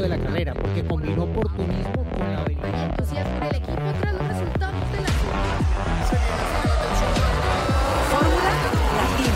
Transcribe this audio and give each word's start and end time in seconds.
de 0.00 0.08
la 0.10 0.18
carrera, 0.18 0.52
porque 0.52 0.84
combinó 0.86 1.24
oportunismo 1.24 2.04
con 2.10 2.32
la 2.32 2.42
habilidad. 2.42 2.90
entusiasmo 2.90 3.36
en 3.36 3.42
el 3.44 3.56
equipo 3.56 3.82
tras 3.98 4.12
los 4.12 4.28
resultados 4.28 4.92
de 4.92 5.00
la 5.00 5.08
Fórmula 8.10 8.44
Latina. 8.44 9.32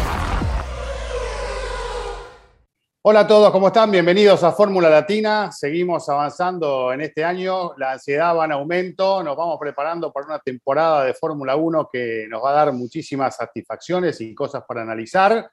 Hola 3.02 3.20
a 3.20 3.26
todos, 3.26 3.50
¿cómo 3.52 3.68
están? 3.68 3.90
Bienvenidos 3.90 4.44
a 4.44 4.52
Fórmula 4.52 4.90
Latina. 4.90 5.50
Seguimos 5.50 6.06
avanzando 6.10 6.92
en 6.92 7.00
este 7.00 7.24
año. 7.24 7.72
La 7.78 7.92
ansiedad 7.92 8.36
va 8.36 8.44
en 8.44 8.52
aumento. 8.52 9.22
Nos 9.22 9.38
vamos 9.38 9.58
preparando 9.58 10.12
para 10.12 10.26
una 10.26 10.38
temporada 10.40 11.04
de 11.04 11.14
Fórmula 11.14 11.56
1 11.56 11.88
que 11.90 12.26
nos 12.28 12.44
va 12.44 12.50
a 12.50 12.64
dar 12.64 12.72
muchísimas 12.74 13.34
satisfacciones 13.34 14.20
y 14.20 14.34
cosas 14.34 14.62
para 14.68 14.82
analizar. 14.82 15.50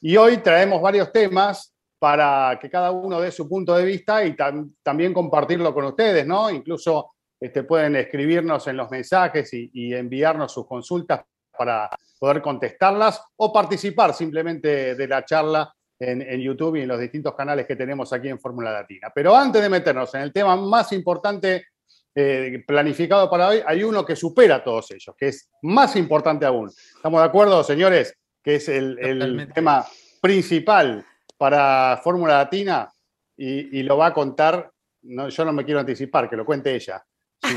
Y 0.00 0.16
hoy 0.16 0.38
traemos 0.38 0.80
varios 0.80 1.12
temas 1.12 1.75
para 2.06 2.56
que 2.60 2.70
cada 2.70 2.92
uno 2.92 3.20
dé 3.20 3.32
su 3.32 3.48
punto 3.48 3.74
de 3.74 3.84
vista 3.84 4.24
y 4.24 4.36
tam- 4.36 4.76
también 4.80 5.12
compartirlo 5.12 5.74
con 5.74 5.86
ustedes, 5.86 6.24
¿no? 6.24 6.48
Incluso 6.48 7.14
este, 7.40 7.64
pueden 7.64 7.96
escribirnos 7.96 8.64
en 8.68 8.76
los 8.76 8.88
mensajes 8.88 9.52
y, 9.52 9.68
y 9.72 9.92
enviarnos 9.92 10.52
sus 10.52 10.68
consultas 10.68 11.22
para 11.58 11.90
poder 12.20 12.40
contestarlas 12.40 13.20
o 13.34 13.52
participar 13.52 14.14
simplemente 14.14 14.94
de 14.94 15.08
la 15.08 15.24
charla 15.24 15.74
en, 15.98 16.22
en 16.22 16.40
YouTube 16.40 16.76
y 16.76 16.82
en 16.82 16.88
los 16.88 17.00
distintos 17.00 17.34
canales 17.34 17.66
que 17.66 17.74
tenemos 17.74 18.12
aquí 18.12 18.28
en 18.28 18.38
Fórmula 18.38 18.70
Latina. 18.70 19.10
Pero 19.12 19.34
antes 19.34 19.60
de 19.60 19.68
meternos 19.68 20.14
en 20.14 20.20
el 20.20 20.32
tema 20.32 20.54
más 20.54 20.92
importante 20.92 21.66
eh, 22.14 22.62
planificado 22.64 23.28
para 23.28 23.48
hoy, 23.48 23.62
hay 23.66 23.82
uno 23.82 24.04
que 24.04 24.14
supera 24.14 24.54
a 24.56 24.62
todos 24.62 24.92
ellos, 24.92 25.12
que 25.18 25.26
es 25.26 25.50
más 25.62 25.96
importante 25.96 26.46
aún. 26.46 26.68
¿Estamos 26.68 27.20
de 27.20 27.26
acuerdo, 27.26 27.64
señores? 27.64 28.14
Que 28.44 28.54
es 28.54 28.68
el, 28.68 29.50
tema 29.52 29.84
principal 30.22 31.04
para 31.36 32.00
Fórmula 32.02 32.38
Latina 32.38 32.90
y, 33.36 33.78
y 33.78 33.82
lo 33.82 33.96
va 33.98 34.06
a 34.06 34.14
contar, 34.14 34.70
no, 35.02 35.28
yo 35.28 35.44
no 35.44 35.52
me 35.52 35.64
quiero 35.64 35.80
anticipar, 35.80 36.28
que 36.28 36.36
lo 36.36 36.44
cuente 36.44 36.74
ella. 36.74 37.04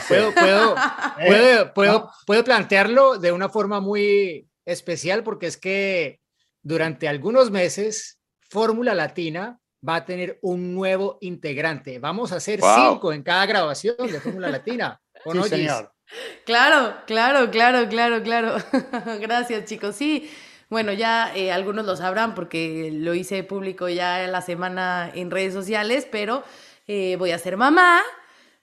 Puedo, 0.08 0.34
puedo, 0.34 0.76
¿Eh? 1.20 1.28
puedo, 1.28 1.74
puedo, 1.74 1.94
¿No? 1.94 2.12
puedo 2.26 2.44
plantearlo 2.44 3.18
de 3.18 3.32
una 3.32 3.50
forma 3.50 3.80
muy 3.80 4.48
especial 4.66 5.24
porque 5.24 5.48
es 5.48 5.58
que 5.58 6.20
durante 6.62 7.08
algunos 7.08 7.50
meses 7.50 8.20
Fórmula 8.50 8.94
Latina 8.94 9.58
va 9.88 9.96
a 9.96 10.06
tener 10.06 10.38
un 10.42 10.76
nuevo 10.76 11.18
integrante. 11.22 12.00
Vamos 12.00 12.34
a 12.34 12.36
hacer 12.36 12.60
Wow. 12.60 12.92
cinco 12.94 13.14
en 13.14 13.24
cada 13.24 13.46
grabación 13.46 13.96
de 13.98 14.20
Fórmula 14.20 14.50
Latina. 14.52 15.00
¿O 15.26 15.34
Sí, 15.34 15.44
señor. 15.50 15.92
Claro, 16.46 16.98
claro, 17.06 17.50
claro, 17.52 17.88
claro, 17.88 18.22
claro. 18.24 18.58
Gracias, 19.22 19.66
chicos. 19.66 19.96
Sí, 19.96 20.30
bueno, 20.70 20.94
ya 20.94 21.36
eh, 21.36 21.52
algunos 21.52 21.86
lo 21.86 21.96
sabrán 21.96 22.36
porque 22.36 22.92
lo 22.94 23.14
hice 23.16 23.44
público 23.44 23.90
ya 23.90 24.28
la 24.28 24.42
semana 24.42 25.12
en 25.14 25.32
redes 25.32 25.54
sociales, 25.54 26.08
pero 26.10 26.44
eh, 26.88 27.16
voy 27.18 27.32
a 27.32 27.40
ser 27.40 27.58
mamá 27.58 28.02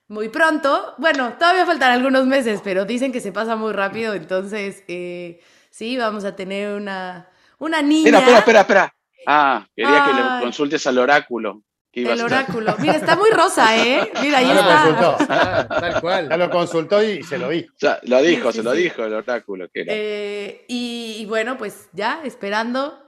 muy 0.08 0.28
pronto. 0.28 0.94
Bueno, 0.98 1.34
todavía 1.38 1.66
faltan 1.66 1.90
algunos 1.90 2.27
meses, 2.27 2.60
pero 2.62 2.84
dicen 2.84 3.12
que 3.12 3.20
se 3.20 3.32
pasa 3.32 3.56
muy 3.56 3.72
rápido, 3.72 4.14
entonces 4.14 4.84
eh, 4.86 5.40
sí, 5.70 5.96
vamos 5.96 6.24
a 6.24 6.36
tener 6.36 6.74
una, 6.74 7.28
una 7.58 7.82
niña. 7.82 8.08
Espera, 8.08 8.18
espera, 8.20 8.38
espera, 8.38 8.60
espera. 8.60 8.94
Ah, 9.27 9.66
quería 9.74 10.04
que 10.04 10.12
le 10.12 10.40
consultes 10.40 10.86
al 10.86 10.98
oráculo. 10.98 11.62
¿Qué 12.02 12.11
a 12.11 12.12
El 12.12 12.20
oráculo. 12.22 12.75
Mira, 12.78 12.94
está 12.94 13.16
muy 13.16 13.30
rosa, 13.30 13.77
¿eh? 13.77 14.11
Mira, 14.22 14.39
ahí 14.39 14.47
Ya 14.48 14.55
lo 14.55 14.61
está. 14.61 14.83
consultó. 14.84 15.16
Ah, 15.30 15.66
tal 15.69 15.92
Ya 15.94 16.00
cual. 16.00 16.28
lo 16.39 16.50
consultó 16.50 17.02
y 17.02 17.22
se 17.22 17.39
lo 17.39 17.48
dijo. 17.48 17.72
Ya, 17.78 17.98
lo 18.02 18.20
dijo, 18.22 18.52
Sí, 18.52 18.56
se 18.56 18.62
sí, 18.62 18.64
lo 18.64 18.72
sí. 18.75 18.83
dijo 18.83 19.05
el 19.05 19.14
oráculo. 19.14 19.69
Que 19.72 19.80
era. 19.80 19.92
Eh, 19.94 20.64
y, 20.69 21.17
y 21.20 21.24
bueno, 21.27 21.56
pues 21.56 21.89
ya 21.92 22.20
esperando 22.24 23.02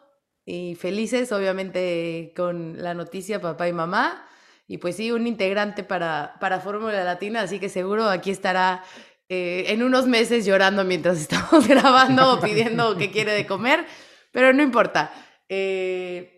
y 0.46 0.74
felices, 0.76 1.30
obviamente, 1.32 2.32
con 2.34 2.82
la 2.82 2.94
noticia 2.94 3.40
papá 3.40 3.68
y 3.68 3.72
mamá. 3.74 4.24
Y 4.66 4.78
pues 4.78 4.96
sí, 4.96 5.10
un 5.12 5.26
integrante 5.26 5.82
para, 5.82 6.34
para 6.40 6.60
Fórmula 6.60 7.02
Latina, 7.04 7.42
así 7.42 7.58
que 7.58 7.68
seguro 7.68 8.08
aquí 8.08 8.30
estará 8.30 8.84
eh, 9.28 9.64
en 9.68 9.82
unos 9.82 10.06
meses 10.06 10.44
llorando 10.46 10.84
mientras 10.84 11.18
estamos 11.20 11.66
grabando 11.68 12.34
o 12.34 12.40
pidiendo 12.40 12.96
que 12.96 13.10
quiere 13.10 13.32
de 13.32 13.46
comer, 13.46 13.84
pero 14.32 14.52
no 14.54 14.62
importa. 14.62 15.12
Eh, 15.48 16.37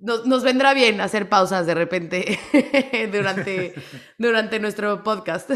nos, 0.00 0.26
nos 0.26 0.42
vendrá 0.42 0.74
bien 0.74 1.00
hacer 1.00 1.28
pausas 1.28 1.66
de 1.66 1.74
repente 1.74 2.38
durante, 3.12 3.74
durante 4.18 4.58
nuestro 4.58 5.02
podcast. 5.02 5.50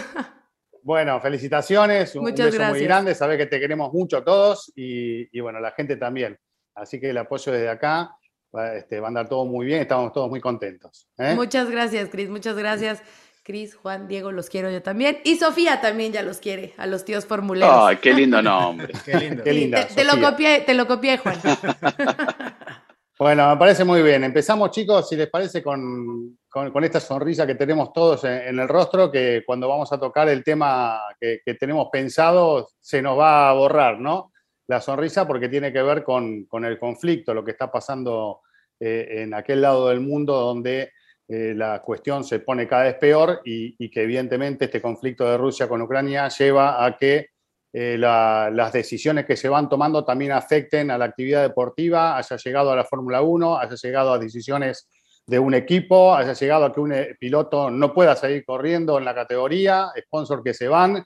Bueno, 0.83 1.21
felicitaciones, 1.21 2.15
un 2.15 2.23
Muchas 2.23 2.47
beso 2.47 2.59
muy 2.59 2.59
gracias. 2.59 2.83
grande, 2.83 3.15
sabés 3.15 3.39
que 3.39 3.47
te 3.47 3.59
queremos 3.59 3.93
mucho 3.93 4.23
todos 4.23 4.71
y, 4.77 5.37
y 5.37 5.41
bueno, 5.41 5.59
la 5.61 5.71
gente 5.73 5.97
también. 5.97 6.39
Así 6.75 7.01
que 7.01 7.11
el 7.11 7.19
apoyo 7.19 7.53
desde 7.53 7.71
acá 7.71 8.17
va, 8.55 8.75
este, 8.75 9.01
va 9.01 9.07
a 9.07 9.09
andar 9.09 9.29
todo 9.29 9.47
muy 9.47 9.65
bien, 9.65 9.81
estamos 9.81 10.13
todos 10.13 10.29
muy 10.29 10.41
contentos. 10.41 11.09
¿eh? 11.17 11.35
Muchas 11.35 11.71
gracias, 11.71 12.11
Cris, 12.11 12.29
muchas 12.29 12.57
gracias. 12.57 13.03
Cris, 13.45 13.75
Juan, 13.75 14.09
Diego, 14.09 14.33
los 14.33 14.49
quiero 14.49 14.71
yo 14.71 14.83
también. 14.83 15.19
Y 15.23 15.37
Sofía 15.37 15.81
también 15.83 16.13
ya 16.13 16.23
los 16.23 16.39
quiere, 16.39 16.75
a 16.79 16.87
los 16.87 17.05
tíos 17.05 17.27
formuleros. 17.27 17.75
Ay, 17.79 17.97
qué 17.99 18.15
lindo 18.15 18.41
nombre. 18.41 18.93
Qué 19.05 19.15
lindo. 19.17 19.43
Qué 19.45 19.53
linda, 19.53 19.87
te, 19.87 19.95
te 19.95 20.05
lo 20.05 20.21
copié, 20.21 20.61
te 20.61 20.75
lo 20.75 20.87
copié, 20.87 21.19
Juan. 21.19 21.39
Bueno, 23.17 23.49
me 23.51 23.57
parece 23.57 23.85
muy 23.85 24.03
bien. 24.03 24.25
Empezamos, 24.25 24.73
chicos, 24.73 25.09
si 25.09 25.15
les 25.15 25.29
parece, 25.31 25.63
con, 25.63 26.37
con- 26.49 26.85
esta 26.85 26.99
sonrisa 26.99 27.47
que 27.47 27.55
tenemos 27.55 27.93
todos 27.93 28.25
en, 28.25 28.59
el 28.59 28.67
rostro, 28.69 29.11
que 29.11 29.45
cuando 29.47 29.69
vamos 29.69 29.93
a 29.93 30.01
tocar 30.01 30.29
el 30.29 30.43
tema 30.43 31.01
que, 31.21 31.41
que 31.45 31.55
tenemos 31.55 31.89
pensado, 31.93 32.67
se 32.81 33.01
nos 33.01 33.17
va 33.17 33.51
a 33.51 33.53
borrar, 33.53 34.01
¿no? 34.01 34.33
La 34.67 34.81
sonrisa 34.81 35.29
porque 35.29 35.49
tiene 35.49 35.73
que 35.73 35.83
ver 35.83 36.03
con, 36.03 36.47
con 36.47 36.65
el 36.65 36.77
conflicto, 36.77 37.33
lo 37.35 37.45
que 37.45 37.53
está 37.53 37.71
pasando 37.71 38.41
eh, 38.81 39.07
en 39.23 39.33
aquel 39.33 39.61
lado 39.63 39.91
del 39.91 40.01
mundo 40.01 40.35
donde 40.35 40.91
eh, 41.29 41.55
la 41.55 41.81
cuestión 41.83 42.25
se 42.25 42.41
pone 42.41 42.67
cada 42.67 42.85
vez 42.85 42.95
peor 42.95 43.43
y 43.45 43.89
que 43.91 44.03
evidentemente 44.03 44.65
este 44.65 44.83
conflicto 44.83 45.25
de 45.31 45.39
Rusia 45.39 45.69
con 45.69 45.83
Ucrania 45.83 46.29
lleva 46.29 46.85
a 46.85 46.97
que 46.97 47.29
eh, 47.77 47.97
la- 47.99 48.51
las 48.53 48.73
decisiones 48.73 49.27
que 49.27 49.37
se 49.37 49.49
van 49.49 49.69
tomando 49.69 50.05
también 50.05 50.31
afecten 50.33 50.91
a 50.93 50.97
la 50.99 51.07
actividad 51.07 51.43
deportiva, 51.43 52.17
haya 52.17 52.37
llegado 52.37 52.71
a 52.71 52.77
la 52.77 52.85
Fórmula 52.85 53.21
1, 53.21 53.59
haya 53.59 53.75
llegado 53.75 54.13
a 54.13 54.19
decisiones 54.19 54.89
de 55.27 55.39
un 55.41 55.55
equipo, 55.55 56.15
haya 56.15 56.35
llegado 56.35 56.67
a 56.67 56.73
que 56.73 56.81
un 56.81 56.93
eh, 56.93 57.17
piloto 57.19 57.71
no 57.71 57.93
pueda 57.93 58.15
seguir 58.15 58.45
corriendo 58.45 58.97
en 58.99 59.05
la 59.05 59.15
categoría, 59.15 59.89
sponsor 60.07 60.43
que 60.45 60.55
se 60.55 60.69
van. 60.69 61.05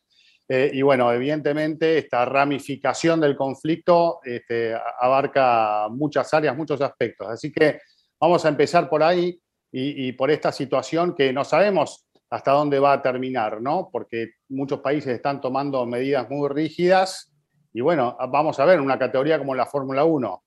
eh, 0.51 0.71
y 0.73 0.83
bueno, 0.83 1.13
evidentemente 1.13 1.99
esta 1.99 2.25
ramificación 2.25 3.21
del 3.21 3.37
conflicto 3.37 4.21
este, 4.25 4.75
abarca 4.99 5.89
muchas 5.91 6.33
áreas, 6.35 6.57
muchos 6.57 6.81
aspectos. 6.81 7.29
Así 7.29 7.51
que 7.53 7.81
vamos 8.21 8.45
a 8.45 8.49
empezar 8.49 8.89
por 8.89 9.03
ahí 9.03 9.39
y 9.71 10.13
por 10.13 10.31
esta 10.31 10.51
situación 10.51 11.15
que 11.15 11.31
no 11.35 11.45
sabemos 11.45 12.08
hasta 12.31 12.53
dónde 12.53 12.79
va 12.79 12.93
a 12.95 13.03
terminar, 13.03 13.61
¿no? 13.61 13.89
Porque 13.91 14.33
muchos 14.49 14.81
países 14.81 15.15
están 15.15 15.41
tomando 15.41 15.85
medidas 15.87 16.29
muy 16.29 16.49
rígidas 16.49 17.33
y 17.73 17.81
bueno, 17.81 18.17
vamos 18.31 18.59
a 18.61 18.65
ver 18.65 18.81
una 18.81 18.99
categoría 18.99 19.39
como 19.39 19.55
la 19.55 19.67
Fórmula 19.67 20.05
1, 20.05 20.45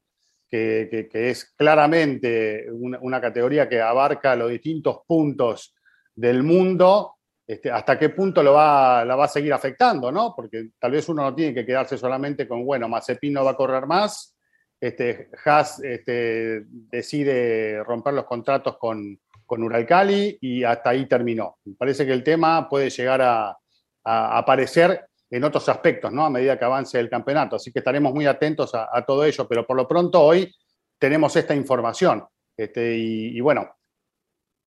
que, 0.50 1.10
es 1.14 1.46
claramente 1.56 2.68
una, 2.72 3.00
una 3.02 3.22
categoría 3.22 3.70
que 3.70 3.82
abarca 3.82 4.36
los 4.36 4.50
distintos 4.50 5.00
puntos 5.08 5.74
del 6.14 6.44
mundo, 6.44 7.16
este, 7.48 7.72
hasta 7.72 7.98
qué 7.98 8.10
punto 8.10 8.44
lo 8.44 8.54
va, 8.54 9.06
la 9.06 9.16
va 9.16 9.26
a 9.26 9.30
seguir 9.30 9.54
afectando, 9.54 10.12
¿no? 10.12 10.34
Porque 10.36 10.70
tal 10.80 10.92
vez 10.92 11.08
uno 11.10 11.24
no 11.24 11.36
tiene 11.36 11.54
que 11.54 11.66
quedarse 11.66 11.98
solamente 11.98 12.48
con, 12.48 12.66
bueno, 12.66 12.88
Mazepin 12.88 13.34
no 13.34 13.46
va 13.46 13.52
a 13.52 13.56
correr 13.56 13.86
más, 13.86 14.38
este, 14.80 15.30
Haas 15.46 15.84
este, 15.84 16.64
decide 16.66 17.84
romper 17.84 18.14
los 18.14 18.26
contratos 18.26 18.78
con, 18.78 19.20
con 19.52 19.64
Uralcali 19.64 20.38
y 20.40 20.64
hasta 20.64 20.92
ahí 20.92 21.10
terminó. 21.10 21.58
Me 21.66 21.76
parece 21.76 22.06
que 22.06 22.14
el 22.14 22.24
tema 22.24 22.70
puede 22.70 22.90
llegar 22.90 23.22
a, 23.22 23.58
aparecer 24.02 25.08
en 25.30 25.44
otros 25.44 25.68
aspectos, 25.68 26.10
¿no? 26.10 26.24
A 26.26 26.30
medida 26.30 26.58
que 26.58 26.64
avance 26.64 26.98
el 26.98 27.10
campeonato. 27.10 27.58
Así 27.58 27.70
que 27.70 27.80
estaremos 27.80 28.14
muy 28.14 28.28
atentos 28.28 28.72
a, 28.74 29.04
todo 29.06 29.26
ello, 29.26 29.46
pero 29.50 29.68
por 29.68 29.76
lo 29.76 29.86
pronto 29.90 30.22
hoy 30.22 30.56
tenemos 30.98 31.36
esta 31.36 31.54
información. 31.54 32.24
Este, 32.56 32.96
y, 32.98 33.42
bueno, 33.42 33.76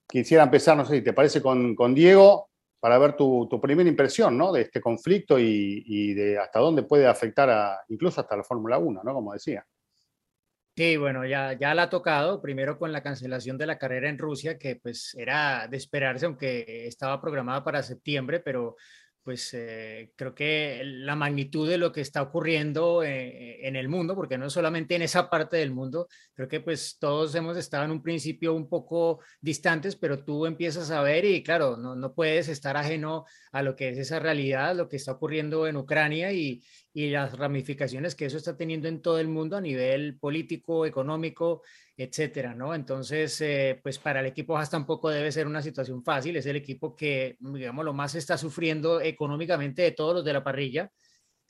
quisiera 0.07 0.43
empezar, 0.43 0.77
no 0.77 0.85
sé 0.85 0.97
si 0.97 1.03
te 1.03 1.15
parece, 1.15 1.41
con, 1.41 1.95
Diego, 1.95 2.51
para 2.79 2.99
ver 2.99 3.17
tu, 3.17 3.49
primera 3.63 3.89
impresión, 3.89 4.37
¿no? 4.37 4.53
De 4.53 4.61
este 4.61 4.83
conflicto 4.83 5.39
y, 5.39 5.83
y 5.87 6.13
de 6.13 6.39
hasta 6.39 6.59
dónde 6.59 6.83
puede 6.83 7.07
afectar 7.07 7.49
a, 7.49 7.81
incluso 7.89 8.21
hasta 8.21 8.37
la 8.37 8.45
Fórmula 8.45 8.77
1, 8.77 9.01
¿no? 9.03 9.15
Como 9.15 9.33
decía. 9.33 9.65
Sí, 10.77 10.97
bueno, 10.97 11.25
ya, 11.25 11.53
ya 11.53 11.73
la 11.73 11.85
ha 11.85 11.91
tocado, 11.91 12.43
primero 12.43 12.79
con 12.79 12.91
la 12.91 13.01
cancelación 13.01 13.57
de 13.57 13.67
la 13.67 13.79
carrera 13.79 14.09
en 14.09 14.19
Rusia, 14.19 14.59
que 14.59 14.75
pues 14.75 15.15
era 15.15 15.69
de 15.69 15.77
esperarse, 15.77 16.27
aunque 16.27 16.89
estaba 16.89 17.21
programada 17.21 17.63
para 17.63 17.81
septiembre, 17.85 18.41
pero 18.41 18.75
pues 19.23 19.55
eh, 19.55 20.13
creo 20.17 20.35
que 20.35 20.83
la 20.85 21.15
magnitud 21.15 21.69
de 21.69 21.79
lo 21.79 21.93
que 21.93 22.01
está 22.01 22.23
ocurriendo 22.23 23.05
eh, 23.05 23.67
en 23.67 23.77
el 23.77 23.89
mundo, 23.89 24.17
porque 24.17 24.37
no 24.37 24.51
solamente 24.51 24.97
en 24.97 25.03
esa 25.03 25.31
parte 25.31 25.57
del 25.57 25.73
mundo, 25.73 26.09
creo 26.35 26.49
que 26.49 26.61
pues 26.61 26.99
todos 26.99 27.35
hemos 27.37 27.57
estado 27.57 27.85
en 27.85 27.93
un 27.93 28.03
principio 28.03 28.53
un 28.53 28.69
poco 28.69 29.21
distantes, 29.41 29.95
pero 29.97 30.25
tú 30.25 30.45
empiezas 30.45 30.91
a 30.91 31.03
ver 31.03 31.25
y 31.25 31.43
claro, 31.45 31.77
no, 31.77 31.95
no 31.95 32.15
puedes 32.15 32.49
estar 32.49 32.77
ajeno 32.77 33.25
a 33.53 33.63
lo 33.63 33.77
que 33.77 33.91
es 33.91 33.99
esa 33.99 34.19
realidad, 34.19 34.77
lo 34.77 34.89
que 34.89 34.97
está 34.97 35.13
ocurriendo 35.13 35.69
en 35.69 35.77
Ucrania 35.77 36.33
y, 36.33 36.63
y 36.97 37.11
las 37.11 37.37
ramificaciones 37.37 38.15
que 38.15 38.27
eso 38.27 38.37
está 38.39 38.57
teniendo 38.57 38.87
en 38.87 39.03
todo 39.03 39.19
el 39.19 39.27
mundo 39.27 39.57
a 39.57 39.61
nivel 39.61 40.17
político, 40.17 40.87
económico, 40.87 41.63
etcétera, 41.97 42.55
¿no? 42.55 42.73
Entonces, 42.73 43.41
eh, 43.41 43.81
pues 43.83 43.99
para 43.99 44.21
el 44.21 44.27
equipo 44.27 44.57
Haas 44.57 44.71
tampoco 44.71 45.11
debe 45.11 45.33
ser 45.33 45.49
una 45.49 45.61
situación 45.61 46.05
fácil, 46.05 46.37
es 46.37 46.47
el 46.47 46.55
equipo 46.55 46.95
que, 46.95 47.37
digamos, 47.41 47.85
lo 47.85 47.93
más 47.93 48.15
está 48.15 48.39
sufriendo 48.39 49.01
económicamente 49.01 49.83
de 49.83 49.91
todos 49.91 50.15
los 50.15 50.25
de 50.25 50.33
la 50.33 50.45
parrilla 50.45 50.93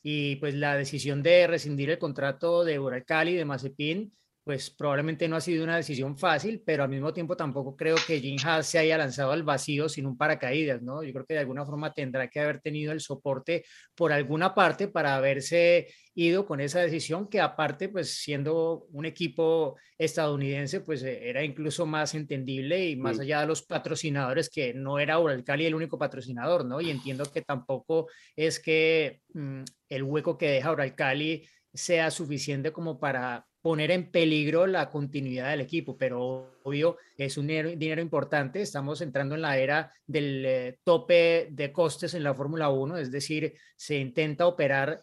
y 0.03 0.37
pues 0.37 0.55
la 0.55 0.77
decisión 0.77 1.23
de 1.23 1.47
rescindir 1.47 1.91
el 1.91 1.99
contrato 1.99 2.65
de 2.65 2.79
Uralcali, 2.79 3.35
de 3.35 3.45
Mazepin, 3.45 4.13
pues 4.45 4.71
probablemente 4.71 5.27
no 5.27 5.37
ha 5.37 5.41
sido 5.41 5.65
una 5.65 5.77
decisión 5.77 6.19
fácil, 6.19 6.63
pero 6.65 6.83
al 6.83 6.91
mismo 6.91 7.15
tiempo 7.15 7.35
tampoco 7.35 7.75
creo 7.75 7.97
que 8.07 8.21
Jim 8.21 8.37
Haas 8.45 8.67
se 8.67 8.79
haya 8.79 8.99
lanzado 8.99 9.33
al 9.33 9.43
vacío 9.43 9.89
sin 9.89 10.05
un 10.05 10.19
paracaídas, 10.19 10.83
¿no? 10.83 11.03
Yo 11.03 11.15
creo 11.15 11.25
que 11.25 11.33
de 11.33 11.41
alguna 11.41 11.65
forma 11.65 11.95
tendrá 11.95 12.29
que 12.29 12.41
haber 12.41 12.61
tenido 12.61 12.93
el 12.93 13.01
soporte 13.01 13.65
por 13.95 14.13
alguna 14.13 14.55
parte 14.55 14.87
para 14.89 15.17
haberse 15.17 15.89
ido 16.15 16.45
con 16.45 16.61
esa 16.61 16.81
decisión, 16.81 17.27
que 17.29 17.41
aparte, 17.41 17.89
pues 17.89 18.19
siendo 18.19 18.87
un 18.93 19.07
equipo 19.07 19.77
estadounidense, 19.97 20.83
pues 20.83 21.03
eh, 21.03 21.29
era 21.29 21.43
incluso 21.43 21.87
más 21.87 22.15
entendible 22.15 22.87
y 22.87 22.97
más 22.97 23.19
allá 23.19 23.41
de 23.41 23.47
los 23.47 23.63
patrocinadores, 23.63 24.51
que 24.51 24.75
no 24.75 24.99
era 24.99 25.19
Uralcali 25.19 25.65
el 25.65 25.75
único 25.75 25.99
patrocinador, 25.99 26.67
¿no? 26.67 26.83
Y 26.83 26.91
entiendo 26.91 27.25
que 27.33 27.41
tampoco 27.41 28.09
es 28.37 28.61
que 28.61 29.23
mm, 29.33 29.63
el 29.89 30.03
hueco 30.03 30.37
que 30.37 30.51
deja 30.51 30.71
Uralcali 30.71 31.49
sea 31.73 32.11
suficiente 32.11 32.71
como 32.71 33.01
para 33.01 33.47
poner 33.65 33.93
en 33.93 34.11
peligro 34.11 34.67
la 34.67 34.91
continuidad 34.91 35.49
del 35.49 35.63
equipo, 35.63 35.97
pero 35.97 36.59
obvio 36.65 36.99
es 37.17 37.39
un 37.39 37.47
dinero, 37.47 38.03
importante. 38.03 38.61
Estamos 38.61 39.01
entrando 39.01 39.35
en 39.35 39.41
la 39.41 39.57
era 39.57 39.91
del 40.07 40.45
eh, 40.45 40.79
tope 40.85 41.49
de 41.51 41.73
costes 41.73 42.13
en 42.13 42.25
la 42.25 42.35
Fórmula 42.35 42.69
1, 42.69 42.99
es 42.99 43.11
decir, 43.11 43.55
se 43.75 43.97
intenta 43.97 44.47
operar 44.47 45.01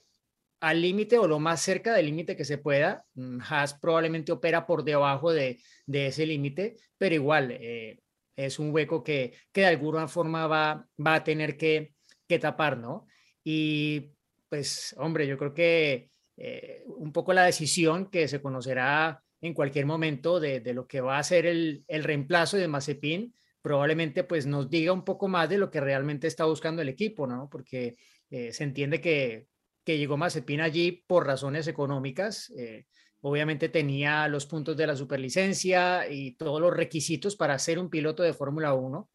al 0.60 0.80
límite 0.80 1.18
o 1.18 1.28
lo 1.28 1.40
más 1.40 1.60
cerca 1.64 1.96
del 1.96 2.06
límite 2.06 2.36
que 2.36 2.46
se 2.46 2.60
pueda. 2.60 3.04
Mm, 3.16 3.40
Haas 3.50 3.74
probablemente 3.74 4.32
opera 4.32 4.68
por 4.68 4.84
debajo 4.84 5.34
de, 5.34 5.60
ese 5.92 6.28
límite, 6.28 6.76
pero 7.00 7.16
igual 7.16 7.50
eh, 7.60 8.00
es 8.36 8.60
un 8.60 8.72
hueco 8.72 9.04
que, 9.04 9.34
que, 9.52 9.62
de 9.62 9.68
alguna 9.68 10.08
forma 10.08 10.46
va, 10.46 10.88
va 11.04 11.16
a 11.16 11.24
tener 11.24 11.58
que, 11.58 11.96
que 12.28 12.38
tapar, 12.38 12.78
¿no? 12.78 13.08
Y 13.44 14.12
pues, 14.50 14.94
hombre, 15.00 15.26
yo 15.26 15.36
creo 15.40 15.56
que 15.56 16.11
eh, 16.44 16.84
un 16.88 17.12
poco 17.12 17.34
la 17.34 17.46
decisión 17.46 18.10
que 18.10 18.28
se 18.28 18.42
conocerá 18.42 19.24
en 19.42 19.54
cualquier 19.54 19.86
momento 19.86 20.40
de, 20.40 20.64
lo 20.74 20.88
que 20.88 21.00
va 21.00 21.20
a 21.20 21.24
ser 21.24 21.46
el, 21.46 21.86
reemplazo 21.88 22.58
de 22.58 22.68
Mazepin, 22.68 23.36
probablemente 23.62 24.24
pues 24.24 24.48
nos 24.48 24.68
diga 24.68 24.92
un 24.92 25.06
poco 25.06 25.28
más 25.28 25.48
de 25.50 25.60
lo 25.60 25.70
que 25.70 25.80
realmente 25.80 26.26
está 26.26 26.46
buscando 26.46 26.82
el 26.82 26.90
equipo, 26.90 27.28
¿no? 27.28 27.48
Porque 27.48 27.96
eh, 28.32 28.52
se 28.54 28.64
entiende 28.64 29.00
que, 29.00 29.50
que, 29.84 30.00
llegó 30.00 30.18
Mazepin 30.18 30.62
allí 30.62 31.04
por 31.06 31.28
razones 31.28 31.68
económicas. 31.68 32.52
Eh, 32.58 32.88
obviamente 33.20 33.70
tenía 33.70 34.28
los 34.28 34.48
puntos 34.48 34.76
de 34.76 34.88
la 34.88 34.96
superlicencia 34.96 36.10
y 36.10 36.32
todos 36.38 36.60
los 36.60 36.76
requisitos 36.76 37.36
para 37.36 37.60
ser 37.60 37.78
un 37.78 37.92
piloto 37.92 38.24
de 38.24 38.34
Fórmula 38.34 38.74
1. 38.74 39.10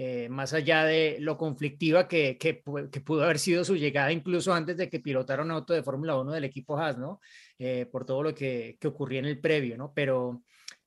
Eh, 0.00 0.28
más 0.28 0.52
allá 0.52 0.84
de 0.84 1.16
lo 1.18 1.36
conflictiva 1.36 2.06
que, 2.06 2.38
que, 2.38 2.54
pudo 2.54 3.24
haber 3.24 3.40
sido 3.40 3.64
su 3.64 3.74
llegada 3.74 4.12
incluso 4.12 4.54
antes 4.54 4.76
de 4.76 4.88
que 4.88 5.00
pilotara 5.00 5.42
un 5.42 5.50
auto 5.50 5.74
de 5.74 5.82
Fórmula 5.82 6.16
1 6.16 6.30
del 6.34 6.44
equipo 6.44 6.78
Haas, 6.78 6.96
¿no? 6.96 7.20
Eh, 7.58 7.84
por 7.90 8.06
todo 8.06 8.22
lo 8.22 8.32
que, 8.32 8.76
que, 8.78 8.86
ocurría 8.86 9.18
en 9.18 9.24
el 9.24 9.40
previo, 9.40 9.76
¿no? 9.76 9.92
Pero, 9.92 10.44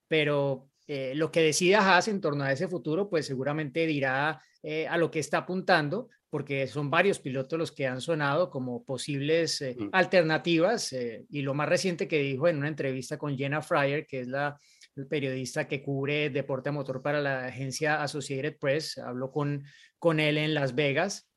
pero 0.08 0.70
eh, 0.88 1.12
lo 1.14 1.30
que 1.30 1.42
decida 1.42 1.80
Haas 1.80 2.08
en 2.08 2.22
torno 2.22 2.46
a 2.46 2.54
ese 2.54 2.70
futuro, 2.70 3.10
pues 3.10 3.26
seguramente 3.26 3.86
dirá 3.86 4.42
a 4.90 4.98
lo 4.98 5.12
que 5.12 5.20
está 5.20 5.40
apuntando, 5.40 6.08
porque 6.30 6.66
son 6.68 6.90
varios 6.90 7.20
pilotos 7.20 7.60
los 7.60 7.74
que 7.74 7.88
han 7.88 8.00
sonado 8.00 8.50
como 8.50 8.86
posibles 8.86 9.62
mm. 9.62 9.90
alternativas. 9.92 10.96
y 11.30 11.42
lo 11.42 11.54
más 11.54 11.68
reciente 11.68 12.08
que 12.08 12.20
dijo 12.20 12.48
en 12.48 12.60
una 12.60 12.70
entrevista 12.70 13.18
con 13.18 13.38
Jenna 13.38 13.62
Fryer, 13.62 14.06
que 14.06 14.22
es 14.22 14.30
la 14.30 14.58
el 15.02 15.08
periodista 15.08 15.68
que 15.68 15.84
cubre 15.84 16.30
deporte 16.30 16.70
a 16.70 16.72
motor 16.72 17.02
para 17.02 17.20
la 17.22 17.46
agencia 17.46 18.02
Associated 18.02 18.58
Press, 18.58 18.98
habló 18.98 19.32
con, 19.32 19.64
con 20.00 20.20
él 20.20 20.38
en 20.38 20.54
Las 20.54 20.76
Vegas 20.76 21.30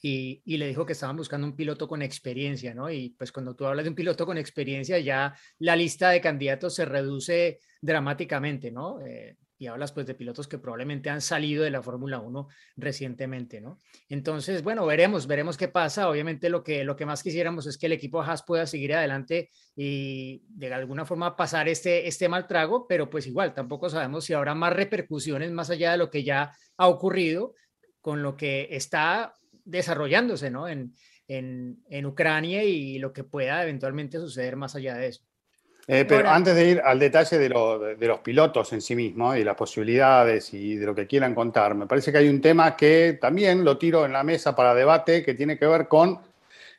y, 0.00 0.42
y, 0.44 0.56
le 0.56 0.66
dijo 0.66 0.84
que 0.84 0.92
estaban 0.92 1.16
buscando 1.16 1.46
un 1.46 1.56
piloto 1.56 1.86
con 1.88 2.02
experiencia, 2.02 2.74
¿no? 2.74 2.90
Y 2.90 3.10
pues 3.10 3.30
cuando 3.30 3.54
tú 3.54 3.66
hablas 3.66 3.84
de 3.84 3.90
un 3.90 3.94
piloto 3.94 4.26
con 4.26 4.36
experiencia, 4.36 4.98
ya 4.98 5.34
la 5.58 5.76
lista 5.76 6.10
de 6.10 6.20
candidatos 6.20 6.74
se 6.74 6.84
reduce 6.84 7.60
dramáticamente, 7.80 8.72
¿no? 8.72 9.00
Eh, 9.00 9.36
y 9.62 9.68
hablas 9.68 9.92
pues 9.92 10.06
de 10.06 10.16
pilotos 10.16 10.48
que 10.48 10.58
probablemente 10.58 11.08
han 11.08 11.20
salido 11.20 11.62
de 11.62 11.70
la 11.70 11.84
Fórmula 11.84 12.18
1 12.18 12.48
recientemente, 12.76 13.60
¿no? 13.60 13.78
Entonces, 14.08 14.64
bueno, 14.64 14.84
veremos, 14.84 15.28
veremos 15.28 15.56
qué 15.56 15.68
pasa. 15.68 16.08
Obviamente 16.08 16.48
lo 16.48 16.64
que, 16.64 16.82
lo 16.82 16.96
que 16.96 17.06
más 17.06 17.22
quisiéramos 17.22 17.68
es 17.68 17.78
que 17.78 17.86
el 17.86 17.92
equipo 17.92 18.20
Haas 18.22 18.42
pueda 18.42 18.66
seguir 18.66 18.92
adelante 18.92 19.50
y 19.76 20.42
de 20.48 20.74
alguna 20.74 21.04
forma 21.04 21.36
pasar 21.36 21.68
este, 21.68 22.08
este 22.08 22.28
mal 22.28 22.48
trago, 22.48 22.88
pero 22.88 23.08
pues 23.08 23.28
igual 23.28 23.54
tampoco 23.54 23.88
sabemos 23.88 24.24
si 24.24 24.32
habrá 24.32 24.52
más 24.56 24.72
repercusiones 24.72 25.52
más 25.52 25.70
allá 25.70 25.92
de 25.92 25.98
lo 25.98 26.10
que 26.10 26.24
ya 26.24 26.50
ha 26.76 26.88
ocurrido 26.88 27.54
con 28.00 28.20
lo 28.20 28.36
que 28.36 28.66
está 28.72 29.32
desarrollándose, 29.62 30.50
¿no? 30.50 30.66
En, 30.66 30.92
en, 31.28 31.84
en 31.88 32.06
Ucrania 32.06 32.64
y 32.64 32.98
lo 32.98 33.12
que 33.12 33.22
pueda 33.22 33.62
eventualmente 33.62 34.18
suceder 34.18 34.56
más 34.56 34.74
allá 34.74 34.96
de 34.96 35.06
eso. 35.06 35.22
Eh, 35.88 36.04
pero 36.06 36.28
antes 36.28 36.54
de 36.54 36.68
ir 36.68 36.82
al 36.84 36.98
detalle 36.98 37.38
de, 37.38 37.48
los 37.48 38.20
pilotos 38.20 38.72
en 38.72 38.80
sí 38.80 38.94
mismos 38.94 39.36
y 39.36 39.42
las 39.42 39.56
posibilidades 39.56 40.54
y 40.54 40.76
de 40.76 40.86
lo 40.86 40.94
que 40.94 41.08
quieran 41.08 41.34
contar, 41.34 41.74
me 41.74 41.86
parece 41.86 42.12
que 42.12 42.18
hay 42.18 42.28
un 42.28 42.40
tema 42.40 42.76
que 42.76 43.18
también 43.20 43.64
lo 43.64 43.76
tiro 43.78 44.06
en 44.06 44.12
la 44.12 44.22
mesa 44.22 44.54
para 44.54 44.74
debate 44.74 45.24
que 45.24 45.34
tiene 45.34 45.58
que 45.58 45.66
ver 45.66 45.88
con 45.88 46.20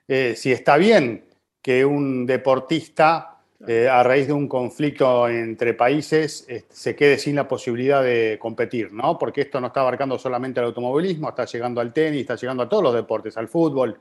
eh, 0.07 0.35
si 0.37 0.51
está 0.53 0.77
bien 0.77 1.25
que 1.61 1.83
un 1.83 2.25
deportista, 2.25 3.39
eh, 3.67 3.89
a 3.89 4.03
raíz 4.03 4.27
de 4.27 4.33
un 4.33 4.47
conflicto 4.47 5.27
entre 5.27 5.73
países, 5.73 6.47
se 6.69 6.95
quede 6.95 7.17
sin 7.17 7.35
la 7.35 7.47
posibilidad 7.47 8.03
de 8.03 8.37
competir, 8.39 8.91
¿no? 8.91 9.17
Porque 9.17 9.41
esto 9.41 9.59
no 9.61 9.67
está 9.67 9.81
abarcando 9.81 10.17
solamente 10.17 10.59
el 10.59 10.67
automovilismo, 10.67 11.29
está 11.29 11.45
llegando 11.45 11.79
al 11.81 11.93
tenis, 11.93 12.21
está 12.21 12.35
llegando 12.35 12.63
a 12.63 12.69
todos 12.69 12.83
los 12.83 12.93
deportes, 12.93 13.37
al 13.37 13.47
fútbol. 13.47 13.97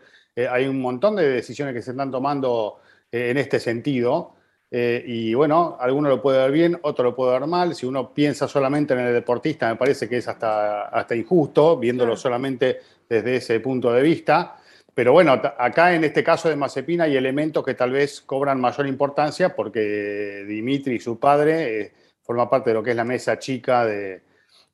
hay 0.50 0.66
un 0.66 0.80
montón 0.80 1.16
de 1.16 1.28
decisiones 1.28 1.74
que 1.74 1.82
se 1.82 1.92
están 1.92 2.10
tomando 2.10 2.80
en 3.10 3.36
este 3.36 3.60
sentido. 3.60 4.34
Eh, 4.74 5.04
y 5.06 5.34
bueno, 5.34 5.76
alguno 5.78 6.08
lo 6.08 6.22
puede 6.22 6.38
ver 6.38 6.50
bien, 6.50 6.78
otro 6.80 7.04
lo 7.04 7.14
puede 7.14 7.38
ver 7.38 7.46
mal. 7.46 7.74
Si 7.74 7.84
uno 7.84 8.14
piensa 8.14 8.48
solamente 8.48 8.94
en 8.94 9.00
el 9.00 9.12
deportista, 9.12 9.68
me 9.68 9.76
parece 9.76 10.08
que 10.08 10.16
es 10.16 10.28
hasta, 10.28 10.84
hasta 10.88 11.14
injusto, 11.14 11.76
viéndolo 11.76 12.16
solamente 12.16 12.80
desde 13.06 13.36
ese 13.36 13.60
punto 13.60 13.92
de 13.92 14.00
vista. 14.00 14.56
Pero 14.94 15.12
bueno, 15.12 15.32
acá 15.32 15.94
en 15.94 16.04
este 16.04 16.24
caso 16.24 16.48
de 16.48 16.56
Mazepina 16.56 17.04
hay 17.04 17.16
elementos 17.16 17.62
que 17.62 17.74
tal 17.74 17.90
vez 17.90 18.22
cobran 18.22 18.58
mayor 18.60 18.86
importancia 18.86 19.54
porque 19.54 20.44
Dimitri, 20.48 20.98
su 20.98 21.18
padre, 21.18 21.80
eh, 21.80 21.92
forma 22.22 22.48
parte 22.48 22.70
de 22.70 22.74
lo 22.74 22.82
que 22.82 22.90
es 22.90 22.96
la 22.96 23.04
mesa 23.04 23.38
chica 23.38 23.84
de, 23.84 24.22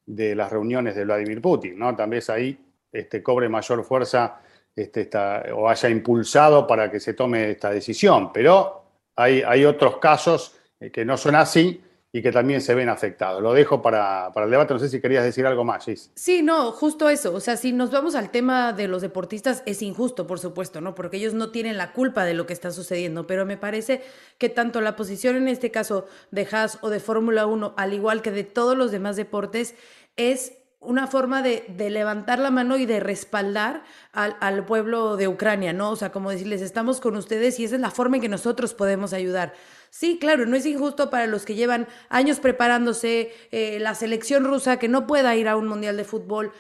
de 0.07 0.37
las 0.37 0.53
reuniones 0.53 0.95
de 0.95 1.05
Vladimir 1.05 1.43
Putin, 1.43 1.77
¿no? 1.77 1.95
Tal 1.97 2.11
vez 2.11 2.31
ahí 2.31 2.57
este, 2.93 3.21
cobre 3.21 3.49
mayor 3.49 3.83
fuerza 3.85 4.41
este, 4.75 5.11
o 5.53 5.69
haya 5.69 5.89
impulsado 5.89 6.67
para 6.67 6.89
que 6.89 7.01
se 7.01 7.15
tome 7.15 7.51
esta 7.51 7.71
decisión. 7.71 8.33
Pero 8.33 8.88
hay, 9.19 9.65
otros 9.65 9.99
casos 9.99 10.55
eh, 10.81 10.91
que 10.91 11.05
no 11.05 11.17
son 11.17 11.35
así 11.35 11.83
y 12.11 12.23
que 12.23 12.33
también 12.33 12.61
se 12.61 12.75
ven 12.75 12.89
afectados. 12.89 13.43
Lo 13.43 13.53
dejo 13.53 13.83
para, 13.83 14.33
el 14.35 14.51
debate. 14.51 14.73
No 14.73 14.81
sé 14.81 14.89
si 14.89 15.01
querías 15.01 15.25
decir 15.25 15.45
algo 15.45 15.65
más, 15.65 15.85
Gis. 15.85 16.11
Sí, 16.15 16.43
no, 16.43 16.73
justo 16.73 17.09
eso. 17.11 17.35
O 17.35 17.41
sea, 17.41 17.57
si 17.57 17.73
nos 17.73 17.91
vamos 17.91 18.15
al 18.15 18.31
tema 18.31 18.73
de 18.73 18.89
los 18.89 19.03
deportistas, 19.03 19.63
es 19.67 19.83
injusto, 19.83 20.27
por 20.27 20.39
supuesto, 20.39 20.81
¿no? 20.81 20.95
Porque 20.95 21.19
ellos 21.19 21.35
no 21.35 21.51
tienen 21.51 21.77
la 21.77 21.93
culpa 21.93 22.25
de 22.25 22.35
lo 22.35 22.47
que 22.47 22.55
está 22.55 22.71
sucediendo. 22.71 23.27
Pero 23.27 23.45
me 23.45 23.59
parece 23.59 24.03
que 24.39 24.49
tanto 24.49 24.81
la 24.81 24.97
posición 24.97 25.37
en 25.37 25.49
este 25.49 25.71
caso 25.71 26.07
de 26.31 26.47
Haas 26.51 26.79
o 26.81 26.89
de 26.89 27.01
Fórmula 27.01 27.47
1, 27.47 27.75
al 27.77 27.93
igual 27.93 28.23
que 28.23 28.31
de 28.31 28.45
todos 28.45 28.77
los 28.77 28.91
demás 28.91 29.17
deportes, 29.17 29.75
es 30.17 30.53
una 30.81 31.09
forma 31.09 31.43
de, 31.43 31.65
levantar 31.91 32.39
la 32.39 32.51
mano 32.51 32.77
y 32.79 32.87
de 32.87 33.01
respaldar 33.01 33.83
al, 34.13 34.65
pueblo 34.65 35.17
de 35.17 35.27
Ucrania, 35.27 35.73
¿no? 35.73 35.91
O 35.91 35.97
sea, 35.97 36.13
como 36.13 36.31
decirles, 36.31 36.63
estamos 36.63 37.01
con 37.01 37.17
ustedes 37.17 37.59
y 37.59 37.65
esa 37.65 37.75
es 37.75 37.81
la 37.81 37.91
forma 37.91 38.17
en 38.17 38.23
que 38.23 38.29
nosotros 38.29 38.75
podemos 38.75 39.13
ayudar. 39.13 39.55
Sí, 39.91 40.19
claro, 40.21 40.47
no 40.47 40.57
es 40.57 40.67
injusto 40.67 41.11
para 41.11 41.27
los 41.27 41.45
que 41.45 41.55
llevan 41.55 41.89
años 42.09 42.39
preparándose, 42.39 43.33
eh, 43.51 43.79
la 43.81 43.95
selección 43.95 44.45
rusa 44.45 44.79
que 44.79 44.89
no 44.89 45.07
pueda 45.07 45.35
ir 45.35 45.49
a 45.49 45.57
un 45.57 45.67
mundial 45.67 45.97
de 45.97 46.05
fútbol. 46.05 46.53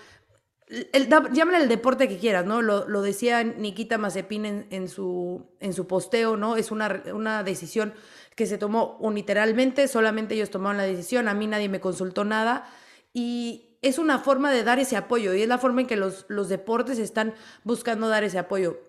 El, 0.68 1.08
llámale 1.32 1.62
el 1.62 1.68
deporte 1.68 2.08
que 2.08 2.18
quieras, 2.18 2.44
¿no? 2.44 2.60
Lo, 2.60 3.02
decía 3.02 3.42
Nikita 3.44 3.98
Mazepin 3.98 4.66
en, 4.68 4.88
su, 4.88 5.46
en 5.60 5.72
su 5.72 5.86
posteo, 5.86 6.36
¿no? 6.36 6.56
Es 6.56 6.70
una, 6.70 7.02
una 7.14 7.42
decisión 7.44 7.94
que 8.34 8.46
se 8.46 8.58
tomó 8.58 8.96
unilateralmente, 9.00 9.88
solamente 9.88 10.34
ellos 10.34 10.50
tomaron 10.50 10.76
la 10.76 10.82
decisión, 10.82 11.28
a 11.28 11.34
mí 11.34 11.46
nadie 11.46 11.68
me 11.68 11.80
consultó 11.80 12.24
nada. 12.24 12.68
Y, 13.14 13.67
es 13.82 13.98
una 13.98 14.18
forma 14.18 14.50
de 14.50 14.64
dar 14.64 14.78
ese 14.78 14.96
apoyo 14.96 15.34
y 15.34 15.42
es 15.42 15.48
la 15.48 15.58
forma 15.58 15.82
en 15.82 15.86
que 15.86 15.96
los, 15.96 16.26
los 16.28 16.48
deportes 16.48 16.98
están 16.98 17.34
buscando 17.64 18.08
dar 18.08 18.24
ese 18.24 18.38
apoyo. 18.38 18.80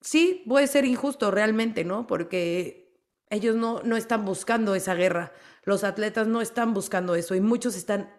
Sí, 0.00 0.44
puede 0.48 0.66
ser 0.66 0.84
injusto 0.84 1.30
realmente, 1.30 1.84
¿no? 1.84 2.06
Porque 2.06 2.94
ellos 3.30 3.56
no, 3.56 3.82
no 3.82 3.96
están 3.96 4.24
buscando 4.24 4.74
esa 4.74 4.94
guerra, 4.94 5.32
los 5.64 5.84
atletas 5.84 6.26
no 6.28 6.40
están 6.40 6.72
buscando 6.72 7.14
eso 7.14 7.34
y 7.34 7.40
muchos 7.40 7.76
están 7.76 8.10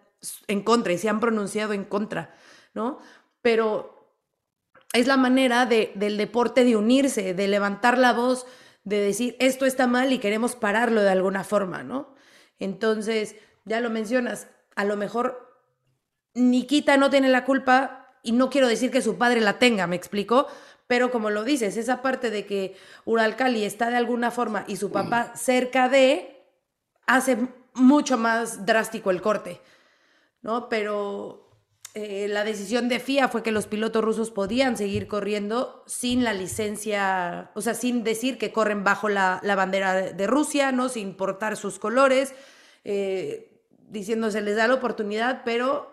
en 0.46 0.62
contra 0.62 0.92
y 0.92 0.98
se 0.98 1.08
han 1.08 1.20
pronunciado 1.20 1.72
en 1.72 1.84
contra, 1.84 2.34
¿no? 2.74 2.98
Pero 3.42 4.14
es 4.92 5.06
la 5.06 5.16
manera 5.16 5.66
de, 5.66 5.92
del 5.94 6.16
deporte 6.16 6.64
de 6.64 6.76
unirse, 6.76 7.34
de 7.34 7.48
levantar 7.48 7.98
la 7.98 8.12
voz, 8.12 8.46
de 8.84 9.00
decir 9.00 9.36
esto 9.40 9.66
está 9.66 9.86
mal 9.86 10.12
y 10.12 10.18
queremos 10.18 10.56
pararlo 10.56 11.02
de 11.02 11.10
alguna 11.10 11.44
forma, 11.44 11.82
¿no? 11.82 12.14
Entonces, 12.58 13.36
ya 13.64 13.80
lo 13.80 13.90
mencionas, 13.90 14.48
a 14.76 14.84
lo 14.84 14.96
mejor 14.96 15.49
Nikita 16.34 16.96
no 16.96 17.10
tiene 17.10 17.28
la 17.28 17.44
culpa 17.44 18.14
y 18.22 18.32
no 18.32 18.50
quiero 18.50 18.68
decir 18.68 18.90
que 18.90 19.02
su 19.02 19.16
padre 19.16 19.40
la 19.40 19.58
tenga, 19.58 19.86
me 19.86 19.96
explico, 19.96 20.46
pero 20.86 21.10
como 21.10 21.30
lo 21.30 21.44
dices, 21.44 21.76
esa 21.76 22.02
parte 22.02 22.30
de 22.30 22.46
que 22.46 22.76
Uralcali 23.04 23.64
está 23.64 23.90
de 23.90 23.96
alguna 23.96 24.30
forma 24.30 24.64
y 24.66 24.76
su 24.76 24.90
papá 24.90 25.32
cerca 25.36 25.88
de, 25.88 26.44
hace 27.06 27.38
mucho 27.74 28.18
más 28.18 28.66
drástico 28.66 29.10
el 29.10 29.22
corte, 29.22 29.60
¿no? 30.42 30.68
Pero 30.68 31.48
eh, 31.94 32.28
la 32.28 32.44
decisión 32.44 32.88
de 32.88 33.00
FIA 33.00 33.28
fue 33.28 33.42
que 33.42 33.50
los 33.52 33.66
pilotos 33.66 34.04
rusos 34.04 34.30
podían 34.30 34.76
seguir 34.76 35.08
corriendo 35.08 35.82
sin 35.86 36.22
la 36.22 36.32
licencia, 36.32 37.50
o 37.54 37.60
sea, 37.60 37.74
sin 37.74 38.04
decir 38.04 38.38
que 38.38 38.52
corren 38.52 38.84
bajo 38.84 39.08
la, 39.08 39.40
bandera 39.42 39.94
de, 39.94 40.26
Rusia, 40.26 40.72
¿no? 40.72 40.88
Sin 40.88 41.14
portar 41.14 41.56
sus 41.56 41.78
colores, 41.78 42.34
eh, 42.84 43.64
diciendo 43.88 44.30
se 44.30 44.40
les 44.40 44.56
da 44.56 44.68
la 44.68 44.74
oportunidad, 44.74 45.42
pero 45.44 45.89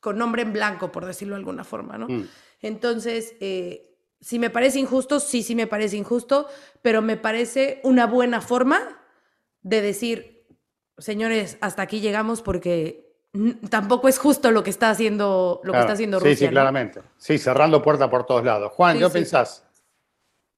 con 0.00 0.18
nombre 0.18 0.42
en 0.42 0.52
blanco, 0.52 0.90
por 0.90 1.06
decirlo 1.06 1.34
de 1.34 1.40
alguna 1.40 1.64
forma, 1.64 1.98
¿no? 1.98 2.08
Mm. 2.08 2.28
Entonces, 2.62 3.34
eh, 3.40 3.96
si 4.20 4.38
me 4.38 4.50
parece 4.50 4.78
injusto, 4.78 5.20
sí, 5.20 5.42
sí 5.42 5.54
me 5.54 5.66
parece 5.66 5.96
injusto, 5.96 6.46
pero 6.82 7.02
me 7.02 7.16
parece 7.16 7.80
una 7.84 8.06
buena 8.06 8.40
forma 8.40 9.00
de 9.62 9.80
decir, 9.82 10.46
señores, 10.98 11.58
hasta 11.60 11.82
aquí 11.82 12.00
llegamos 12.00 12.42
porque 12.42 13.10
tampoco 13.68 14.08
es 14.08 14.18
justo 14.18 14.50
lo 14.50 14.62
que 14.62 14.70
está 14.70 14.90
haciendo, 14.90 15.60
lo 15.64 15.72
que 15.72 15.80
está 15.80 15.92
haciendo 15.92 16.18
Rusia. 16.18 16.36
Sí, 16.36 16.44
sí, 16.46 16.50
claramente. 16.50 17.00
Sí, 17.16 17.38
cerrando 17.38 17.82
puerta 17.82 18.10
por 18.10 18.26
todos 18.26 18.44
lados. 18.44 18.72
Juan, 18.72 18.98
¿qué 18.98 19.08
pensás? 19.08 19.64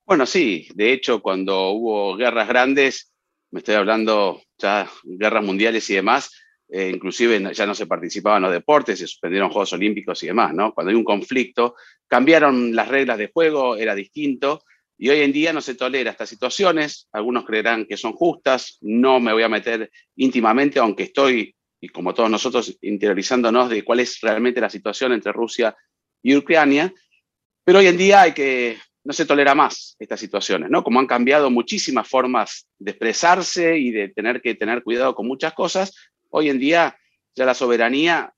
Bueno, 0.04 0.26
sí, 0.26 0.68
de 0.74 0.92
hecho, 0.92 1.22
cuando 1.22 1.70
hubo 1.70 2.16
guerras 2.16 2.48
grandes, 2.48 3.12
me 3.50 3.60
estoy 3.60 3.74
hablando 3.74 4.42
ya 4.58 4.88
guerras 5.04 5.44
mundiales 5.44 5.88
y 5.90 5.94
demás, 5.94 6.32
eh, 6.74 6.88
inclusive 6.88 7.52
ya 7.52 7.66
no 7.66 7.74
se 7.74 7.86
participaban 7.86 8.38
en 8.38 8.44
los 8.44 8.52
deportes, 8.52 8.98
se 8.98 9.06
suspendieron 9.06 9.50
Juegos 9.50 9.74
Olímpicos 9.74 10.22
y 10.22 10.28
demás, 10.28 10.54
¿no? 10.54 10.72
Cuando 10.72 10.88
hay 10.88 10.96
un 10.96 11.04
conflicto, 11.04 11.74
cambiaron 12.08 12.74
las 12.74 12.88
reglas 12.88 13.18
de 13.18 13.30
juego, 13.30 13.76
era 13.76 13.94
distinto, 13.94 14.62
y 14.96 15.10
hoy 15.10 15.20
en 15.20 15.32
día 15.32 15.52
no 15.52 15.60
se 15.60 15.74
tolera 15.74 16.12
estas 16.12 16.30
situaciones, 16.30 17.08
algunos 17.12 17.44
creerán 17.44 17.84
que 17.84 17.98
son 17.98 18.14
justas, 18.14 18.78
no 18.80 19.20
me 19.20 19.34
voy 19.34 19.42
a 19.42 19.50
meter 19.50 19.90
íntimamente, 20.16 20.78
aunque 20.78 21.02
estoy 21.02 21.54
y 21.78 21.88
como 21.88 22.14
todos 22.14 22.30
nosotros 22.30 22.78
interiorizándonos 22.80 23.68
de 23.68 23.84
cuál 23.84 24.00
es 24.00 24.20
realmente 24.22 24.60
la 24.60 24.70
situación 24.70 25.12
entre 25.12 25.32
Rusia 25.32 25.76
y 26.22 26.36
Ucrania, 26.36 26.94
pero 27.64 27.80
hoy 27.80 27.88
en 27.88 27.98
día 27.98 28.22
hay 28.22 28.32
que, 28.32 28.78
no 29.04 29.12
se 29.12 29.26
tolera 29.26 29.54
más 29.54 29.96
estas 29.98 30.20
situaciones, 30.20 30.70
¿no? 30.70 30.84
Como 30.84 31.00
han 31.00 31.06
cambiado 31.06 31.50
muchísimas 31.50 32.08
formas 32.08 32.68
de 32.78 32.92
expresarse 32.92 33.76
y 33.76 33.90
de 33.90 34.08
tener 34.08 34.40
que 34.40 34.54
tener 34.54 34.82
cuidado 34.82 35.14
con 35.14 35.26
muchas 35.26 35.54
cosas, 35.54 35.92
hoy 36.32 36.50
en 36.50 36.58
día 36.58 36.96
ya 37.34 37.44
la 37.44 37.54
soberanía, 37.54 38.34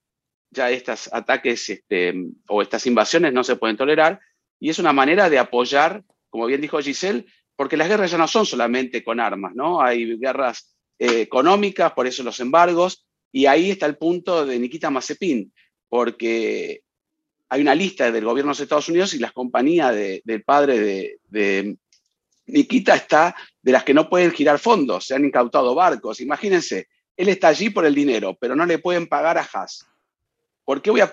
ya 0.51 0.69
estos 0.69 1.09
ataques 1.11 1.69
este, 1.69 2.13
o 2.47 2.61
estas 2.61 2.85
invasiones 2.85 3.33
no 3.33 3.43
se 3.43 3.55
pueden 3.55 3.77
tolerar 3.77 4.19
y 4.59 4.69
es 4.69 4.79
una 4.79 4.93
manera 4.93 5.29
de 5.29 5.39
apoyar, 5.39 6.03
como 6.29 6.45
bien 6.45 6.61
dijo 6.61 6.79
Giselle, 6.79 7.25
porque 7.55 7.77
las 7.77 7.87
guerras 7.87 8.11
ya 8.11 8.17
no 8.17 8.27
son 8.27 8.45
solamente 8.45 9.03
con 9.03 9.19
armas, 9.19 9.53
¿no? 9.55 9.81
Hay 9.81 10.17
guerras 10.17 10.75
eh, 10.99 11.21
económicas, 11.21 11.93
por 11.93 12.07
eso 12.07 12.23
los 12.23 12.39
embargos, 12.39 13.05
y 13.31 13.45
ahí 13.45 13.71
está 13.71 13.85
el 13.85 13.97
punto 13.97 14.45
de 14.45 14.59
Nikita 14.59 14.89
Mazepin, 14.89 15.51
porque 15.89 16.81
hay 17.49 17.61
una 17.61 17.75
lista 17.75 18.11
del 18.11 18.25
gobierno 18.25 18.53
de 18.53 18.63
Estados 18.63 18.89
Unidos 18.89 19.13
y 19.13 19.19
las 19.19 19.31
compañías 19.31 19.93
del 19.95 20.43
padre 20.43 21.19
de, 21.29 21.77
Nikita 22.47 22.95
está 22.95 23.35
de 23.61 23.71
las 23.71 23.83
que 23.83 23.93
no 23.93 24.09
pueden 24.09 24.31
girar 24.31 24.59
fondos, 24.59 25.05
se 25.05 25.15
han 25.15 25.25
incautado 25.25 25.73
barcos. 25.73 26.21
Imagínense, 26.21 26.87
él 27.17 27.29
está 27.29 27.49
allí 27.49 27.69
por 27.69 27.85
el 27.85 27.95
dinero, 27.95 28.37
pero 28.39 28.55
no 28.55 28.65
le 28.65 28.79
pueden 28.79 29.07
pagar 29.07 29.37
a 29.37 29.47
Haas. 29.53 29.85
¿Por 30.63 30.81
qué 30.81 30.91
voy 30.91 31.01
a 31.01 31.11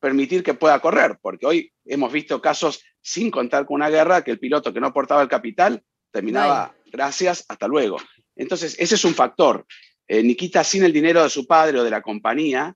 permitir 0.00 0.42
que 0.42 0.54
pueda 0.54 0.80
correr? 0.80 1.18
Porque 1.20 1.46
hoy 1.46 1.72
hemos 1.84 2.12
visto 2.12 2.40
casos 2.40 2.82
sin 3.00 3.30
contar 3.30 3.66
con 3.66 3.76
una 3.76 3.90
guerra 3.90 4.24
que 4.24 4.30
el 4.30 4.38
piloto 4.38 4.72
que 4.72 4.80
no 4.80 4.88
aportaba 4.88 5.22
el 5.22 5.28
capital 5.28 5.82
terminaba, 6.10 6.74
gracias, 6.86 7.44
hasta 7.48 7.68
luego. 7.68 7.98
Entonces, 8.34 8.74
ese 8.78 8.94
es 8.94 9.04
un 9.04 9.14
factor. 9.14 9.66
Eh, 10.08 10.22
Nikita 10.22 10.64
sin 10.64 10.84
el 10.84 10.92
dinero 10.92 11.22
de 11.22 11.30
su 11.30 11.46
padre 11.46 11.78
o 11.78 11.84
de 11.84 11.90
la 11.90 12.02
compañía 12.02 12.74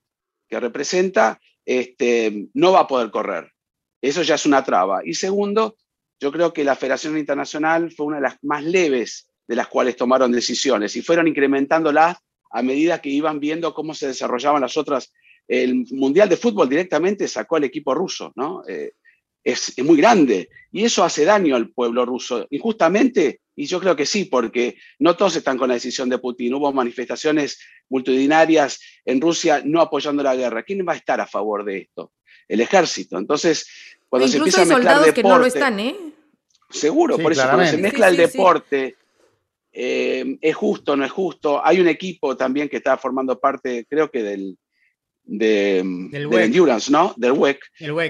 que 0.48 0.60
representa, 0.60 1.40
este, 1.64 2.48
no 2.54 2.72
va 2.72 2.80
a 2.80 2.86
poder 2.86 3.10
correr. 3.10 3.52
Eso 4.02 4.22
ya 4.22 4.34
es 4.34 4.46
una 4.46 4.64
traba. 4.64 5.00
Y 5.04 5.14
segundo, 5.14 5.76
yo 6.18 6.32
creo 6.32 6.52
que 6.52 6.64
la 6.64 6.76
Federación 6.76 7.16
Internacional 7.16 7.90
fue 7.92 8.06
una 8.06 8.16
de 8.16 8.22
las 8.22 8.36
más 8.42 8.64
leves 8.64 9.28
de 9.46 9.56
las 9.56 9.68
cuales 9.68 9.96
tomaron 9.96 10.32
decisiones 10.32 10.94
y 10.96 11.02
fueron 11.02 11.28
incrementándolas 11.28 12.18
a 12.50 12.62
medida 12.62 13.00
que 13.00 13.08
iban 13.08 13.40
viendo 13.40 13.74
cómo 13.74 13.94
se 13.94 14.08
desarrollaban 14.08 14.60
las 14.60 14.76
otras. 14.76 15.12
El 15.48 15.86
Mundial 15.90 16.28
de 16.28 16.36
Fútbol 16.36 16.68
directamente 16.68 17.26
sacó 17.28 17.56
al 17.56 17.64
equipo 17.64 17.94
ruso, 17.94 18.32
¿no? 18.36 18.62
Eh, 18.68 18.92
es, 19.42 19.78
muy 19.82 19.96
grande 19.96 20.50
y 20.70 20.84
eso 20.84 21.02
hace 21.02 21.24
daño 21.24 21.56
al 21.56 21.70
pueblo 21.70 22.04
ruso. 22.04 22.46
Injustamente, 22.50 23.40
y 23.56 23.66
yo 23.66 23.80
creo 23.80 23.96
que 23.96 24.06
sí, 24.06 24.26
porque 24.26 24.76
no 24.98 25.16
todos 25.16 25.36
están 25.36 25.58
con 25.58 25.68
la 25.68 25.74
decisión 25.74 26.08
de 26.08 26.18
Putin. 26.18 26.54
Hubo 26.54 26.72
manifestaciones 26.72 27.58
multitudinarias 27.88 28.80
en 29.04 29.20
Rusia 29.20 29.62
no 29.64 29.80
apoyando 29.80 30.22
la 30.22 30.36
guerra. 30.36 30.62
¿Quién 30.62 30.86
va 30.86 30.92
a 30.92 30.96
estar 30.96 31.20
a 31.20 31.26
favor 31.26 31.64
de 31.64 31.78
esto? 31.78 32.12
El 32.46 32.60
ejército. 32.60 33.18
Entonces, 33.18 33.66
cuando 34.08 34.28
se 34.28 34.38
empieza 34.38 34.62
a 34.62 34.66
mezclar 34.66 34.98
deporte, 34.98 35.14
que 35.14 35.28
no 35.28 35.38
lo 35.38 35.46
están, 35.46 35.80
¿eh? 35.80 35.96
Seguro, 36.70 37.18
por 37.18 37.32
eso 37.32 37.42
cuando 37.42 37.66
se 37.66 37.78
mezcla 37.78 38.08
el 38.08 38.16
deporte, 38.16 38.96
eh, 39.72 40.38
es 40.40 40.56
justo, 40.56 40.96
no 40.96 41.04
es 41.04 41.12
justo. 41.12 41.64
Hay 41.64 41.80
un 41.80 41.88
equipo 41.88 42.36
también 42.36 42.68
que 42.68 42.78
está 42.78 42.96
formando 42.96 43.38
parte, 43.38 43.86
creo 43.88 44.10
que 44.10 44.22
del, 44.22 44.58
de, 45.24 45.78
Endurance, 45.78 46.90
¿no? 46.90 47.14
Del 47.16 47.32
WEC, 47.32 47.60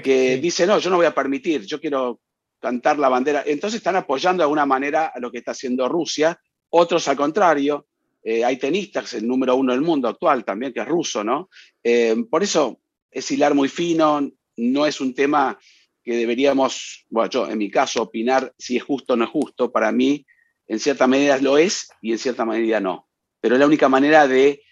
que 0.03 0.37
dice, 0.37 0.65
no, 0.65 0.79
yo 0.79 0.89
no 0.89 0.97
voy 0.97 1.05
a 1.05 1.13
permitir, 1.13 1.65
yo 1.65 1.79
quiero 1.79 2.19
cantar 2.59 2.97
la 2.97 3.09
bandera. 3.09 3.43
Entonces 3.45 3.77
están 3.77 3.95
apoyando 3.95 4.41
de 4.41 4.45
alguna 4.45 4.65
manera 4.65 5.11
a 5.13 5.19
lo 5.19 5.31
que 5.31 5.39
está 5.39 5.51
haciendo 5.51 5.87
Rusia, 5.87 6.39
otros 6.69 7.07
al 7.07 7.17
contrario. 7.17 7.87
Eh, 8.23 8.45
hay 8.45 8.57
tenistas, 8.57 9.13
el 9.15 9.27
número 9.27 9.55
uno 9.55 9.73
del 9.73 9.81
mundo 9.81 10.07
actual 10.07 10.45
también, 10.45 10.73
que 10.73 10.79
es 10.79 10.87
ruso, 10.87 11.23
¿no? 11.23 11.49
Eh, 11.83 12.15
por 12.29 12.43
eso 12.43 12.79
es 13.09 13.29
hilar 13.31 13.55
muy 13.55 13.67
fino, 13.67 14.31
no 14.57 14.85
es 14.85 15.01
un 15.01 15.13
tema 15.15 15.57
que 16.03 16.15
deberíamos, 16.15 17.05
bueno, 17.09 17.29
yo 17.29 17.49
en 17.49 17.57
mi 17.57 17.69
caso, 17.69 18.03
opinar 18.03 18.53
si 18.57 18.77
es 18.77 18.83
justo 18.83 19.13
o 19.13 19.15
no 19.15 19.25
es 19.25 19.29
justo. 19.29 19.71
Para 19.71 19.91
mí, 19.91 20.25
en 20.71 20.79
cierta 20.79 21.05
medida 21.05 21.37
lo 21.39 21.57
es 21.57 21.89
y 22.01 22.13
en 22.13 22.17
cierta 22.17 22.45
medida 22.45 22.79
no. 22.79 23.05
Pero 23.41 23.55
es 23.55 23.59
la 23.59 23.67
única 23.67 23.89
manera 23.89 24.25
de 24.25 24.63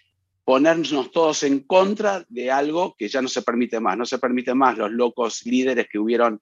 ponernos 0.46 1.10
todos 1.12 1.42
en 1.42 1.60
contra 1.60 2.24
de 2.30 2.50
algo 2.50 2.96
que 2.98 3.06
ya 3.08 3.20
no 3.20 3.28
se 3.28 3.42
permite 3.42 3.80
más. 3.80 3.98
No 3.98 4.06
se 4.06 4.18
permite 4.18 4.54
más 4.54 4.78
los 4.78 4.90
locos 4.90 5.44
líderes 5.44 5.88
que 5.92 5.98
hubieron 5.98 6.40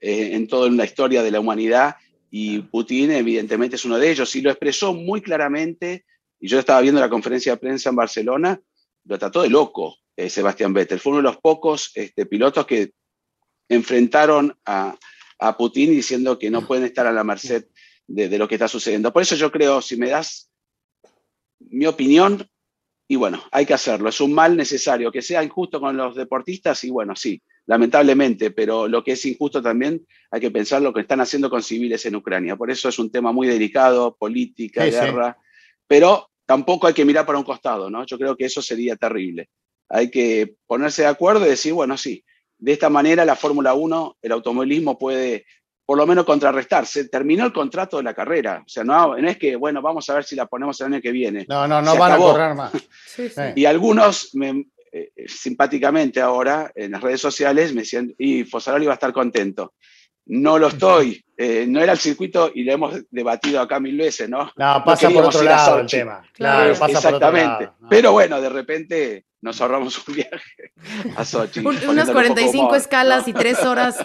eh, 0.00 0.36
en 0.36 0.46
toda 0.46 0.70
la 0.70 0.84
historia 0.84 1.24
de 1.24 1.32
la 1.32 1.40
humanidad 1.40 1.96
y 2.30 2.60
Putin 2.60 3.10
evidentemente 3.10 3.74
es 3.74 3.84
uno 3.84 3.98
de 3.98 4.12
ellos 4.12 4.32
y 4.36 4.42
lo 4.42 4.50
expresó 4.50 4.94
muy 4.94 5.20
claramente. 5.20 6.04
Y 6.38 6.46
yo 6.46 6.60
estaba 6.60 6.80
viendo 6.80 7.00
la 7.00 7.10
conferencia 7.10 7.50
de 7.50 7.58
prensa 7.58 7.90
en 7.90 7.96
Barcelona, 7.96 8.60
lo 9.06 9.18
trató 9.18 9.42
de 9.42 9.50
loco 9.50 9.96
eh, 10.16 10.30
Sebastián 10.30 10.72
Vettel. 10.72 11.00
Fue 11.00 11.10
uno 11.10 11.18
de 11.18 11.30
los 11.30 11.38
pocos 11.38 11.90
este, 11.96 12.26
pilotos 12.26 12.64
que 12.64 12.92
enfrentaron 13.68 14.56
a, 14.64 14.96
a, 15.40 15.56
Putin 15.56 15.90
diciendo 15.90 16.38
que 16.38 16.48
no 16.48 16.64
pueden 16.64 16.84
estar 16.84 17.08
a 17.08 17.12
la 17.12 17.24
merced 17.24 17.64
de, 18.06 18.28
de 18.28 18.38
lo 18.38 18.48
que 18.48 18.56
está 18.56 18.68
sucediendo. 18.68 19.12
Por 19.12 19.22
eso 19.22 19.36
yo 19.36 19.50
creo, 19.50 19.80
si 19.80 19.96
me 19.96 20.10
das 20.10 20.50
mi 21.58 21.86
opinión, 21.86 22.48
y 23.06 23.16
bueno, 23.16 23.42
hay 23.50 23.66
que 23.66 23.74
hacerlo. 23.74 24.08
Es 24.08 24.20
un 24.20 24.32
mal 24.32 24.56
necesario. 24.56 25.12
Que 25.12 25.22
sea 25.22 25.42
injusto 25.42 25.80
con 25.80 25.96
los 25.96 26.14
deportistas, 26.14 26.82
y 26.84 26.90
bueno, 26.90 27.14
sí, 27.14 27.42
lamentablemente, 27.66 28.50
pero 28.50 28.88
lo 28.88 29.04
que 29.04 29.12
es 29.12 29.24
injusto 29.24 29.62
también 29.62 30.06
hay 30.30 30.40
que 30.40 30.50
pensar 30.50 30.82
lo 30.82 30.92
que 30.92 31.02
están 31.02 31.20
haciendo 31.20 31.50
con 31.50 31.62
civiles 31.62 32.04
en 32.06 32.16
Ucrania. 32.16 32.56
Por 32.56 32.70
eso 32.70 32.88
es 32.88 32.98
un 32.98 33.10
tema 33.10 33.32
muy 33.32 33.46
delicado, 33.46 34.16
política, 34.16 34.84
guerra, 34.84 35.38
pero 35.86 36.30
tampoco 36.46 36.86
hay 36.86 36.94
que 36.94 37.04
mirar 37.04 37.26
para 37.26 37.38
un 37.38 37.44
costado, 37.44 37.90
¿no? 37.90 38.04
Yo 38.06 38.18
creo 38.18 38.36
que 38.36 38.46
eso 38.46 38.62
sería 38.62 38.96
terrible. 38.96 39.48
Hay 39.88 40.10
que 40.10 40.56
ponerse 40.66 41.02
de 41.02 41.08
acuerdo 41.08 41.46
y 41.46 41.50
decir, 41.50 41.72
bueno, 41.72 41.96
sí, 41.96 42.24
de 42.58 42.72
esta 42.72 42.88
manera 42.88 43.24
la 43.24 43.36
Fórmula 43.36 43.74
1, 43.74 44.18
el 44.22 44.32
automovilismo 44.32 44.98
puede 44.98 45.46
por 45.86 45.98
lo 45.98 46.06
menos 46.06 46.24
contrarrestar. 46.24 46.86
Se 46.86 47.08
terminó 47.08 47.44
el 47.44 47.52
contrato 47.52 47.98
de 47.98 48.02
la 48.02 48.14
carrera. 48.14 48.62
O 48.64 48.68
sea, 48.68 48.84
no, 48.84 49.16
es 49.16 49.36
que, 49.36 49.56
bueno, 49.56 49.82
vamos 49.82 50.08
a 50.08 50.14
ver 50.14 50.24
si 50.24 50.34
la 50.34 50.46
ponemos 50.46 50.80
el 50.80 50.86
año 50.86 51.00
que 51.00 51.12
viene. 51.12 51.44
No, 51.48 51.66
no, 51.68 51.82
no 51.82 51.96
van 51.96 52.12
a 52.12 52.16
correr 52.16 52.54
más. 52.54 52.72
Y 53.54 53.64
algunos, 53.64 54.30
eh, 54.92 55.10
simpáticamente 55.26 56.20
ahora, 56.20 56.70
en 56.74 56.92
las 56.92 57.02
redes 57.02 57.20
sociales, 57.20 57.74
me 57.74 57.82
decían, 57.82 58.12
y 58.18 58.44
Fosaroli 58.44 58.86
va 58.86 58.92
a 58.92 58.94
estar 58.94 59.12
contento. 59.12 59.74
no 60.26 60.58
lo 60.58 60.68
estoy. 60.68 61.24
Eh, 61.36 61.66
no 61.68 61.80
era 61.80 61.92
el 61.92 61.98
circuito 61.98 62.50
y 62.54 62.62
lo 62.62 62.72
hemos 62.72 63.00
debatido 63.10 63.60
acá 63.60 63.80
mil 63.80 63.96
veces, 63.96 64.28
¿no? 64.28 64.52
No, 64.56 64.82
pasa 64.84 65.10
por 65.10 65.24
otro 65.24 65.42
lado 65.42 65.80
el 65.80 65.86
tema. 65.86 66.22
Claro, 66.32 66.74
pasa 66.78 66.98
Exactamente. 66.98 67.48
Por 67.48 67.54
otro 67.54 67.76
lado. 67.80 67.88
Pero 67.90 68.12
bueno, 68.12 68.40
de 68.40 68.48
repente 68.48 69.24
nos 69.44 69.60
ahorramos 69.60 70.08
un 70.08 70.14
viaje 70.14 70.72
a 71.16 71.24
Sochi. 71.24 71.60
unas 71.60 72.10
45 72.10 72.74
escalas 72.74 73.28
y 73.28 73.34
tres 73.34 73.62
horas, 73.62 73.98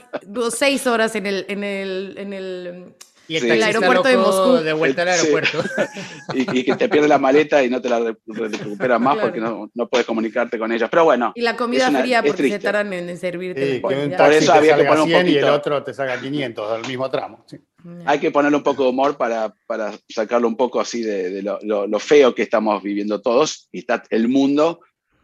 seis 0.51 0.85
horas 0.85 1.15
en 1.15 1.25
el, 1.25 1.45
en 1.47 1.63
el, 1.63 2.15
en 2.17 2.33
el 2.33 2.93
y 3.29 3.37
el, 3.37 3.63
aeropuerto 3.63 4.09
de 4.09 4.17
Moscú. 4.17 4.53
De 4.63 4.73
vuelta 4.73 5.03
al 5.03 5.09
aeropuerto. 5.09 5.63
y, 6.33 6.63
que 6.63 6.75
te 6.75 6.89
pierde 6.89 7.07
la 7.07 7.19
maleta 7.19 7.63
y 7.63 7.69
no 7.69 7.79
te 7.79 7.87
la 7.87 7.99
recuperas 7.99 8.99
más 8.99 9.17
porque 9.19 9.39
no, 9.39 9.69
no, 9.73 9.87
puedes 9.87 10.05
comunicarte 10.05 10.57
con 10.57 10.71
ellas. 10.71 10.89
Pero 10.89 11.05
bueno. 11.05 11.31
Y 11.35 11.41
la 11.41 11.55
comida 11.55 11.91
fría 11.91 12.23
porque 12.23 12.49
se 12.49 12.59
tardan 12.59 12.91
en 12.91 13.17
servirte. 13.17 13.75
Sí, 13.75 13.81
que 13.87 13.95
un 13.95 14.11
Por 14.17 14.33
eso 14.33 14.51
había 14.51 14.75
que 14.75 14.83
poner 14.83 15.03
un 15.03 15.11
poquito. 15.11 15.29
Y 15.29 15.37
el 15.37 15.45
otro 15.45 15.83
te 15.83 15.93
saca 15.93 16.19
500 16.19 16.71
del 16.73 16.87
mismo 16.87 17.09
tramo. 17.09 17.45
Hay 18.05 18.19
que 18.19 18.31
ponerle 18.31 18.57
un 18.57 18.63
poco 18.63 18.83
de 18.83 18.89
humor 18.89 19.15
para, 19.15 19.53
para 19.67 19.93
sacarlo 20.09 20.47
un 20.47 20.57
poco 20.57 20.81
así 20.81 21.01
de, 21.01 21.29
de 21.29 21.43
lo, 21.43 21.59
lo, 21.61 21.87
lo, 21.87 21.99
feo 21.99 22.35
que 22.35 22.41
estamos 22.41 22.81
viviendo 22.81 23.21
todos. 23.21 23.69
Y 23.71 23.79
está 23.79 24.03
el 24.09 24.27
mundo 24.27 24.81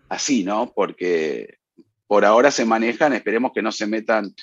así, 0.09 0.43
¿no? 0.43 0.71
Porque 0.73 1.57
por 2.07 2.25
ahora 2.25 2.51
se 2.51 2.65
manejan, 2.65 3.13
esperemos 3.13 3.51
que 3.53 3.61
no 3.61 3.71
se 3.71 3.87
metan. 3.87 4.33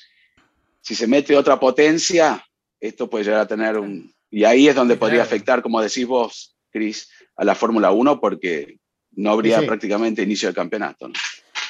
Si 0.80 0.94
se 0.94 1.06
mete 1.06 1.36
otra 1.36 1.60
potencia, 1.60 2.44
esto 2.80 3.08
puede 3.08 3.24
llegar 3.24 3.40
a 3.40 3.46
tener 3.46 3.78
un... 3.78 4.12
Y 4.30 4.44
ahí 4.44 4.66
es 4.66 4.74
donde 4.74 4.96
podría 4.96 5.22
afectar, 5.22 5.62
como 5.62 5.80
decís 5.80 6.06
vos, 6.06 6.56
Cris, 6.70 7.10
a 7.36 7.44
la 7.44 7.54
Fórmula 7.54 7.90
1 7.90 8.20
porque 8.20 8.78
no 9.12 9.30
habría 9.30 9.60
sí. 9.60 9.66
prácticamente 9.66 10.22
inicio 10.22 10.48
del 10.48 10.54
campeonato. 10.54 11.08
¿no? 11.08 11.14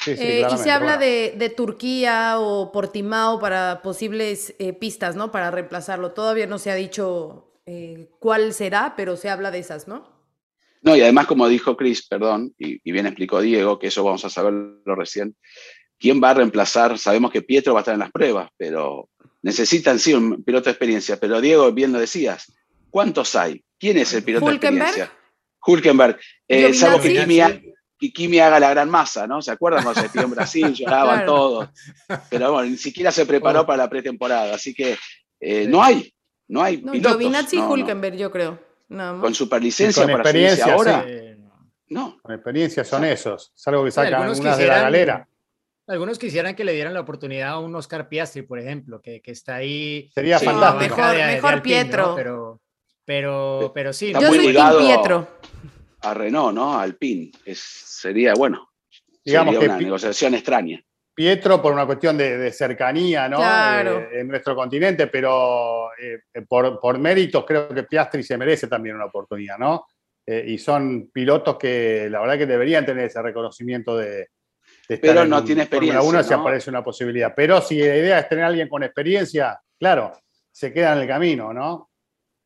Sí, 0.03 0.17
sí, 0.17 0.23
eh, 0.23 0.47
y 0.51 0.57
se 0.57 0.71
habla 0.71 0.97
bueno. 0.97 1.01
de, 1.01 1.35
de, 1.37 1.49
Turquía 1.49 2.39
o 2.39 2.71
Portimao 2.71 3.39
para 3.39 3.81
posibles 3.81 4.55
eh, 4.59 4.73
pistas, 4.73 5.15
¿no? 5.15 5.31
Para 5.31 5.51
reemplazarlo. 5.51 6.11
Todavía 6.11 6.47
no 6.47 6.57
se 6.57 6.71
ha 6.71 6.75
dicho 6.75 7.53
eh, 7.65 8.09
cuál 8.19 8.53
será, 8.53 8.95
pero 8.97 9.15
se 9.15 9.29
habla 9.29 9.51
de 9.51 9.59
esas, 9.59 9.87
¿no? 9.87 10.12
No, 10.83 10.95
y 10.95 11.01
además, 11.01 11.27
como 11.27 11.47
dijo 11.47 11.75
Chris, 11.75 12.05
perdón, 12.07 12.53
y, 12.57 12.79
y, 12.83 12.91
bien 12.91 13.07
explicó 13.07 13.41
Diego, 13.41 13.79
que 13.79 13.87
eso 13.87 14.03
vamos 14.03 14.23
a 14.25 14.29
saberlo 14.29 14.95
recién, 14.95 15.35
¿quién 15.97 16.21
va 16.21 16.31
a 16.31 16.33
reemplazar? 16.35 16.99
Sabemos 16.99 17.31
que 17.31 17.41
Pietro 17.41 17.73
va 17.73 17.79
a 17.79 17.81
estar 17.81 17.93
en 17.93 18.01
las 18.01 18.11
pruebas, 18.11 18.49
pero 18.57 19.09
necesitan 19.41 19.99
sí 19.99 20.13
un 20.13 20.43
piloto 20.43 20.65
de 20.65 20.71
experiencia, 20.71 21.17
pero 21.17 21.39
Diego, 21.39 21.71
bien 21.71 21.93
lo 21.93 21.99
decías, 21.99 22.51
¿cuántos 22.89 23.35
hay? 23.35 23.63
¿Quién 23.79 23.97
es 23.97 24.13
el 24.13 24.23
piloto 24.23 24.45
de 24.45 24.55
experiencia? 24.55 25.11
Hulkenberg. 25.65 26.19
Eh, 26.47 26.73
salvo 26.73 26.99
que 26.99 27.13
Kimi, 27.13 27.39
que 27.97 28.11
Kimi, 28.11 28.39
haga 28.39 28.59
la 28.59 28.69
gran 28.69 28.89
masa, 28.89 29.27
¿no? 29.27 29.41
¿Se 29.41 29.51
acuerdan 29.51 29.83
cuando 29.83 30.01
se 30.01 30.07
estuvo 30.07 30.23
en 30.23 30.31
Brasil? 30.31 30.73
Lloraban 30.73 31.17
claro. 31.19 31.33
todos. 31.33 31.69
Pero 32.29 32.51
bueno, 32.51 32.69
ni 32.69 32.77
siquiera 32.77 33.11
se 33.11 33.25
preparó 33.25 33.61
oh. 33.61 33.65
para 33.65 33.83
la 33.83 33.89
pretemporada, 33.89 34.55
así 34.55 34.73
que 34.73 34.97
eh, 35.39 35.67
no 35.67 35.83
hay, 35.83 36.13
no 36.47 36.61
hay 36.61 36.81
no, 36.81 36.91
pilotos. 36.91 37.17
Giovinazzi 37.17 37.57
no, 37.57 37.63
y 37.63 37.71
Hulkenberg, 37.71 38.13
no. 38.15 38.19
yo 38.19 38.31
creo. 38.31 38.59
No, 38.89 39.19
con 39.19 39.33
superlicencia, 39.33 40.03
con 40.03 40.11
experiencia 40.11 40.73
ahora. 40.73 41.05
Sí. 41.07 41.33
No. 41.89 42.17
Con 42.21 42.33
experiencia 42.35 42.83
son 42.83 43.05
esos, 43.05 43.51
salvo 43.55 43.83
que 43.83 43.91
sacan 43.91 44.35
sí, 44.35 44.41
unas 44.41 44.57
de 44.57 44.67
la 44.67 44.81
galera. 44.81 45.27
Algunos 45.85 46.17
quisieran 46.17 46.55
que 46.55 46.63
le 46.63 46.73
dieran 46.73 46.93
la 46.93 47.01
oportunidad 47.01 47.49
a 47.49 47.59
un 47.59 47.75
Oscar 47.75 48.07
Piastri, 48.07 48.43
por 48.43 48.57
ejemplo, 48.57 49.01
que, 49.01 49.21
que 49.21 49.31
está 49.31 49.55
ahí. 49.55 50.09
Sería 50.13 50.39
sí, 50.39 50.45
fantástico. 50.45 50.95
Mejor, 50.95 51.15
de, 51.15 51.25
mejor 51.25 51.55
de 51.55 51.61
Pietro. 51.61 52.07
¿no? 52.07 52.15
Pero, 52.15 52.61
pero, 53.03 53.71
pero 53.75 53.91
sí. 53.91 54.07
Está 54.07 54.21
Yo 54.21 54.27
soy 54.27 54.53
Team 54.53 54.77
Pietro. 54.77 55.27
A 56.01 56.13
Renault, 56.13 56.55
¿no? 56.55 56.79
Alpine. 56.79 57.31
Es, 57.43 57.59
sería, 57.59 58.33
bueno, 58.33 58.71
Digamos 59.25 59.53
sería 59.55 59.67
una 59.69 59.77
que 59.77 59.83
negociación 59.83 60.35
extraña. 60.35 60.83
Pietro 61.15 61.61
por 61.61 61.73
una 61.73 61.85
cuestión 61.85 62.17
de, 62.17 62.37
de 62.37 62.51
cercanía, 62.51 63.29
¿no? 63.29 63.37
Claro. 63.37 63.99
Eh, 63.99 64.21
en 64.21 64.27
nuestro 64.27 64.55
continente, 64.55 65.07
pero 65.07 65.89
eh, 65.93 66.21
por, 66.47 66.79
por, 66.79 66.97
méritos 66.97 67.45
creo 67.45 67.69
que 67.69 67.83
Piastri 67.83 68.23
se 68.23 68.37
merece 68.37 68.67
también 68.67 68.95
una 68.95 69.05
oportunidad, 69.05 69.57
¿no? 69.57 69.85
Eh, 70.25 70.45
y 70.47 70.57
son 70.57 71.09
pilotos 71.11 71.57
que 71.57 72.07
la 72.09 72.21
verdad 72.21 72.37
que 72.37 72.45
deberían 72.45 72.85
tener 72.85 73.05
ese 73.05 73.21
reconocimiento 73.21 73.97
de, 73.97 74.29
pero 75.01 75.25
no 75.25 75.43
tiene 75.43 75.63
experiencia. 75.63 76.01
Una 76.01 76.19
¿no? 76.19 76.23
si 76.23 76.33
aparece 76.33 76.69
una 76.69 76.83
posibilidad. 76.83 77.33
Pero 77.35 77.61
si 77.61 77.79
la 77.79 77.95
idea 77.95 78.19
es 78.19 78.29
tener 78.29 78.43
a 78.43 78.47
alguien 78.47 78.69
con 78.69 78.83
experiencia, 78.83 79.59
claro, 79.79 80.13
se 80.51 80.73
queda 80.73 80.93
en 80.93 80.99
el 80.99 81.07
camino, 81.07 81.53
¿no? 81.53 81.89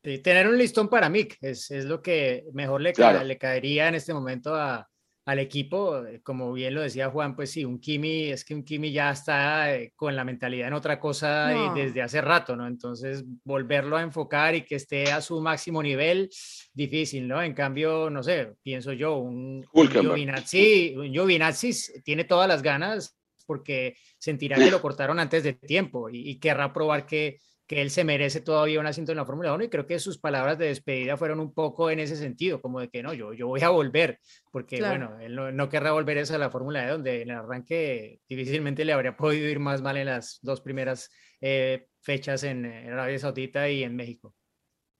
Sí, 0.02 0.18
tener 0.18 0.46
un 0.46 0.56
listón 0.56 0.88
para 0.88 1.08
Mick 1.08 1.38
es, 1.40 1.70
es 1.70 1.84
lo 1.84 2.00
que 2.00 2.44
mejor 2.52 2.80
le, 2.80 2.92
claro. 2.92 3.18
ca 3.18 3.24
le 3.24 3.36
caería 3.36 3.88
en 3.88 3.96
este 3.96 4.14
momento 4.14 4.54
a, 4.54 4.88
al 5.28 5.40
equipo. 5.40 6.04
Como 6.22 6.54
bien 6.54 6.74
lo 6.74 6.80
decía 6.80 7.10
Juan, 7.10 7.36
pues 7.36 7.50
sí, 7.50 7.62
un 7.62 7.78
Kimi, 7.78 8.30
es 8.30 8.46
que 8.46 8.54
un 8.54 8.64
Kimi 8.64 8.92
ya 8.92 9.10
está 9.10 9.74
eh, 9.74 9.92
con 9.94 10.16
la 10.16 10.24
mentalidad 10.24 10.68
en 10.68 10.72
otra 10.72 10.98
cosa 10.98 11.52
no. 11.52 11.76
y 11.76 11.80
desde 11.82 12.00
hace 12.00 12.22
rato, 12.22 12.56
¿no? 12.56 12.66
Entonces, 12.66 13.22
volverlo 13.44 13.98
a 13.98 14.02
enfocar 14.02 14.54
y 14.54 14.62
que 14.62 14.76
esté 14.76 15.12
a 15.12 15.20
su 15.20 15.38
máximo 15.42 15.82
nivel, 15.82 16.30
difícil, 16.72 17.28
¿no? 17.28 17.42
En 17.42 17.52
cambio, 17.52 18.08
no 18.08 18.22
sé, 18.22 18.54
pienso 18.62 18.94
yo, 18.94 19.18
un, 19.18 19.66
un 19.70 19.88
Giovinazzi, 19.90 20.94
un 20.96 21.12
Giovinazzi 21.12 21.72
tiene 22.02 22.24
todas 22.24 22.48
las 22.48 22.62
ganas 22.62 23.18
porque 23.44 23.96
sentirá 24.18 24.56
que 24.56 24.70
lo 24.70 24.80
cortaron 24.80 25.20
antes 25.20 25.42
de 25.42 25.52
tiempo 25.52 26.08
y, 26.08 26.26
y 26.30 26.38
querrá 26.38 26.72
probar 26.72 27.04
que, 27.04 27.38
que 27.68 27.82
él 27.82 27.90
se 27.90 28.02
merece 28.02 28.40
todavía 28.40 28.80
un 28.80 28.86
asiento 28.86 29.12
en 29.12 29.18
la 29.18 29.26
Fórmula 29.26 29.52
1 29.52 29.64
y 29.64 29.68
creo 29.68 29.86
que 29.86 29.98
sus 29.98 30.16
palabras 30.16 30.56
de 30.56 30.66
despedida 30.66 31.18
fueron 31.18 31.38
un 31.38 31.52
poco 31.52 31.90
en 31.90 32.00
ese 32.00 32.16
sentido, 32.16 32.62
como 32.62 32.80
de 32.80 32.88
que 32.88 33.02
no, 33.02 33.12
yo, 33.12 33.34
yo 33.34 33.46
voy 33.46 33.60
a 33.60 33.68
volver, 33.68 34.20
porque 34.50 34.78
claro. 34.78 35.10
bueno, 35.10 35.20
él 35.20 35.34
no, 35.36 35.52
no, 35.52 35.68
querrá 35.68 35.92
volver 35.92 36.16
eso 36.16 36.34
a 36.34 36.38
la 36.38 36.48
Fórmula 36.48 36.86
E, 36.86 36.90
donde 36.90 37.22
en 37.22 37.30
el 37.30 37.36
arranque 37.36 38.20
difícilmente 38.26 38.86
le 38.86 38.94
habría 38.94 39.18
podido 39.18 39.46
ir 39.50 39.58
más 39.58 39.82
mal 39.82 39.98
en 39.98 40.06
las 40.06 40.38
dos 40.40 40.62
primeras 40.62 41.10
eh, 41.42 41.88
fechas 42.00 42.42
en, 42.42 42.64
Arabia 42.64 43.18
Saudita 43.18 43.68
y 43.68 43.82
en 43.82 43.94
México. 43.94 44.34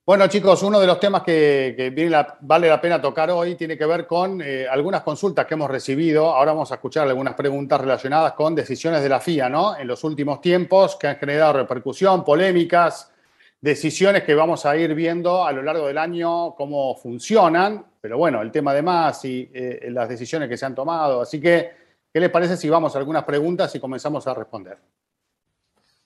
Bueno, 0.09 0.27
chicos, 0.27 0.63
uno 0.63 0.81
de 0.81 0.87
los 0.87 0.99
temas 0.99 1.23
que, 1.23 1.93
vale 2.41 2.67
la 2.67 2.81
pena 2.81 2.99
tocar 2.99 3.31
hoy 3.31 3.57
tiene 3.57 3.77
que 3.77 3.85
ver 3.85 4.07
con 4.07 4.41
eh, 4.41 4.67
algunas 4.67 5.03
consultas 5.03 5.45
que 5.45 5.53
hemos 5.53 5.71
recibido. 5.71 6.35
Ahora 6.35 6.53
vamos 6.53 6.73
a 6.73 6.77
escuchar 6.77 7.07
algunas 7.07 7.35
preguntas 7.35 7.79
relacionadas 7.79 8.33
con 8.33 8.55
decisiones 8.55 9.03
de 9.03 9.11
la 9.11 9.21
FIA, 9.21 9.51
¿no? 9.51 9.77
En 9.77 9.87
los 9.87 10.03
últimos 10.05 10.41
tiempos 10.41 10.97
que 10.97 11.09
han 11.09 11.17
generado 11.17 11.53
repercusión, 11.53 12.25
polémicas, 12.25 13.13
decisiones 13.61 14.23
que 14.23 14.35
vamos 14.35 14.65
a 14.65 14.79
ir 14.79 14.95
viendo 14.95 15.45
a 15.45 15.53
lo 15.53 15.61
largo 15.61 15.89
del 15.89 15.99
año 15.99 16.55
cómo 16.55 16.97
funcionan. 16.97 17.85
Pero 18.01 18.17
bueno, 18.17 18.41
el 18.41 18.51
tema 18.51 18.73
de 18.73 18.81
más 18.81 19.23
y 19.27 19.51
eh, 19.53 19.89
las 19.91 20.09
decisiones 20.09 20.49
que 20.49 20.57
se 20.57 20.65
han 20.65 20.75
tomado. 20.75 21.21
Así 21.21 21.39
que, 21.39 21.71
¿qué 22.11 22.19
les 22.19 22.31
parece 22.31 22.57
si 22.57 22.71
vamos 22.71 22.97
a 22.97 22.99
algunas 22.99 23.25
preguntas 23.25 23.75
y 23.75 23.79
comenzamos 23.79 24.27
a 24.27 24.33
responder? 24.33 24.79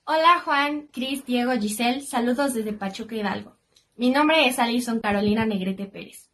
Hola 0.06 0.42
Juan, 0.44 0.88
Cris, 0.92 1.24
Diego, 1.24 1.52
Giselle. 1.52 2.00
Saludos 2.00 2.54
desde 2.54 2.72
Pachuca 2.72 3.14
Hidalgo. 3.14 3.61
Mi 3.94 4.08
nombre 4.10 4.46
es 4.46 4.58
Alison 4.58 5.00
Carolina 5.00 5.44
Negrete 5.44 5.84
Pérez. 5.84 6.30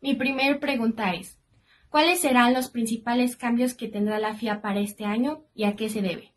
Mi 0.00 0.14
primer 0.14 0.60
pregunta 0.60 1.12
es, 1.12 1.40
¿cuáles 1.88 2.20
serán 2.20 2.54
los 2.54 2.70
principales 2.70 3.36
cambios 3.36 3.74
que 3.74 3.88
tendrá 3.88 4.20
la 4.20 4.34
FIA 4.34 4.62
para 4.62 4.78
este 4.78 5.04
año 5.04 5.44
y 5.52 5.64
a 5.64 5.74
qué 5.74 5.88
se 5.88 6.02
debe? 6.02 6.29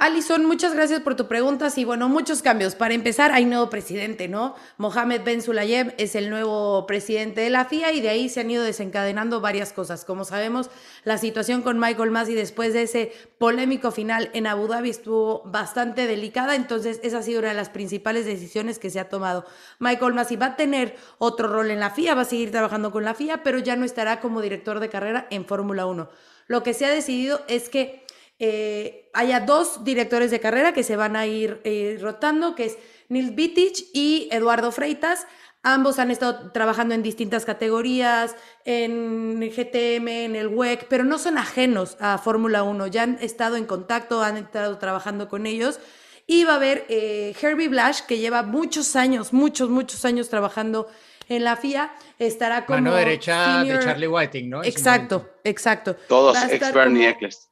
Alison, 0.00 0.44
muchas 0.44 0.74
gracias 0.74 1.00
por 1.00 1.16
tu 1.16 1.26
pregunta. 1.26 1.70
Sí, 1.70 1.84
bueno, 1.84 2.08
muchos 2.08 2.40
cambios. 2.40 2.76
Para 2.76 2.94
empezar, 2.94 3.32
hay 3.32 3.44
nuevo 3.44 3.68
presidente, 3.68 4.28
¿no? 4.28 4.54
Mohamed 4.76 5.24
Ben 5.24 5.42
Sulayem 5.42 5.90
es 5.98 6.14
el 6.14 6.30
nuevo 6.30 6.86
presidente 6.86 7.40
de 7.40 7.50
la 7.50 7.64
FIA 7.64 7.92
y 7.92 8.00
de 8.00 8.08
ahí 8.08 8.28
se 8.28 8.38
han 8.38 8.48
ido 8.48 8.62
desencadenando 8.62 9.40
varias 9.40 9.72
cosas. 9.72 10.04
Como 10.04 10.24
sabemos, 10.24 10.70
la 11.02 11.18
situación 11.18 11.62
con 11.62 11.80
Michael 11.80 12.12
Masi 12.12 12.34
después 12.34 12.74
de 12.74 12.82
ese 12.82 13.12
polémico 13.38 13.90
final 13.90 14.30
en 14.34 14.46
Abu 14.46 14.68
Dhabi 14.68 14.90
estuvo 14.90 15.42
bastante 15.46 16.06
delicada, 16.06 16.54
entonces 16.54 17.00
esa 17.02 17.18
ha 17.18 17.22
sido 17.22 17.40
una 17.40 17.48
de 17.48 17.54
las 17.54 17.68
principales 17.68 18.24
decisiones 18.24 18.78
que 18.78 18.90
se 18.90 19.00
ha 19.00 19.08
tomado. 19.08 19.46
Michael 19.80 20.14
Masi 20.14 20.36
va 20.36 20.46
a 20.46 20.56
tener 20.56 20.94
otro 21.18 21.48
rol 21.48 21.72
en 21.72 21.80
la 21.80 21.90
FIA, 21.90 22.14
va 22.14 22.22
a 22.22 22.24
seguir 22.24 22.52
trabajando 22.52 22.92
con 22.92 23.04
la 23.04 23.14
FIA, 23.14 23.42
pero 23.42 23.58
ya 23.58 23.74
no 23.74 23.84
estará 23.84 24.20
como 24.20 24.42
director 24.42 24.78
de 24.78 24.90
carrera 24.90 25.26
en 25.30 25.44
Fórmula 25.44 25.86
1. 25.86 26.08
Lo 26.46 26.62
que 26.62 26.72
se 26.72 26.86
ha 26.86 26.90
decidido 26.90 27.42
es 27.48 27.68
que 27.68 28.06
eh, 28.38 29.10
haya 29.14 29.40
dos 29.40 29.84
directores 29.84 30.30
de 30.30 30.40
carrera 30.40 30.72
que 30.72 30.84
se 30.84 30.96
van 30.96 31.16
a 31.16 31.26
ir 31.26 31.60
eh, 31.64 31.98
rotando, 32.00 32.54
que 32.54 32.66
es 32.66 32.78
Nils 33.08 33.34
Bittich 33.34 33.86
y 33.92 34.28
Eduardo 34.30 34.70
Freitas. 34.70 35.26
Ambos 35.64 35.98
han 35.98 36.12
estado 36.12 36.52
trabajando 36.52 36.94
en 36.94 37.02
distintas 37.02 37.44
categorías, 37.44 38.36
en 38.64 39.40
GTM, 39.40 40.08
en 40.08 40.36
el 40.36 40.46
WEC, 40.46 40.86
pero 40.88 41.02
no 41.02 41.18
son 41.18 41.36
ajenos 41.36 41.96
a 42.00 42.16
Fórmula 42.18 42.62
1, 42.62 42.86
ya 42.86 43.02
han 43.02 43.18
estado 43.20 43.56
en 43.56 43.66
contacto, 43.66 44.22
han 44.22 44.36
estado 44.36 44.78
trabajando 44.78 45.28
con 45.28 45.46
ellos. 45.46 45.80
Y 46.26 46.44
va 46.44 46.52
a 46.52 46.56
haber 46.56 46.86
eh, 46.88 47.34
Herbie 47.40 47.68
Blash, 47.68 48.02
que 48.02 48.18
lleva 48.18 48.42
muchos 48.42 48.94
años, 48.94 49.32
muchos, 49.32 49.68
muchos 49.70 50.04
años 50.04 50.28
trabajando 50.28 50.88
en 51.28 51.42
la 51.42 51.56
FIA, 51.56 51.92
estará 52.18 52.64
como... 52.64 52.80
Mano 52.80 52.94
derecha 52.94 53.60
senior... 53.60 53.78
de 53.78 53.84
Charlie 53.84 54.06
Whiting, 54.06 54.48
¿no? 54.48 54.62
Exacto, 54.62 55.28
exacto. 55.42 55.96
Todos 56.06 56.36
ex 56.44 56.72
Bernie 56.72 57.08
Eccleston. 57.08 57.48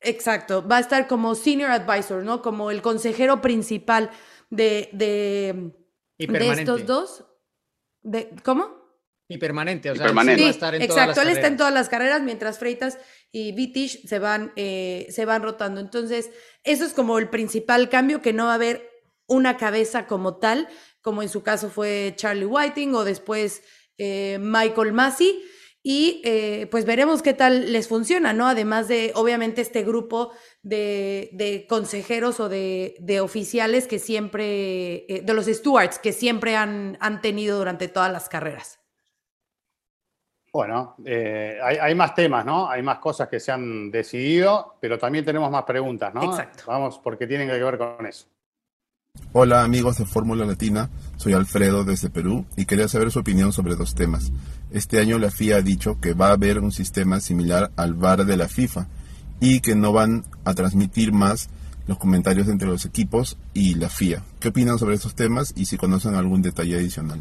Exacto, 0.00 0.66
va 0.66 0.76
a 0.76 0.80
estar 0.80 1.06
como 1.08 1.34
senior 1.34 1.70
advisor, 1.70 2.22
¿no? 2.22 2.40
Como 2.42 2.70
el 2.70 2.82
consejero 2.82 3.40
principal 3.40 4.10
de, 4.50 4.90
de, 4.92 5.72
de 6.18 6.50
estos 6.50 6.86
dos. 6.86 7.24
De, 8.02 8.30
¿Cómo? 8.44 8.78
Y 9.28 9.36
permanente, 9.36 9.90
o 9.90 9.96
sea, 9.96 10.06
permanente. 10.06 10.38
Sí, 10.38 10.44
va 10.44 10.48
a 10.48 10.52
estar 10.52 10.74
en 10.74 10.82
exacto, 10.82 11.14
todas 11.14 11.28
él 11.28 11.34
está 11.34 11.48
en 11.48 11.56
todas 11.58 11.74
las 11.74 11.88
carreras, 11.88 12.22
mientras 12.22 12.58
Freitas 12.58 12.98
y 13.30 13.52
Vitish 13.52 14.06
se 14.06 14.18
van, 14.18 14.52
eh, 14.56 15.06
se 15.10 15.26
van 15.26 15.42
rotando. 15.42 15.80
Entonces, 15.80 16.30
eso 16.64 16.84
es 16.84 16.94
como 16.94 17.18
el 17.18 17.28
principal 17.28 17.90
cambio, 17.90 18.22
que 18.22 18.32
no 18.32 18.46
va 18.46 18.52
a 18.52 18.54
haber 18.54 18.88
una 19.26 19.58
cabeza 19.58 20.06
como 20.06 20.38
tal, 20.38 20.68
como 21.02 21.22
en 21.22 21.28
su 21.28 21.42
caso 21.42 21.68
fue 21.68 22.14
Charlie 22.16 22.46
Whiting 22.46 22.94
o 22.94 23.04
después 23.04 23.62
eh, 23.98 24.38
Michael 24.40 24.94
Massey. 24.94 25.42
Y 25.90 26.20
eh, 26.22 26.68
pues 26.70 26.84
veremos 26.84 27.22
qué 27.22 27.32
tal 27.32 27.72
les 27.72 27.88
funciona, 27.88 28.34
¿no? 28.34 28.46
Además 28.46 28.88
de, 28.88 29.10
obviamente, 29.14 29.62
este 29.62 29.84
grupo 29.84 30.32
de, 30.62 31.64
consejeros 31.66 32.40
o 32.40 32.50
de, 32.50 33.20
oficiales 33.22 33.86
que 33.86 33.98
siempre, 33.98 35.10
eh, 35.10 35.22
de 35.24 35.32
los 35.32 35.46
stewards 35.46 35.98
que 35.98 36.12
siempre 36.12 36.56
han, 36.56 36.98
han 37.00 37.22
tenido 37.22 37.56
durante 37.56 37.88
todas 37.88 38.12
las 38.12 38.28
carreras. 38.28 38.80
Bueno, 40.52 40.94
hay, 41.06 41.78
hay, 41.78 41.94
más 41.94 42.14
temas, 42.14 42.44
¿no? 42.44 42.68
Hay 42.68 42.82
más 42.82 42.98
cosas 42.98 43.28
que 43.28 43.40
se 43.40 43.50
han 43.50 43.90
decidido, 43.90 44.76
pero 44.82 44.98
también 44.98 45.24
tenemos 45.24 45.50
más 45.50 45.62
preguntas, 45.62 46.12
¿no? 46.12 46.22
Exacto. 46.22 46.64
Vamos, 46.66 47.00
porque 47.02 47.26
tienen 47.26 47.48
que 47.48 47.56
ver 47.56 47.78
con 47.78 48.04
eso. 48.04 48.26
Hola 49.32 49.62
amigos 49.62 49.98
de 49.98 50.06
Fórmula 50.06 50.44
Latina, 50.44 50.90
soy 51.16 51.32
Alfredo 51.32 51.84
desde 51.84 52.08
Perú 52.08 52.46
y 52.56 52.66
quería 52.66 52.88
saber 52.88 53.10
su 53.10 53.20
opinión 53.20 53.52
sobre 53.52 53.74
dos 53.74 53.94
temas. 53.94 54.32
Este 54.70 55.00
año 55.00 55.18
la 55.18 55.30
FIA 55.30 55.56
ha 55.56 55.62
dicho 55.62 55.98
que 56.00 56.12
va 56.12 56.28
a 56.28 56.32
haber 56.32 56.58
un 56.58 56.72
sistema 56.72 57.20
similar 57.20 57.70
al 57.76 57.94
VAR 57.94 58.26
de 58.26 58.36
la 58.36 58.48
FIFA 58.48 58.86
y 59.40 59.60
que 59.60 59.74
no 59.74 59.92
van 59.92 60.24
a 60.44 60.54
transmitir 60.54 61.12
más 61.12 61.48
los 61.86 61.96
comentarios 61.96 62.48
entre 62.48 62.68
los 62.68 62.84
equipos 62.84 63.38
y 63.54 63.76
la 63.76 63.88
FIA. 63.88 64.22
¿Qué 64.40 64.48
opinan 64.48 64.78
sobre 64.78 64.96
estos 64.96 65.14
temas 65.14 65.54
y 65.56 65.64
si 65.64 65.78
conocen 65.78 66.14
algún 66.14 66.42
detalle 66.42 66.76
adicional? 66.76 67.18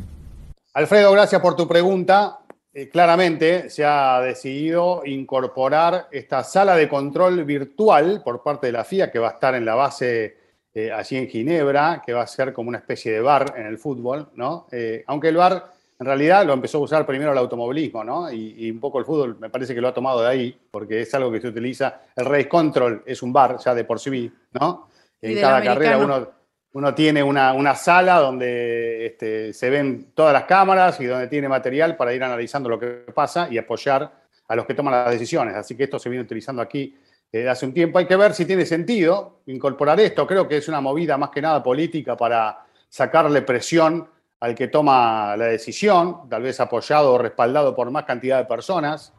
Alfredo, 0.73 1.11
gracias 1.13 1.41
por 1.41 1.55
tu 1.55 1.67
pregunta. 1.67 2.39
Eh, 2.73 2.89
claramente 2.89 3.69
se 3.69 3.85
ha 3.85 4.19
decidido 4.19 5.03
incorporar 5.05 6.09
esta 6.11 6.43
sala 6.43 6.75
de 6.75 6.89
control 6.89 7.45
virtual 7.45 8.21
por 8.23 8.43
parte 8.43 8.67
de 8.67 8.73
la 8.73 8.83
FIA 8.83 9.09
que 9.09 9.19
va 9.19 9.29
a 9.29 9.31
estar 9.31 9.55
en 9.55 9.65
la 9.65 9.75
base 9.75 10.37
eh, 10.73 10.91
allí 10.91 11.15
en 11.15 11.27
Ginebra, 11.27 12.03
que 12.05 12.13
va 12.13 12.23
a 12.23 12.27
ser 12.27 12.53
como 12.53 12.69
una 12.69 12.77
especie 12.77 13.13
de 13.13 13.21
bar 13.21 13.55
en 13.57 13.65
el 13.65 13.79
fútbol, 13.79 14.29
¿no? 14.35 14.67
Eh, 14.71 15.03
aunque 15.07 15.29
el 15.29 15.37
bar 15.37 15.76
en 15.99 16.05
realidad 16.05 16.45
lo 16.45 16.53
empezó 16.53 16.77
a 16.77 16.81
usar 16.81 17.05
primero 17.05 17.31
el 17.31 17.37
automovilismo, 17.37 18.03
¿no? 18.03 18.31
Y, 18.31 18.69
un 18.69 18.79
poco 18.79 18.99
el 18.99 19.05
fútbol 19.05 19.37
me 19.39 19.49
parece 19.49 19.73
que 19.73 19.81
lo 19.81 19.87
ha 19.87 19.93
tomado 19.93 20.21
de 20.21 20.27
ahí, 20.27 20.59
porque 20.69 21.01
es 21.01 21.13
algo 21.15 21.31
que 21.31 21.41
se 21.41 21.47
utiliza. 21.47 22.01
El 22.15 22.25
race 22.25 22.47
control 22.47 23.03
es 23.05 23.23
un 23.23 23.33
bar 23.33 23.57
ya 23.57 23.73
de 23.73 23.83
por 23.83 23.99
sí, 23.99 24.31
¿no? 24.53 24.89
En 25.19 25.39
cada 25.39 25.63
carrera 25.63 25.97
uno, 25.97 26.29
uno 26.73 26.93
tiene 26.93 27.23
una, 27.23 27.53
una 27.53 27.73
sala 27.73 28.19
donde 28.19 29.07
este, 29.07 29.51
se 29.53 29.69
ven 29.71 30.11
todas 30.13 30.33
las 30.33 30.43
cámaras 30.43 30.99
y 31.01 31.05
donde 31.05 31.27
tiene 31.27 31.49
material 31.49 31.95
para 31.95 32.13
ir 32.13 32.23
analizando 32.23 32.69
lo 32.69 32.77
que 32.77 32.87
pasa 33.13 33.47
y 33.49 33.57
apoyar 33.57 34.11
a 34.47 34.55
los 34.55 34.65
que 34.67 34.75
toman 34.75 34.93
las 34.93 35.11
decisiones. 35.11 35.55
Así 35.55 35.75
que 35.75 35.85
esto 35.85 35.97
se 35.97 36.09
viene 36.09 36.23
utilizando 36.23 36.61
aquí 36.61 36.95
eh, 37.31 37.49
hace 37.49 37.65
un 37.65 37.73
tiempo. 37.73 37.97
Hay 37.97 38.05
que 38.05 38.15
ver 38.15 38.35
si 38.35 38.45
tiene 38.45 38.67
sentido 38.67 39.39
incorporar 39.47 39.99
esto. 39.99 40.27
Creo 40.27 40.47
que 40.47 40.57
es 40.57 40.67
una 40.67 40.79
movida 40.79 41.17
más 41.17 41.31
que 41.31 41.41
nada 41.41 41.63
política 41.63 42.15
para 42.15 42.65
sacarle 42.87 43.41
presión 43.41 44.07
al 44.39 44.55
que 44.55 44.67
toma 44.67 45.35
la 45.37 45.45
decisión, 45.45 46.29
tal 46.29 46.43
vez 46.43 46.59
apoyado 46.59 47.13
o 47.13 47.17
respaldado 47.17 47.75
por 47.75 47.89
más 47.91 48.05
cantidad 48.05 48.37
de 48.37 48.45
personas, 48.45 49.13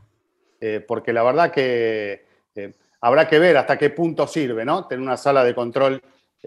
eh, 0.61 0.85
porque 0.87 1.13
la 1.13 1.23
verdad 1.23 1.51
que 1.51 2.25
eh, 2.55 2.75
habrá 3.01 3.27
que 3.29 3.39
ver 3.39 3.57
hasta 3.57 3.77
qué 3.77 3.91
punto 3.91 4.27
sirve, 4.27 4.65
¿no? 4.65 4.87
Tener 4.87 5.03
una 5.03 5.17
sala 5.17 5.45
de 5.45 5.55
control 5.55 6.03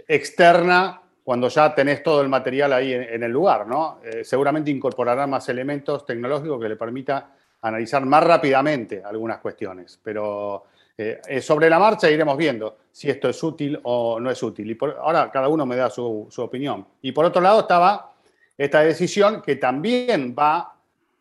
externa 0.07 1.01
cuando 1.23 1.49
ya 1.49 1.75
tenés 1.75 2.01
todo 2.01 2.21
el 2.21 2.29
material 2.29 2.73
ahí 2.73 2.93
en, 2.93 3.21
el 3.21 3.31
lugar, 3.31 3.67
¿no? 3.67 3.99
seguramente 4.23 4.71
incorporará 4.71 5.27
más 5.27 5.47
elementos 5.49 6.03
tecnológicos 6.03 6.59
que 6.59 6.67
le 6.67 6.75
permita 6.75 7.35
analizar 7.61 8.03
más 8.05 8.23
rápidamente 8.23 9.03
algunas 9.03 9.37
cuestiones, 9.37 9.99
pero 10.01 10.65
eh, 10.97 11.41
sobre 11.41 11.69
la 11.69 11.79
marcha 11.79 12.09
iremos 12.11 12.37
viendo 12.37 12.77
si 12.91 13.09
esto 13.09 13.29
es 13.29 13.41
útil 13.41 13.79
o 13.83 14.19
no 14.19 14.29
es 14.29 14.41
útil. 14.43 14.69
Y 14.69 14.77
ahora 14.99 15.31
cada 15.31 15.47
uno 15.47 15.65
me 15.65 15.75
da 15.75 15.89
su, 15.89 16.29
opinión. 16.37 16.85
Y 17.01 17.11
por 17.11 17.25
otro 17.25 17.41
lado 17.41 17.61
estaba 17.61 18.10
esta 18.57 18.81
decisión 18.81 19.41
que 19.41 19.55
también 19.55 20.35
va 20.37 20.75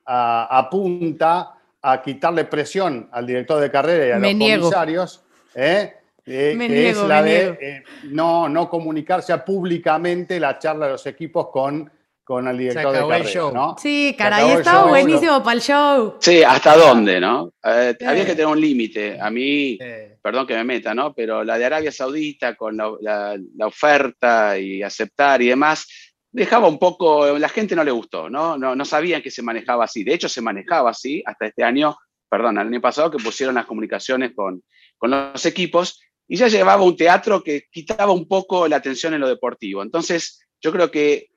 a, 0.04 0.58
apunta 0.58 1.54
a 1.82 2.02
quitarle 2.02 2.44
presión 2.44 3.08
al 3.12 3.26
director 3.26 3.60
de 3.60 3.70
carrera 3.70 4.06
y 4.06 4.10
a 4.10 4.18
los 4.18 4.30
comisarios. 4.30 5.24
¿eh? 5.54 5.94
Eh, 6.26 6.54
que 6.58 6.90
es 6.90 7.02
la 7.02 7.22
de 7.22 7.82
no, 8.04 8.48
no 8.48 8.68
comunicarse 8.68 9.36
públicamente 9.38 10.38
la 10.38 10.58
charla 10.58 10.86
de 10.86 10.92
los 10.92 11.06
equipos 11.06 11.48
con 11.48 11.90
con 12.30 12.46
el 12.46 12.58
director 12.58 12.92
de 12.92 13.08
carrera, 13.08 13.50
¿no? 13.52 13.76
Sí, 13.76 14.14
caray, 14.16 14.52
estaba 14.52 14.86
buenísimo 14.86 15.42
para 15.42 15.54
el 15.54 15.60
show. 15.60 16.14
Sí, 16.20 16.44
¿hasta 16.44 16.76
dónde, 16.76 17.18
no? 17.18 17.52
Eh, 17.64 17.96
había 18.06 18.24
que 18.24 18.36
tener 18.36 18.46
un 18.46 18.60
límite. 18.60 19.20
A 19.20 19.30
mí, 19.30 19.76
perdón 20.22 20.46
que 20.46 20.54
me 20.54 20.62
meta, 20.62 20.94
¿no? 20.94 21.12
Pero 21.12 21.42
la 21.42 21.58
de 21.58 21.64
Arabia 21.64 21.90
Saudita 21.90 22.54
con 22.54 22.76
la, 22.76 23.36
oferta 23.64 24.56
y 24.56 24.80
aceptar 24.80 25.42
y 25.42 25.48
demás, 25.48 25.88
dejaba 26.32 26.68
un 26.68 26.78
poco, 26.78 27.38
la 27.38 27.48
gente 27.48 27.74
no 27.74 27.84
le 27.84 27.90
gustó, 27.90 28.30
¿no? 28.30 28.56
No, 28.56 28.74
no 28.74 28.84
sabían 28.84 29.22
que 29.22 29.30
se 29.30 29.42
manejaba 29.42 29.84
así. 29.84 30.04
De 30.04 30.14
hecho, 30.14 30.28
se 30.28 30.40
manejaba 30.40 30.90
así 30.90 31.22
hasta 31.26 31.46
este 31.46 31.64
año, 31.64 31.96
perdón, 32.28 32.58
el 32.58 32.68
año 32.68 32.80
pasado 32.80 33.10
que 33.10 33.22
pusieron 33.22 33.56
las 33.56 33.66
comunicaciones 33.66 34.32
con, 34.34 34.62
con 34.96 35.10
los 35.10 35.44
equipos 35.46 36.00
y 36.28 36.36
ya 36.36 36.48
llevaba 36.48 36.84
un 36.84 36.96
teatro 36.96 37.42
que 37.42 37.64
quitaba 37.70 38.12
un 38.12 38.28
poco 38.28 38.68
la 38.68 38.76
atención 38.76 39.14
en 39.14 39.20
lo 39.20 39.28
deportivo. 39.28 39.82
Entonces, 39.82 40.46
yo 40.60 40.70
creo 40.70 40.90
que 40.90 41.30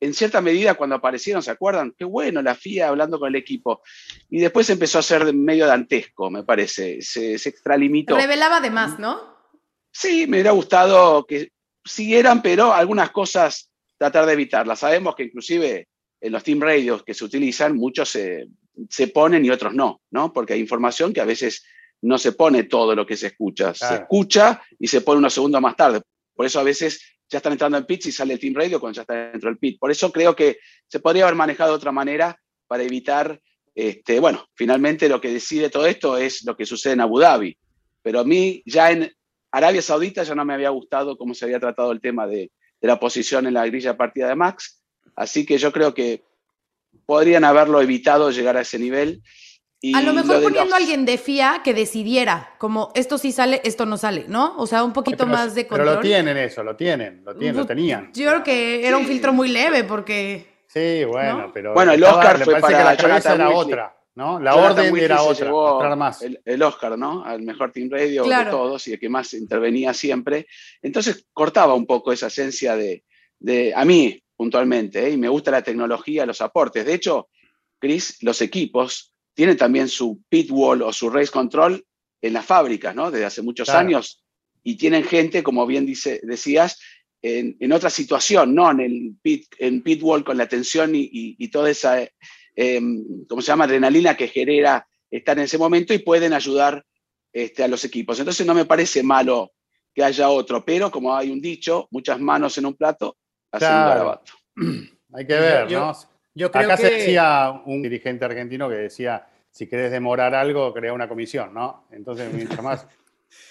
en 0.00 0.14
cierta 0.14 0.40
medida 0.40 0.74
cuando 0.74 0.96
aparecieron, 0.96 1.42
¿se 1.42 1.50
acuerdan? 1.50 1.94
Qué 1.96 2.06
bueno, 2.06 2.40
la 2.40 2.54
FIA 2.54 2.88
hablando 2.88 3.18
con 3.18 3.28
el 3.28 3.36
equipo. 3.36 3.82
Y 4.30 4.40
después 4.40 4.70
empezó 4.70 4.98
a 4.98 5.02
ser 5.02 5.34
medio 5.34 5.66
dantesco, 5.66 6.30
me 6.30 6.42
parece. 6.42 7.02
Se, 7.02 7.38
se 7.38 7.48
extralimitó. 7.50 8.16
Revelaba 8.16 8.56
además, 8.56 8.98
¿no? 8.98 9.36
Sí, 9.92 10.26
me 10.26 10.38
hubiera 10.38 10.52
gustado 10.52 11.26
que 11.26 11.52
siguieran, 11.84 12.40
pero 12.40 12.72
algunas 12.72 13.10
cosas 13.10 13.69
tratar 14.00 14.24
de 14.24 14.32
evitarlas. 14.32 14.78
Sabemos 14.78 15.14
que 15.14 15.24
inclusive 15.24 15.88
en 16.22 16.32
los 16.32 16.42
team 16.42 16.58
radios 16.58 17.04
que 17.04 17.12
se 17.12 17.22
utilizan, 17.22 17.76
muchos 17.76 18.08
se, 18.08 18.46
se 18.88 19.08
ponen 19.08 19.44
y 19.44 19.50
otros 19.50 19.74
no, 19.74 20.00
¿no? 20.10 20.32
Porque 20.32 20.54
hay 20.54 20.60
información 20.60 21.12
que 21.12 21.20
a 21.20 21.26
veces 21.26 21.66
no 22.00 22.16
se 22.16 22.32
pone 22.32 22.62
todo 22.62 22.94
lo 22.94 23.04
que 23.04 23.18
se 23.18 23.26
escucha. 23.26 23.74
Se 23.74 23.96
escucha 23.96 24.62
y 24.78 24.86
se 24.86 25.02
pone 25.02 25.18
unos 25.18 25.34
segundos 25.34 25.60
más 25.60 25.76
tarde. 25.76 26.00
Por 26.34 26.46
eso 26.46 26.58
a 26.58 26.62
veces 26.62 27.18
ya 27.28 27.36
están 27.36 27.52
entrando 27.52 27.76
en 27.76 27.84
pits 27.84 28.06
y 28.06 28.12
sale 28.12 28.32
el 28.32 28.40
Team 28.40 28.54
Radio 28.54 28.80
cuando 28.80 28.96
ya 28.96 29.02
está 29.02 29.32
dentro 29.32 29.50
del 29.50 29.58
pit. 29.58 29.78
Por 29.78 29.90
eso 29.90 30.10
creo 30.10 30.34
que 30.34 30.60
se 30.86 31.00
podría 31.00 31.24
haber 31.24 31.36
manejado 31.36 31.72
de 31.72 31.76
otra 31.76 31.92
manera 31.92 32.40
para 32.66 32.82
evitar, 32.82 33.38
este, 33.74 34.18
bueno, 34.18 34.46
finalmente 34.54 35.10
lo 35.10 35.20
que 35.20 35.30
decide 35.30 35.68
todo 35.68 35.84
esto 35.84 36.16
es 36.16 36.42
lo 36.46 36.56
que 36.56 36.64
sucede 36.64 36.94
en 36.94 37.02
Abu 37.02 37.18
Dhabi. 37.18 37.54
Pero 38.00 38.20
a 38.20 38.24
mí 38.24 38.62
ya 38.64 38.92
en 38.92 39.12
Arabia 39.52 39.82
Saudita 39.82 40.22
ya 40.22 40.34
no 40.34 40.46
me 40.46 40.54
había 40.54 40.70
gustado 40.70 41.18
cómo 41.18 41.34
se 41.34 41.44
había 41.44 41.60
tratado 41.60 41.92
el 41.92 42.00
tema 42.00 42.26
de, 42.26 42.50
de 42.80 42.88
la 42.88 42.98
posición 42.98 43.46
en 43.46 43.54
la 43.54 43.66
grilla 43.66 43.96
partida 43.96 44.28
de 44.28 44.36
Max. 44.36 44.82
Así 45.16 45.44
que 45.44 45.58
yo 45.58 45.72
creo 45.72 45.94
que 45.94 46.22
podrían 47.06 47.44
haberlo 47.44 47.80
evitado 47.80 48.30
llegar 48.30 48.56
a 48.56 48.62
ese 48.62 48.78
nivel 48.78 49.22
a 49.94 50.02
lo 50.02 50.12
mejor 50.12 50.42
poniendo 50.42 50.74
a 50.74 50.78
alguien 50.78 51.06
de 51.06 51.16
FIA 51.16 51.62
que 51.64 51.72
decidiera, 51.72 52.50
como 52.58 52.92
esto 52.94 53.16
sí 53.16 53.32
sale, 53.32 53.62
esto 53.64 53.86
no 53.86 53.96
sale, 53.96 54.26
¿no? 54.28 54.54
O 54.58 54.66
sea, 54.66 54.84
un 54.84 54.92
poquito 54.92 55.26
más 55.26 55.54
de 55.54 55.66
control. 55.66 55.88
Pero 55.88 55.96
lo 55.96 56.02
tienen 56.02 56.36
eso, 56.36 56.62
lo 56.62 56.76
tienen, 56.76 57.22
lo 57.24 57.34
tienen, 57.34 57.56
lo 57.56 57.66
tenían. 57.66 58.10
Yo 58.12 58.28
creo 58.28 58.42
que 58.42 58.86
era 58.86 58.98
un 58.98 59.06
filtro 59.06 59.32
muy 59.32 59.48
leve 59.48 59.84
porque... 59.84 60.64
Sí, 60.66 61.04
bueno, 61.04 61.50
pero... 61.52 61.72
Bueno, 61.72 61.92
el 61.92 62.04
Oscar 62.04 62.44
fue 62.44 62.60
para 62.60 62.78
que 62.78 62.84
la 62.84 62.96
cabeza 62.96 63.34
era 63.34 63.50
otra, 63.50 63.96
¿no? 64.14 64.40
La 64.40 64.56
orden 64.56 64.96
era 64.96 65.22
otra, 65.22 65.96
más. 65.96 66.22
El, 66.22 66.62
Oscar, 66.62 66.98
¿no? 66.98 67.24
Al 67.24 67.42
mejor 67.42 67.72
team 67.72 67.88
radio 67.90 68.24
de 68.24 68.44
todos 68.46 68.86
y 68.88 68.92
el 68.92 69.00
que 69.00 69.08
más 69.08 69.32
intervenía 69.34 69.94
siempre. 69.94 70.46
Entonces 70.82 71.26
cortaba 71.32 71.74
un 71.74 71.86
poco 71.86 72.12
esa 72.12 72.26
esencia 72.26 72.76
de, 72.76 73.04
de 73.38 73.72
a 73.74 73.84
mí 73.84 74.22
puntualmente, 74.36 75.06
¿eh? 75.06 75.10
y 75.10 75.16
me 75.18 75.28
gusta 75.28 75.50
la 75.50 75.62
tecnología, 75.62 76.24
los 76.24 76.40
aportes. 76.40 76.86
De 76.86 76.94
hecho, 76.94 77.28
Chris, 77.78 78.22
los 78.22 78.40
equipos 78.40 79.14
tiene 79.34 79.54
también 79.54 79.88
su 79.88 80.22
pit 80.28 80.50
wall 80.50 80.82
o 80.82 80.92
su 80.92 81.10
race 81.10 81.30
control 81.30 81.84
en 82.22 82.32
las 82.32 82.46
fábricas, 82.46 82.94
¿no? 82.94 83.10
Desde 83.10 83.26
hace 83.26 83.42
muchos 83.42 83.68
años. 83.68 84.24
Y 84.62 84.76
tienen 84.76 85.04
gente, 85.04 85.42
como 85.42 85.66
bien 85.66 85.86
dice, 85.86 86.20
decías, 86.22 86.78
en, 87.22 87.72
otra 87.72 87.90
situación, 87.90 88.54
¿no? 88.54 88.70
En 88.70 88.80
el 88.80 89.14
pit, 89.20 89.46
en 89.58 89.82
pit 89.82 90.02
wall 90.02 90.24
con 90.24 90.36
la 90.36 90.48
tensión 90.48 90.92
y, 90.94 91.48
toda 91.48 91.70
esa, 91.70 91.98
em, 92.60 93.24
¿cómo 93.26 93.40
se 93.40 93.48
llama? 93.48 93.64
Adrenalina 93.64 94.16
que 94.16 94.28
genera 94.28 94.86
estar 95.10 95.38
en 95.38 95.44
ese 95.44 95.56
momento 95.56 95.94
y 95.94 95.98
pueden 95.98 96.34
ayudar 96.34 96.84
este, 97.32 97.64
a 97.64 97.68
los 97.68 97.84
equipos. 97.84 98.18
Entonces 98.18 98.46
no 98.46 98.52
me 98.54 98.66
parece 98.66 99.02
malo 99.02 99.52
que 99.94 100.04
haya 100.04 100.28
otro, 100.28 100.62
pero 100.62 100.90
como 100.90 101.16
hay 101.16 101.30
un 101.30 101.40
dicho, 101.40 101.88
muchas 101.90 102.20
manos 102.20 102.58
en 102.58 102.66
un 102.66 102.74
plato 102.74 103.16
hacen 103.50 103.68
un 103.68 103.84
garabato. 103.84 104.32
Hay 105.14 105.26
que 105.26 105.34
ver, 105.34 105.72
¿no? 105.72 105.92
Yo 106.34 106.50
creo 106.52 106.64
Acá 106.66 106.76
se 106.76 106.90
decía 106.90 107.62
un 107.64 107.82
dirigente 107.82 108.24
argentino 108.24 108.68
que 108.68 108.76
decía, 108.76 109.26
si 109.50 109.66
querés 109.66 109.90
demorar 109.90 110.34
algo, 110.34 110.72
crea 110.72 110.92
una 110.92 111.08
comisión, 111.08 111.52
¿no? 111.52 111.88
Entonces, 111.90 112.32
mientras 112.32 112.62
más... 112.62 112.86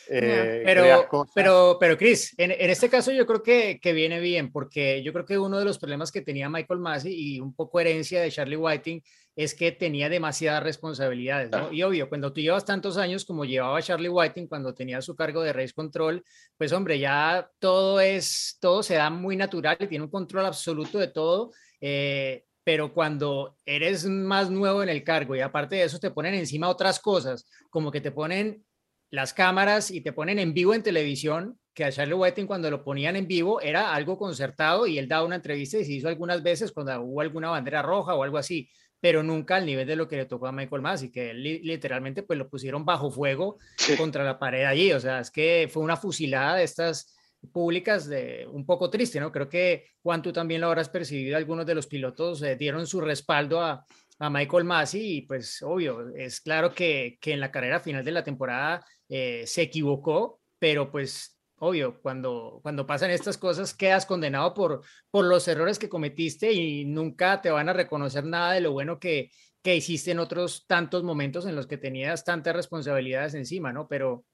Eh, 0.10 0.62
pero, 0.66 1.08
pero, 1.34 1.78
pero, 1.80 1.98
Chris, 1.98 2.34
en, 2.38 2.52
en, 2.52 2.70
este 2.70 2.90
caso 2.90 3.12
yo 3.12 3.26
creo 3.26 3.44
que, 3.44 3.80
que, 3.82 3.94
viene 3.94 4.20
bien, 4.20 4.52
porque 4.52 5.04
yo 5.04 5.14
creo 5.14 5.26
que 5.26 5.38
uno 5.38 5.60
de 5.60 5.66
los 5.66 5.78
problemas 5.78 6.12
que 6.12 6.22
tenía 6.22 6.50
Michael 6.50 6.80
Massey 6.80 7.14
y 7.14 7.40
un 7.40 7.54
poco 7.54 7.80
herencia 7.80 8.22
de 8.22 8.32
Charlie 8.32 8.58
Whiting 8.58 9.02
es 9.36 9.56
que 9.56 9.72
tenía 9.72 10.10
demasiadas 10.10 10.64
responsabilidades, 10.64 11.50
¿no? 11.50 11.72
Y 11.72 11.82
obvio, 11.84 12.10
cuando 12.10 12.34
tú 12.34 12.42
llevas 12.42 12.66
tantos 12.66 12.98
años 12.98 13.24
como 13.24 13.46
llevaba 13.46 13.82
Charlie 13.82 14.10
Whiting 14.10 14.48
cuando 14.48 14.74
tenía 14.74 15.02
su 15.02 15.16
cargo 15.16 15.42
de 15.42 15.54
race 15.54 15.74
control, 15.74 16.26
pues 16.58 16.74
hombre, 16.74 17.00
ya 17.00 17.50
todo 17.60 18.02
es, 18.02 18.58
todo 18.60 18.84
se 18.84 18.96
da 18.96 19.10
muy 19.10 19.38
natural 19.38 19.78
y 19.80 19.88
tiene 19.88 20.04
un 20.04 20.12
control 20.12 20.46
absoluto 20.46 20.98
de 20.98 21.08
todo. 21.08 21.52
Eh, 21.80 22.44
pero 22.66 22.94
cuando 22.94 23.56
eres 23.66 24.06
más 24.06 24.52
nuevo 24.52 24.84
en 24.84 24.90
el 24.90 25.04
cargo 25.04 25.36
y 25.36 25.40
aparte 25.40 25.78
de 25.78 25.84
eso 25.84 26.00
te 26.00 26.12
ponen 26.12 26.34
encima 26.34 26.70
otras 26.70 27.00
cosas, 27.00 27.48
como 27.70 27.92
que 27.92 28.02
te 28.02 28.12
ponen 28.12 28.64
las 29.12 29.34
cámaras 29.34 29.92
y 29.92 30.02
te 30.02 30.14
ponen 30.14 30.40
en 30.40 30.54
vivo 30.54 30.74
en 30.74 30.84
televisión, 30.84 31.60
que 31.74 31.86
a 31.86 31.92
Charlie 31.92 32.14
Whiting 32.14 32.48
cuando 32.48 32.70
lo 32.70 32.84
ponían 32.84 33.16
en 33.16 33.28
vivo 33.28 33.62
era 33.62 33.94
algo 33.94 34.18
concertado 34.18 34.86
y 34.86 34.98
él 34.98 35.08
daba 35.08 35.26
una 35.26 35.38
entrevista 35.38 35.78
y 35.78 35.86
se 35.86 35.94
hizo 35.94 36.08
algunas 36.08 36.44
veces 36.44 36.72
cuando 36.72 37.02
hubo 37.02 37.22
alguna 37.22 37.50
bandera 37.50 37.82
roja 37.82 38.16
o 38.16 38.24
algo 38.24 38.38
así, 38.38 38.70
pero 39.00 39.24
nunca 39.24 39.56
al 39.56 39.66
nivel 39.66 39.88
de 39.88 39.96
lo 39.96 40.08
que 40.08 40.18
le 40.18 40.26
tocó 40.26 40.48
a 40.48 40.52
Michael 40.52 40.82
Masi, 40.82 41.12
que 41.12 41.34
literalmente 41.34 42.24
pues 42.24 42.38
lo 42.38 42.50
pusieron 42.50 42.86
bajo 42.86 43.10
fuego 43.10 43.58
contra 43.98 44.24
la 44.24 44.38
pared 44.38 44.66
allí, 44.66 44.92
o 44.92 45.00
sea, 45.00 45.22
es 45.22 45.32
que 45.32 45.70
fue 45.72 45.84
una 45.84 45.96
fusilada 45.96 46.58
de 46.58 46.64
estas 46.64 47.16
públicas 47.54 48.08
de 48.08 48.46
un 48.52 48.66
poco 48.66 48.90
triste, 48.90 49.20
¿no? 49.20 49.32
Creo 49.32 49.48
que 49.48 49.86
Juan, 50.04 50.22
tú 50.22 50.34
también 50.34 50.60
lo 50.60 50.68
habrás 50.68 50.90
percibido, 50.90 51.38
algunos 51.38 51.66
de 51.66 51.76
los 51.76 51.88
pilotos 51.88 52.42
eh, 52.42 52.58
dieron 52.58 52.86
su 52.86 53.00
respaldo 53.00 53.62
a, 53.62 53.86
a 54.20 54.30
Michael 54.30 54.66
Masi 54.66 55.18
y 55.18 55.22
pues 55.22 55.62
obvio, 55.62 56.14
es 56.16 56.42
claro 56.42 56.74
que, 56.74 57.18
que 57.22 57.32
en 57.32 57.40
la 57.40 57.52
carrera 57.52 57.80
final 57.80 58.04
de 58.04 58.12
la 58.12 58.24
temporada 58.24 58.86
eh, 59.10 59.44
se 59.46 59.64
equivocó, 59.64 60.40
pero 60.60 60.92
pues 60.92 61.40
obvio, 61.60 62.02
cuando, 62.02 62.60
cuando 62.62 62.88
pasan 62.88 63.12
estas 63.12 63.38
cosas 63.38 63.74
quedas 63.74 64.06
condenado 64.06 64.54
por, 64.54 64.82
por 65.12 65.26
los 65.26 65.48
errores 65.48 65.78
que 65.78 65.90
cometiste 65.90 66.52
y 66.52 66.86
nunca 66.86 67.42
te 67.42 67.52
van 67.52 67.70
a 67.70 67.74
reconocer 67.74 68.24
nada 68.26 68.54
de 68.54 68.62
lo 68.62 68.72
bueno 68.72 69.00
que, 69.00 69.30
que 69.62 69.76
hiciste 69.76 70.12
en 70.12 70.20
otros 70.20 70.66
tantos 70.68 71.04
momentos 71.04 71.46
en 71.46 71.56
los 71.56 71.68
que 71.68 71.78
tenías 71.78 72.24
tantas 72.24 72.56
responsabilidades 72.56 73.34
encima, 73.34 73.74
¿no? 73.74 73.88
Pero 73.88 74.26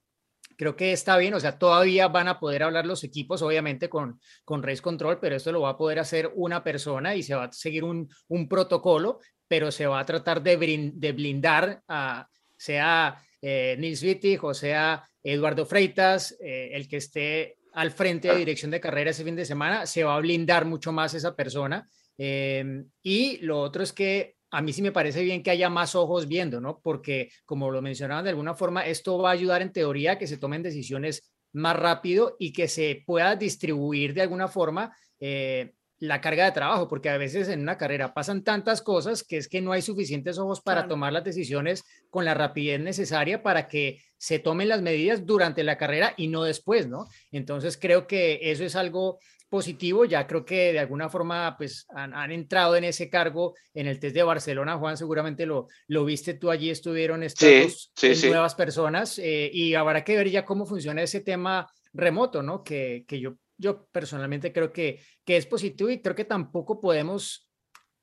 creo 0.57 0.75
que 0.75 0.93
está 0.93 1.17
bien, 1.17 1.33
o 1.33 1.39
sea, 1.39 1.57
todavía 1.57 2.07
van 2.07 2.27
a 2.27 2.39
poder 2.39 2.63
hablar 2.63 2.85
los 2.85 3.03
equipos, 3.03 3.41
obviamente 3.41 3.89
con, 3.89 4.19
con 4.43 4.61
Race 4.61 4.81
Control, 4.81 5.19
pero 5.19 5.35
esto 5.35 5.51
lo 5.51 5.61
va 5.61 5.71
a 5.71 5.77
poder 5.77 5.99
hacer 5.99 6.31
una 6.35 6.63
persona 6.63 7.15
y 7.15 7.23
se 7.23 7.35
va 7.35 7.45
a 7.45 7.51
seguir 7.51 7.83
un, 7.83 8.07
un 8.27 8.47
protocolo, 8.47 9.19
pero 9.47 9.71
se 9.71 9.87
va 9.87 9.99
a 9.99 10.05
tratar 10.05 10.43
de, 10.43 10.91
de 10.93 11.11
blindar 11.11 11.81
a, 11.87 12.27
sea 12.57 13.21
eh, 13.47 13.75
Nils 13.77 14.01
Wittig 14.01 14.43
o 14.43 14.55
sea 14.55 15.07
Eduardo 15.21 15.67
Freitas, 15.67 16.35
eh, 16.39 16.71
el 16.73 16.87
que 16.87 16.97
esté 16.97 17.57
al 17.73 17.91
frente 17.91 18.29
de 18.29 18.37
dirección 18.37 18.71
de 18.71 18.79
carrera 18.79 19.11
ese 19.11 19.23
fin 19.23 19.35
de 19.35 19.45
semana, 19.45 19.85
se 19.85 20.03
va 20.03 20.15
a 20.15 20.19
blindar 20.19 20.65
mucho 20.65 20.91
más 20.91 21.13
esa 21.13 21.35
persona. 21.35 21.87
Em, 22.17 22.89
y 23.03 23.37
lo 23.39 23.59
otro 23.59 23.83
es 23.83 23.93
que 23.93 24.35
a 24.49 24.61
mí 24.61 24.73
sí 24.73 24.81
me 24.81 24.91
parece 24.91 25.21
bien 25.23 25.43
que 25.43 25.51
haya 25.51 25.69
más 25.69 25.93
ojos 25.93 26.27
viendo, 26.27 26.59
¿no? 26.59 26.79
Porque, 26.81 27.29
como 27.43 27.69
lo 27.69 27.81
mencionaban 27.81 28.23
de 28.23 28.31
alguna 28.31 28.55
forma, 28.55 28.85
esto 28.85 29.17
va 29.19 29.29
a 29.29 29.33
ayudar 29.33 29.61
en 29.61 29.73
teoría 29.73 30.13
a 30.13 30.17
que 30.17 30.27
se 30.27 30.37
tomen 30.37 30.63
decisiones 30.63 31.31
más 31.53 31.75
rápido 31.75 32.35
y 32.39 32.51
que 32.51 32.67
se 32.67 33.03
pueda 33.05 33.35
distribuir 33.35 34.13
de 34.13 34.21
alguna 34.21 34.47
forma 34.47 34.95
eh, 35.19 35.73
la 36.07 36.21
carga 36.21 36.45
de 36.45 36.51
trabajo, 36.51 36.87
porque 36.87 37.09
a 37.09 37.17
veces 37.17 37.49
en 37.49 37.61
una 37.61 37.77
carrera 37.77 38.13
pasan 38.13 38.43
tantas 38.43 38.81
cosas 38.81 39.23
que 39.23 39.37
es 39.37 39.47
que 39.47 39.61
no 39.61 39.71
hay 39.71 39.81
suficientes 39.81 40.37
ojos 40.37 40.61
para 40.61 40.87
tomar 40.87 41.13
las 41.13 41.23
decisiones 41.23 41.83
con 42.09 42.25
la 42.25 42.33
rapidez 42.33 42.79
necesaria 42.79 43.43
para 43.43 43.67
que 43.67 44.01
se 44.17 44.39
tomen 44.39 44.69
las 44.69 44.81
medidas 44.81 45.25
durante 45.25 45.63
la 45.63 45.77
carrera 45.77 46.13
y 46.17 46.27
no 46.27 46.43
después, 46.43 46.87
¿no? 46.87 47.05
Entonces 47.31 47.77
creo 47.77 48.07
que 48.07 48.39
eso 48.41 48.63
es 48.63 48.75
algo 48.75 49.19
positivo, 49.49 50.05
ya 50.05 50.27
creo 50.27 50.43
que 50.43 50.73
de 50.73 50.79
alguna 50.79 51.09
forma 51.09 51.55
pues 51.57 51.85
han, 51.89 52.31
entrado 52.31 52.75
en 52.75 52.83
ese 52.83 53.09
cargo 53.09 53.53
en 53.73 53.87
el 53.87 53.99
test 53.99 54.15
de 54.15 54.23
Barcelona, 54.23 54.77
Juan, 54.77 54.97
seguramente 54.97 55.45
lo, 55.45 55.67
lo 55.87 56.03
viste 56.03 56.33
tú 56.33 56.49
allí, 56.49 56.69
estuvieron 56.69 57.23
estas 57.23 57.91
nuevas 58.23 58.55
personas 58.55 59.19
eh, 59.19 59.49
y 59.53 59.75
habrá 59.75 60.03
que 60.03 60.17
ver 60.17 60.29
ya 60.29 60.45
cómo 60.45 60.65
funciona 60.65 61.03
ese 61.03 61.21
tema 61.21 61.67
remoto, 61.93 62.43
¿no? 62.43 62.63
Que, 62.63 63.05
que 63.07 63.19
yo 63.19 63.35
yo 63.57 63.87
personalmente 63.91 64.51
creo 64.51 64.71
que, 64.71 65.01
que 65.23 65.37
es 65.37 65.45
positivo 65.45 65.89
y 65.89 66.01
creo 66.01 66.15
que 66.15 66.25
tampoco 66.25 66.79
podemos, 66.79 67.49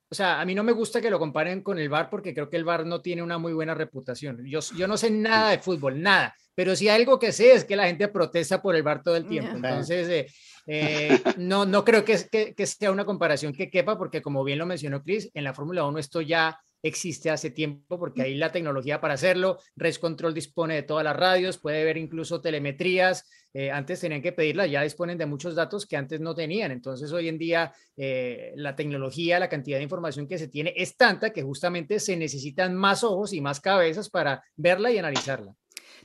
o 0.09 0.15
sea, 0.15 0.41
a 0.41 0.45
mí 0.45 0.55
no 0.55 0.63
me 0.63 0.71
gusta 0.71 1.01
que 1.01 1.09
lo 1.09 1.19
comparen 1.19 1.61
con 1.61 1.79
el 1.79 1.89
VAR 1.89 2.09
porque 2.09 2.33
creo 2.33 2.49
que 2.49 2.57
el 2.57 2.63
VAR 2.63 2.85
no 2.85 3.01
tiene 3.01 3.23
una 3.23 3.37
muy 3.37 3.53
buena 3.53 3.73
reputación. 3.73 4.45
Yo, 4.45 4.59
yo 4.75 4.87
no 4.87 4.97
sé 4.97 5.11
nada 5.11 5.51
de 5.51 5.59
fútbol, 5.59 6.01
nada, 6.01 6.35
pero 6.55 6.75
si 6.75 6.89
algo 6.89 7.19
que 7.19 7.31
sé 7.31 7.53
es 7.53 7.65
que 7.65 7.75
la 7.75 7.87
gente 7.87 8.07
protesta 8.07 8.61
por 8.61 8.75
el 8.75 8.83
VAR 8.83 9.03
todo 9.03 9.15
el 9.15 9.27
tiempo. 9.27 9.55
Entonces, 9.55 10.07
eh, 10.09 10.27
eh, 10.67 11.21
no, 11.37 11.65
no 11.65 11.83
creo 11.83 12.03
que, 12.05 12.17
que, 12.31 12.53
que, 12.55 12.65
sea 12.65 12.91
una 12.91 13.05
comparación 13.05 13.53
que 13.53 13.69
quepa 13.69 13.97
porque 13.97 14.21
como 14.21 14.43
bien 14.43 14.59
lo 14.59 14.65
mencionó 14.65 15.03
Chris, 15.03 15.29
en 15.33 15.43
la 15.43 15.53
Fórmula 15.53 15.85
1 15.85 15.99
esto 15.99 16.21
ya 16.21 16.57
existe 16.83 17.31
hace 17.31 17.49
tiempo 17.49 17.97
porque 17.97 18.21
hay 18.21 18.35
la 18.35 18.51
tecnología 18.51 18.99
para 18.99 19.15
hacerlo. 19.15 19.57
Race 19.75 19.99
Control 19.99 20.33
dispone 20.33 20.75
de 20.75 20.83
todas 20.83 21.03
las 21.03 21.15
radios, 21.15 21.57
puede 21.57 21.83
ver 21.85 21.97
incluso 21.97 22.41
telemetrías. 22.41 23.27
Eh, 23.53 23.71
antes 23.71 24.01
tenían 24.01 24.21
que 24.21 24.31
pedirlas, 24.31 24.69
ya 24.69 24.81
disponen 24.81 25.17
de 25.17 25.25
muchos 25.25 25.55
datos 25.55 25.85
que 25.85 25.95
antes 25.95 26.19
no 26.19 26.35
tenían. 26.35 26.71
Entonces 26.71 27.11
hoy 27.11 27.29
en 27.29 27.37
día 27.37 27.73
eh, 27.95 28.51
la 28.55 28.75
tecnología, 28.75 29.39
la 29.39 29.49
cantidad 29.49 29.77
de 29.77 29.83
información 29.83 30.27
que 30.27 30.37
se 30.37 30.49
tiene 30.49 30.73
es 30.75 30.97
tanta 30.97 31.31
que 31.31 31.41
justamente 31.41 31.99
se 31.99 32.17
necesitan 32.17 32.75
más 32.75 33.03
ojos 33.03 33.31
y 33.33 33.41
más 33.41 33.61
cabezas 33.61 34.09
para 34.09 34.43
verla 34.55 34.91
y 34.91 34.97
analizarla. 34.97 35.55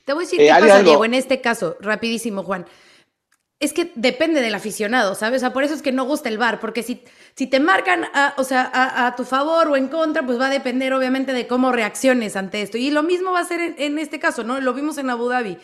Te 0.05 0.13
voy 0.13 0.23
a 0.23 0.25
decir 0.25 0.41
eh, 0.41 0.45
qué 0.45 0.61
pasa, 0.61 0.81
Diego, 0.81 1.03
en 1.03 1.13
este 1.13 1.41
caso, 1.41 1.75
rapidísimo, 1.81 2.43
Juan 2.43 2.65
es 3.59 3.73
que 3.73 3.91
depende 3.95 4.41
del 4.41 4.55
aficionado, 4.55 5.15
¿sabes? 5.15 5.39
O 5.39 5.41
sea, 5.41 5.53
por 5.53 5.63
eso 5.63 5.73
es 5.73 5.81
que 5.81 5.91
no 5.91 6.05
gusta 6.05 6.29
el 6.29 6.37
bar, 6.37 6.61
porque 6.61 6.81
si, 6.81 7.03
si 7.35 7.45
te 7.45 7.59
marcan, 7.59 8.05
a, 8.13 8.33
o 8.37 8.45
sea, 8.45 8.71
a, 8.73 9.15
tu 9.17 9.25
favor 9.25 9.67
o 9.67 9.75
en 9.75 9.89
contra, 9.89 10.25
pues 10.25 10.39
va 10.39 10.47
a 10.47 10.49
depender 10.49 10.93
obviamente 10.93 11.33
de 11.33 11.45
cómo 11.45 11.73
reacciones 11.73 12.37
ante 12.37 12.61
esto. 12.61 12.77
Y 12.77 12.89
lo 12.89 13.03
mismo 13.03 13.33
va 13.33 13.41
a 13.41 13.45
ser 13.45 13.75
en, 13.77 13.99
este 13.99 14.17
caso, 14.17 14.45
¿no? 14.45 14.61
Lo 14.61 14.73
vimos 14.73 14.97
en 14.97 15.09
Abu 15.09 15.27
Dhabi. 15.27 15.57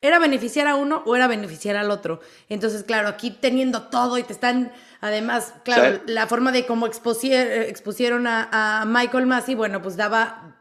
¿Era 0.00 0.18
beneficiar 0.18 0.66
a 0.66 0.74
uno 0.74 1.02
o 1.04 1.16
era 1.16 1.26
beneficiar 1.26 1.76
al 1.76 1.90
otro? 1.90 2.20
Entonces, 2.48 2.82
claro, 2.82 3.08
aquí 3.08 3.30
teniendo 3.30 3.84
todo 3.84 4.16
y 4.16 4.22
te 4.22 4.32
están, 4.32 4.72
además, 5.00 5.54
claro, 5.64 6.00
la 6.06 6.26
forma 6.26 6.50
de 6.50 6.64
cómo 6.66 6.86
expusieron 6.86 8.26
a, 8.26 8.48
a 8.80 8.84
Michael 8.86 9.26
Massey, 9.26 9.54
bueno, 9.54 9.82
pues 9.82 9.96
daba, 9.96 10.53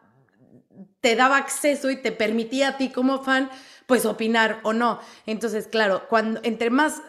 te 1.04 1.18
daba 1.18 1.36
acceso 1.36 1.92
y 1.92 1.98
te 1.98 2.13
permitía 2.13 2.70
a 2.70 2.78
ti 2.78 2.89
como 2.89 3.22
fan 3.22 3.52
pues 3.88 4.06
opinar 4.06 4.62
o 4.63 4.72
no. 4.72 5.02
Entonces, 5.26 5.68
claro, 5.68 6.08
cuando 6.08 6.39
entre 6.44 6.70
más 6.70 7.02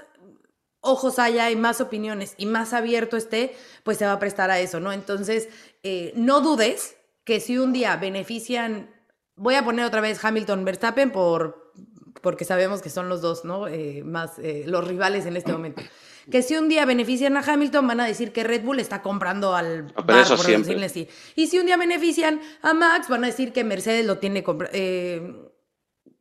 ojos 0.80 1.20
haya 1.20 1.48
y 1.52 1.56
más 1.56 1.80
opiniones 1.80 2.34
y 2.36 2.46
más 2.46 2.72
abierto 2.72 3.16
esté, 3.16 3.54
pues 3.84 3.98
se 3.98 4.04
va 4.04 4.14
a 4.14 4.18
prestar 4.18 4.50
a 4.50 4.58
eso, 4.58 4.80
¿no? 4.80 4.92
Entonces, 4.92 5.48
eh, 5.84 6.12
no 6.16 6.40
dudes 6.40 6.96
que 7.22 7.38
si 7.38 7.56
un 7.56 7.72
día 7.72 7.96
benefician, 7.96 8.90
voy 9.36 9.54
a 9.54 9.64
poner 9.64 9.84
otra 9.84 10.00
vez 10.00 10.22
Hamilton 10.24 10.64
Verstappen 10.64 11.12
por, 11.12 11.72
porque 12.20 12.44
sabemos 12.44 12.82
que 12.82 12.90
son 12.90 13.08
los 13.08 13.20
dos, 13.20 13.44
¿no? 13.44 13.68
Eh, 13.68 14.02
más 14.04 14.40
eh, 14.40 14.64
los 14.66 14.84
rivales 14.88 15.24
en 15.26 15.36
este 15.36 15.52
momento. 15.52 15.82
Que 16.30 16.42
si 16.42 16.56
un 16.56 16.68
día 16.68 16.84
benefician 16.86 17.36
a 17.36 17.40
Hamilton, 17.40 17.86
van 17.86 18.00
a 18.00 18.06
decir 18.06 18.32
que 18.32 18.44
Red 18.44 18.62
Bull 18.62 18.80
está 18.80 19.02
comprando 19.02 19.54
al 19.54 19.92
bar, 20.06 20.26
por 20.26 20.46
decirle 20.46 20.86
así. 20.86 21.08
Y 21.36 21.48
si 21.48 21.58
un 21.58 21.66
día 21.66 21.76
benefician 21.76 22.40
a 22.62 22.72
Max, 22.74 23.08
van 23.08 23.24
a 23.24 23.26
decir 23.26 23.52
que 23.52 23.64
Mercedes 23.64 24.06
lo 24.06 24.18
tiene 24.18 24.42
comprado 24.42 24.72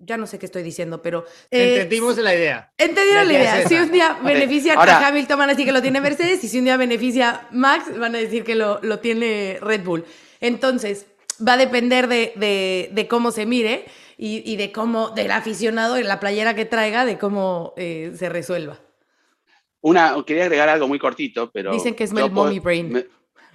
ya 0.05 0.17
no 0.17 0.27
sé 0.27 0.39
qué 0.39 0.45
estoy 0.45 0.63
diciendo, 0.63 1.01
pero... 1.01 1.25
Eh, 1.51 1.75
Entendimos 1.75 2.17
la 2.17 2.35
idea. 2.35 2.71
Entendieron 2.77 3.27
la, 3.27 3.33
idea. 3.33 3.67
Si 3.67 3.75
un 3.75 3.91
día 3.91 4.17
beneficia 4.23 4.73
a 4.73 5.07
Hamilton, 5.07 5.39
van 5.39 5.49
a 5.49 5.53
decir 5.53 5.65
que 5.65 5.71
lo 5.71 5.81
tiene 5.81 6.01
Mercedes, 6.01 6.43
y 6.43 6.47
si 6.47 6.59
un 6.59 6.65
día 6.65 6.77
beneficia 6.77 7.29
a 7.29 7.47
Max, 7.51 7.97
van 7.97 8.15
a 8.15 8.17
decir 8.17 8.43
que 8.43 8.55
lo, 8.55 8.79
lo 8.81 8.99
tiene 8.99 9.57
Red 9.61 9.83
Bull. 9.83 10.05
Entonces, 10.39 11.05
va 11.45 11.53
a 11.53 11.57
depender 11.57 12.07
de, 12.07 12.33
de, 12.35 12.89
de 12.91 13.07
cómo 13.07 13.31
se 13.31 13.45
mire 13.45 13.85
y, 14.17 14.49
y, 14.51 14.57
de 14.57 14.71
cómo, 14.71 15.09
del 15.11 15.31
aficionado, 15.31 15.97
en 15.97 16.07
la 16.07 16.19
playera 16.19 16.53
que 16.53 16.65
traiga, 16.65 17.05
de 17.05 17.17
cómo 17.17 17.73
eh, 17.77 18.13
se 18.17 18.29
resuelva. 18.29 18.79
Una, 19.83 20.15
quería 20.25 20.43
agregar 20.43 20.69
algo 20.69 20.87
muy 20.87 20.97
cortito, 20.97 21.51
pero... 21.51 21.71
Dicen 21.71 21.93
que 21.93 22.05
es 22.05 22.11
el 22.11 22.31
mommy 22.31 22.59
brain 22.59 23.05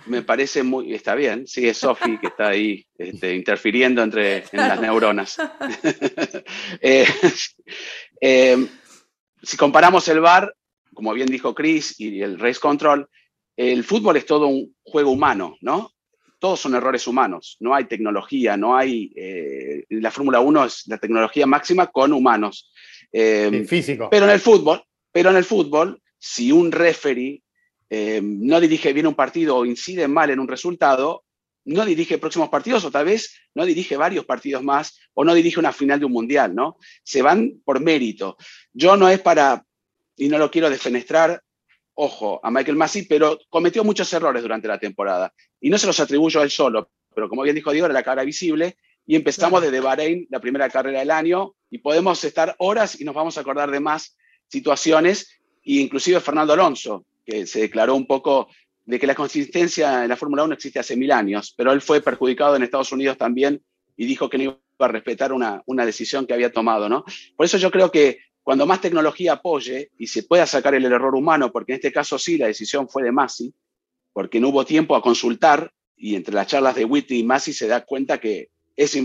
me 0.09 0.23
parece 0.23 0.63
muy, 0.63 0.95
está 0.95 1.15
bien, 1.15 1.47
sí, 1.47 1.69
es 1.69 1.79
Sofi 1.79 2.19
que 2.19 2.29
está 2.29 2.49
ahí 2.49 2.87
este, 2.97 3.35
interfiriendo 3.37 4.03
entre 4.03 4.45
las 4.53 4.81
neuronas. 4.81 5.37
Eh, 6.81 7.07
eh, 8.21 8.67
si 9.43 9.57
comparamos 9.57 10.07
el 10.09 10.21
VAR, 10.21 10.55
como 10.95 11.13
bien 11.13 11.29
dijo 11.29 11.55
Chris, 11.55 11.99
y 11.99 12.23
el 12.23 12.39
Race 12.39 12.61
Control, 12.61 13.09
el 13.57 13.85
fútbol 13.85 14.17
es 14.17 14.27
todo 14.27 14.47
un 14.47 14.75
juego 14.83 15.11
humano, 15.11 15.57
¿no? 15.61 15.93
Todos 16.39 16.61
son 16.61 16.75
errores 16.75 17.07
humanos, 17.07 17.57
no 17.61 17.75
hay 17.75 17.85
tecnología, 17.85 18.57
no 18.57 18.77
hay... 18.77 19.13
Eh, 19.17 19.85
la 19.91 20.11
Fórmula 20.11 20.41
1 20.41 20.65
es 20.65 20.87
la 20.87 20.99
tecnología 20.99 21.47
máxima 21.47 21.89
con 21.89 22.13
humanos. 22.13 22.71
físico. 23.13 24.09
Pero 24.11 24.27
en 24.27 24.33
el 24.33 24.41
fútbol, 24.41 24.83
pero 25.13 25.31
en 25.31 25.37
el 25.37 25.45
fútbol, 25.45 26.01
si 26.19 26.53
un 26.53 26.73
referee 26.73 27.43
eh, 27.91 28.21
no 28.23 28.61
dirige 28.61 28.93
bien 28.93 29.07
un 29.07 29.15
partido 29.15 29.57
o 29.57 29.65
incide 29.65 30.09
mal 30.09 30.31
en 30.31 30.41
un 30.41 30.49
resultado, 30.49 31.25
no 31.65 31.85
dirige 31.85 32.19
próximos 32.19 32.49
partidos 32.49 32.85
o 32.85 32.91
tal 32.91 33.05
vez 33.05 33.35
no 33.55 33.65
dirige 33.65 33.97
varios 33.97 34.25
partidos 34.25 34.63
más 34.63 34.99
o 35.15 35.25
no 35.25 35.35
dirige 35.35 35.61
una 35.61 35.73
final 35.73 35.99
de 35.99 36.07
un 36.07 36.13
mundial, 36.13 36.55
¿no? 36.55 36.77
Se 37.03 37.23
van 37.23 37.61
por 37.65 37.81
mérito. 37.81 38.37
Yo 38.73 38.97
no 38.97 39.09
es 39.09 39.21
para, 39.21 39.65
y 40.17 40.29
no 40.29 40.39
lo 40.39 40.51
quiero 40.51 40.71
defenestrar, 40.71 41.43
ojo, 41.95 42.41
a 42.43 42.51
Michael 42.51 42.77
Massey, 42.77 43.03
pero 43.03 43.39
cometió 43.51 43.85
muchos 43.85 44.13
errores 44.13 44.43
durante 44.43 44.69
la 44.69 44.79
temporada 44.79 45.33
y 45.61 45.69
no 45.69 45.79
se 45.79 45.87
los 45.87 46.01
atribuyo 46.01 46.41
a 46.41 46.45
él 46.45 46.51
solo, 46.51 46.91
pero 47.15 47.29
como 47.29 47.43
bien 47.43 47.57
dijo 47.57 47.73
Diego, 47.73 47.87
era 47.87 47.95
la 47.95 48.03
cara 48.03 48.25
visible, 48.25 48.77
y 49.05 49.17
empezamos 49.17 49.63
desde 49.63 49.81
Bahrein, 49.81 50.27
la 50.31 50.39
primera 50.39 50.69
carrera 50.69 51.01
del 51.01 51.11
año, 51.11 51.55
y 51.71 51.79
podemos 51.79 52.23
estar 52.25 52.55
horas 52.59 53.01
y 53.01 53.05
nos 53.05 53.15
vamos 53.15 53.39
a 53.39 53.41
acordar 53.41 53.71
de 53.71 53.81
más 53.81 54.17
situaciones, 54.49 55.38
inclusive 55.77 56.21
Fernando 56.21 56.53
Alonso, 56.53 57.05
que 57.25 57.47
se 57.47 57.61
declaró 57.61 57.95
un 57.95 58.07
poco 58.07 58.49
de 58.85 58.99
que 58.99 59.07
la 59.07 59.15
consistencia 59.15 60.03
en 60.03 60.09
la 60.09 60.17
Fórmula 60.17 60.45
1 60.45 60.55
existe 60.55 60.79
hace 60.79 60.97
mil 60.97 61.13
años, 61.13 61.53
pero 61.57 61.73
él 61.73 61.83
fue 61.83 62.01
perjudicado 62.01 62.57
en 62.57 62.63
Estados 62.63 62.91
Unidos 62.91 63.19
también 63.19 63.63
y 63.97 64.07
dijo 64.07 64.31
que 64.31 64.39
no 64.39 64.45
iba 64.45 64.59
a 64.79 64.89
respetar 64.89 65.33
una, 65.33 65.63
una 65.67 65.85
decisión 65.85 66.27
que 66.27 66.33
había 66.33 66.51
tomado, 66.51 66.89
¿no? 66.89 67.05
Por 67.37 67.45
eso 67.45 67.59
yo 67.59 67.71
creo 67.71 67.91
que 67.91 68.19
cuando 68.43 68.65
más 68.65 68.81
tecnología 68.81 69.35
apoye 69.35 69.91
y 69.99 70.07
se 70.07 70.23
pueda 70.23 70.47
sacar 70.47 70.75
el 70.75 70.87
error 70.87 71.15
humano, 71.15 71.53
porque 71.53 71.73
en 71.73 71.77
este 71.77 71.93
caso 71.93 72.19
sí, 72.19 72.39
la 72.39 72.47
decisión 72.47 72.89
fue 72.89 73.03
de 73.03 73.13
Masi, 73.13 73.53
porque 74.15 74.41
no 74.41 74.49
hubo 74.49 74.65
tiempo 74.65 74.97
a 74.97 75.03
consultar 75.03 75.71
y 75.95 76.15
entre 76.15 76.35
las 76.35 76.47
charlas 76.47 76.75
de 76.75 76.87
Whitney 76.87 77.21
y 77.21 77.25
Masi 77.25 77.53
se 77.53 77.67
da 77.67 77.85
cuenta 77.85 78.19
que 78.19 78.49
es 78.75 78.97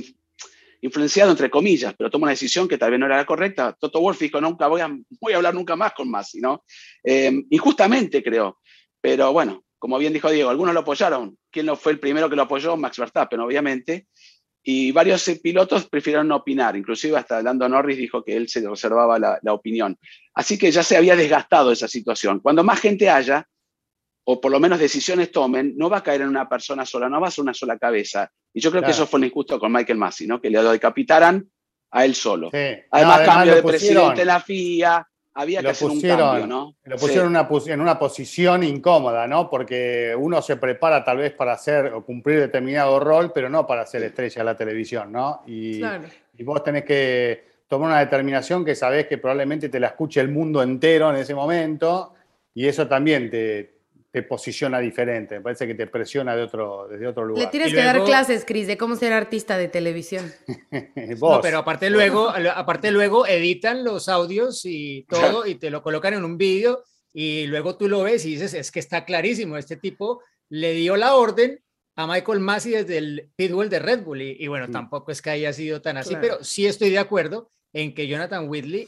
influenciado 0.83 1.31
entre 1.31 1.49
comillas, 1.49 1.95
pero 1.97 2.09
toma 2.09 2.25
una 2.25 2.31
decisión 2.31 2.67
que 2.67 2.77
tal 2.77 2.91
vez 2.91 2.99
no 2.99 3.05
era 3.05 3.17
la 3.17 3.25
correcta. 3.25 3.75
Toto 3.79 4.01
Wolff 4.01 4.19
dijo, 4.19 4.39
nunca 4.41 4.67
voy 4.67 4.81
a, 4.81 4.91
hablar 5.35 5.55
nunca 5.55 5.75
más 5.75 5.93
con 5.93 6.09
Masi, 6.09 6.41
¿no? 6.41 6.63
Eh, 7.03 7.31
injustamente 7.49 8.21
creo, 8.21 8.59
pero 8.99 9.31
bueno, 9.31 9.63
como 9.79 9.97
bien 9.97 10.13
dijo 10.13 10.29
Diego, 10.29 10.49
algunos 10.49 10.73
lo 10.73 10.81
apoyaron. 10.81 11.37
¿Quién 11.49 11.65
no 11.65 11.75
fue 11.75 11.93
el 11.93 11.99
primero 11.99 12.29
que 12.29 12.35
lo 12.35 12.43
apoyó? 12.43 12.77
Max 12.77 12.97
Verstappen, 12.97 13.39
obviamente. 13.39 14.07
Y 14.63 14.91
varios 14.91 15.27
eh, 15.27 15.39
pilotos 15.43 15.87
prefirieron 15.87 16.27
no 16.27 16.37
opinar, 16.37 16.77
inclusive 16.77 17.17
hasta 17.17 17.41
Lando 17.41 17.67
Norris 17.67 17.97
dijo 17.97 18.23
que 18.23 18.35
él 18.35 18.47
se 18.47 18.67
reservaba 18.67 19.19
la, 19.19 19.53
opinión. 19.53 19.97
Así 20.33 20.57
que 20.57 20.71
ya 20.71 20.83
se 20.83 20.95
había 20.95 21.15
desgastado 21.15 21.71
esa 21.71 21.87
situación. 21.89 22.39
Cuando 22.39 22.63
más 22.63 22.79
gente 22.79 23.09
haya, 23.09 23.45
o 24.25 24.39
por 24.39 24.51
lo 24.51 24.59
menos 24.59 24.79
decisiones 24.79 25.31
tomen, 25.31 25.73
no 25.75 25.89
va 25.89 25.97
a 25.97 26.03
caer 26.03 26.21
en 26.21 26.29
una 26.29 26.47
persona 26.47 26.85
sola, 26.85 27.09
no 27.09 27.19
va 27.19 27.27
a 27.27 27.31
ser 27.31 27.43
una 27.43 27.53
sola 27.53 27.77
cabeza. 27.77 28.31
Y 28.53 28.61
yo 28.61 28.71
creo 28.71 28.83
que 28.83 28.91
eso 28.91 29.05
fue 29.05 29.19
un 29.19 29.25
injusto 29.25 29.59
con 29.59 29.71
Michael 29.71 29.97
Massey, 29.97 30.27
¿no? 30.27 30.39
que 30.39 30.49
le 30.49 30.61
decapitaran 30.63 31.45
a 31.91 32.05
él 32.05 32.15
solo. 32.15 32.49
Además, 32.91 33.21
cambio 33.21 33.55
de 33.55 33.63
presidente 33.63 34.21
de 34.21 34.25
la 34.25 34.39
FIA, 34.39 35.07
había 35.35 35.61
que 35.61 35.69
hacer 35.69 35.89
un 35.89 36.01
cambio, 36.01 36.47
¿no? 36.47 36.75
Lo 36.83 36.97
pusieron 36.97 37.35
en 37.35 37.81
una 37.81 37.97
posición 37.97 38.63
incómoda, 38.63 39.27
¿no? 39.27 39.49
Porque 39.49 40.15
uno 40.17 40.41
se 40.41 40.57
prepara 40.57 41.03
tal 41.03 41.17
vez 41.17 41.33
para 41.33 41.53
hacer 41.53 41.87
o 41.87 42.05
cumplir 42.05 42.39
determinado 42.39 42.99
rol, 42.99 43.31
pero 43.33 43.49
no 43.49 43.65
para 43.65 43.85
ser 43.85 44.03
estrella 44.03 44.41
de 44.41 44.43
la 44.43 44.55
televisión, 44.55 45.11
¿no? 45.11 45.41
Y, 45.47 45.81
y 46.37 46.43
vos 46.43 46.63
tenés 46.63 46.85
que 46.85 47.45
tomar 47.67 47.89
una 47.89 47.99
determinación 47.99 48.63
que 48.63 48.75
sabés 48.75 49.07
que 49.07 49.17
probablemente 49.17 49.69
te 49.69 49.79
la 49.79 49.87
escuche 49.87 50.21
el 50.21 50.29
mundo 50.29 50.61
entero 50.61 51.09
en 51.09 51.15
ese 51.15 51.33
momento, 51.33 52.13
y 52.53 52.67
eso 52.67 52.87
también 52.87 53.31
te, 53.31 53.73
te 54.13 54.21
posiciona 54.21 54.79
diferente, 54.79 55.37
me 55.37 55.41
parece 55.41 55.65
que 55.65 55.73
te 55.73 55.87
presiona 55.87 56.35
de 56.35 56.43
otro, 56.43 56.87
desde 56.87 57.07
otro 57.07 57.25
lugar. 57.25 57.45
Le 57.45 57.49
tienes 57.49 57.73
que 57.73 57.81
dar 57.81 58.03
clases, 58.03 58.45
Cris, 58.45 58.67
de 58.67 58.77
cómo 58.77 58.95
ser 58.95 59.11
artista 59.11 59.57
de 59.57 59.67
televisión. 59.67 60.31
No, 61.19 61.39
pero 61.41 61.59
aparte 61.59 61.89
luego, 61.89 62.29
aparte 62.29 62.91
luego 62.91 63.25
editan 63.25 63.83
los 63.83 64.09
audios 64.09 64.61
y 64.65 65.05
todo 65.09 65.47
y 65.47 65.55
te 65.55 65.71
lo 65.71 65.81
colocan 65.81 66.13
en 66.13 66.23
un 66.25 66.37
vídeo 66.37 66.83
y 67.11 67.47
luego 67.47 67.75
tú 67.75 67.87
lo 67.87 68.03
ves 68.03 68.25
y 68.25 68.31
dices, 68.31 68.53
es 68.53 68.71
que 68.71 68.79
está 68.79 69.03
clarísimo, 69.05 69.57
este 69.57 69.77
tipo 69.77 70.21
le 70.49 70.73
dio 70.73 70.95
la 70.95 71.15
orden 71.15 71.63
a 71.95 72.05
Michael 72.05 72.39
Massey 72.39 72.73
desde 72.73 72.97
el 72.99 73.31
pitbull 73.35 73.69
de 73.69 73.79
Red 73.79 74.03
Bull 74.03 74.21
y, 74.21 74.47
bueno, 74.47 74.67
mm. 74.67 74.71
tampoco 74.71 75.11
es 75.11 75.21
que 75.21 75.31
haya 75.31 75.53
sido 75.53 75.81
tan 75.81 75.97
así, 75.97 76.15
pero 76.21 76.43
sí 76.43 76.67
estoy 76.67 76.91
de 76.91 76.99
acuerdo 76.99 77.51
en 77.73 77.95
que 77.95 78.07
Jonathan 78.07 78.47
Whitley, 78.47 78.87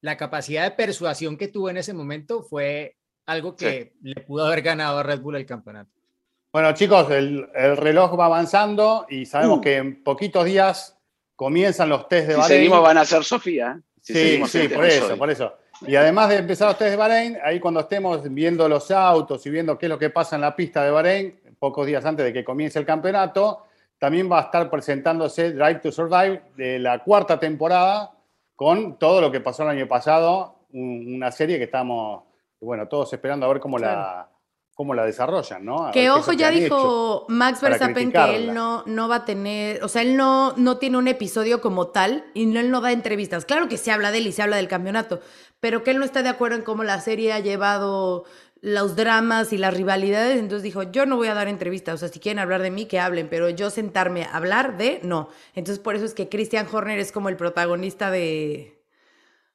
la 0.00 0.16
capacidad 0.16 0.64
de 0.64 0.72
persuasión 0.72 1.36
que 1.36 1.48
tuvo 1.48 1.70
en 1.70 1.76
ese 1.76 1.92
momento 1.92 2.42
fue 2.42 2.96
algo 3.26 3.56
que 3.56 3.92
le 4.02 4.20
pudo 4.22 4.46
haber 4.46 4.62
ganado 4.62 4.98
a 4.98 5.02
Red 5.02 5.20
Bull 5.20 5.36
el 5.36 5.46
campeonato. 5.46 5.90
Bueno, 6.52 6.72
chicos, 6.74 7.10
el, 7.10 7.46
reloj 7.76 8.18
va 8.18 8.26
avanzando 8.26 9.06
y 9.08 9.24
sabemos 9.24 9.58
uh. 9.58 9.60
que 9.62 9.76
en 9.76 10.04
poquitos 10.04 10.44
días 10.44 10.98
comienzan 11.34 11.88
los 11.88 12.08
test 12.08 12.28
de 12.28 12.34
si 12.36 12.42
seguimos 12.42 12.82
van 12.82 12.98
a 12.98 13.04
ser 13.04 13.24
Sofía. 13.24 13.80
sí, 14.00 14.42
sí, 14.46 14.68
por 14.68 14.84
eso, 14.84 15.16
por 15.16 15.30
eso. 15.30 15.54
Y 15.86 15.96
además 15.96 16.28
de 16.28 16.36
empezar 16.36 16.68
los 16.68 16.78
test 16.78 16.90
de 16.90 16.96
Bahrein, 16.96 17.38
ahí 17.42 17.58
cuando 17.58 17.80
estemos 17.80 18.22
viendo 18.32 18.68
los 18.68 18.90
autos 18.90 19.44
y 19.46 19.50
viendo 19.50 19.78
qué 19.78 19.86
es 19.86 19.90
lo 19.90 19.98
que 19.98 20.10
pasa 20.10 20.36
en 20.36 20.42
la 20.42 20.54
pista 20.54 20.84
de 20.84 20.90
Bahrein, 20.90 21.40
pocos 21.58 21.86
días 21.86 22.04
antes 22.04 22.24
de 22.24 22.32
que 22.32 22.44
comience 22.44 22.78
el 22.78 22.84
campeonato, 22.84 23.66
también 23.98 24.30
va 24.30 24.40
a 24.40 24.42
estar 24.42 24.68
presentándose 24.68 25.52
Drive 25.52 25.76
to 25.76 25.92
Survive 25.92 26.42
de 26.56 26.78
la 26.80 27.02
cuarta 27.02 27.38
temporada 27.38 28.10
con 28.56 28.98
todo 28.98 29.20
lo 29.20 29.30
que 29.30 29.40
pasó 29.40 29.62
el 29.62 29.70
año 29.70 29.88
pasado, 29.88 30.66
una 30.72 31.30
serie 31.30 31.58
que 31.58 31.64
estamos 31.64 32.24
bueno, 32.66 32.88
todos 32.88 33.12
esperando 33.12 33.46
a 33.46 33.48
ver 33.48 33.60
cómo 33.60 33.78
la 33.78 34.28
cómo 34.74 34.94
la 34.94 35.04
desarrollan, 35.04 35.64
¿no? 35.64 35.90
que 35.92 36.10
ojo, 36.10 36.32
ya 36.32 36.50
dijo 36.50 37.26
Max 37.28 37.60
Verstappen 37.60 38.10
que 38.10 38.36
él 38.36 38.54
no, 38.54 38.84
no 38.86 39.06
va 39.06 39.16
a 39.16 39.24
tener, 39.24 39.84
o 39.84 39.88
sea, 39.88 40.00
él 40.00 40.16
no, 40.16 40.54
no 40.56 40.78
tiene 40.78 40.96
un 40.96 41.08
episodio 41.08 41.60
como 41.60 41.88
tal 41.88 42.24
y 42.32 42.46
no, 42.46 42.58
él 42.58 42.70
no 42.70 42.80
da 42.80 42.90
entrevistas. 42.90 43.44
Claro 43.44 43.68
que 43.68 43.76
se 43.76 43.92
habla 43.92 44.10
de 44.10 44.18
él 44.18 44.26
y 44.26 44.32
se 44.32 44.42
habla 44.42 44.56
del 44.56 44.68
campeonato, 44.68 45.20
pero 45.60 45.84
que 45.84 45.90
él 45.90 45.98
no 45.98 46.04
está 46.04 46.22
de 46.22 46.30
acuerdo 46.30 46.56
en 46.56 46.62
cómo 46.62 46.84
la 46.84 47.00
serie 47.00 47.34
ha 47.34 47.40
llevado 47.40 48.24
los 48.62 48.96
dramas 48.96 49.52
y 49.52 49.58
las 49.58 49.74
rivalidades, 49.74 50.38
entonces 50.38 50.62
dijo, 50.62 50.84
yo 50.84 51.04
no 51.04 51.16
voy 51.16 51.28
a 51.28 51.34
dar 51.34 51.48
entrevistas, 51.48 51.96
o 51.96 51.98
sea, 51.98 52.08
si 52.08 52.20
quieren 52.20 52.38
hablar 52.38 52.62
de 52.62 52.70
mí, 52.70 52.86
que 52.86 53.00
hablen, 53.00 53.28
pero 53.28 53.50
yo 53.50 53.70
sentarme 53.70 54.22
a 54.22 54.36
hablar 54.36 54.78
de, 54.78 55.00
no. 55.02 55.28
Entonces 55.54 55.82
por 55.82 55.96
eso 55.96 56.04
es 56.06 56.14
que 56.14 56.28
Christian 56.28 56.66
Horner 56.72 56.98
es 56.98 57.12
como 57.12 57.28
el 57.28 57.36
protagonista 57.36 58.10
de, 58.10 58.82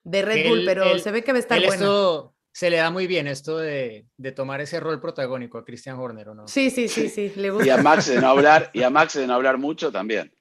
de 0.03 0.21
Red 0.21 0.49
Bull, 0.49 0.63
pero 0.65 0.99
se 0.99 1.11
ve 1.11 1.23
que 1.23 1.31
va 1.31 1.37
a 1.37 1.39
estar 1.39 1.65
bueno 1.65 2.36
se 2.57 2.71
le 2.71 2.77
da 2.77 2.89
muy 2.89 3.05
bien 3.05 3.27
esto 3.27 3.59
de, 3.59 4.07
tomar 4.35 4.61
ese 4.61 4.79
rol 4.79 4.99
protagónico 4.99 5.59
a 5.59 5.63
Christian 5.63 5.99
Horner, 5.99 6.29
¿o 6.29 6.33
no? 6.33 6.47
Sí, 6.47 6.71
sí, 6.71 6.87
sí, 6.87 7.07
sí, 7.07 7.31
le 7.35 7.51
gusta. 7.51 7.67
Y 7.67 7.69
a 7.69 7.77
Max 7.77 8.07
de 8.07 8.19
no 8.19 8.29
hablar, 8.29 8.71
y 8.73 8.81
a 8.81 8.89
Max 8.89 9.13
de 9.13 9.27
no 9.27 9.35
hablar 9.35 9.59
mucho 9.59 9.91
también. 9.91 10.33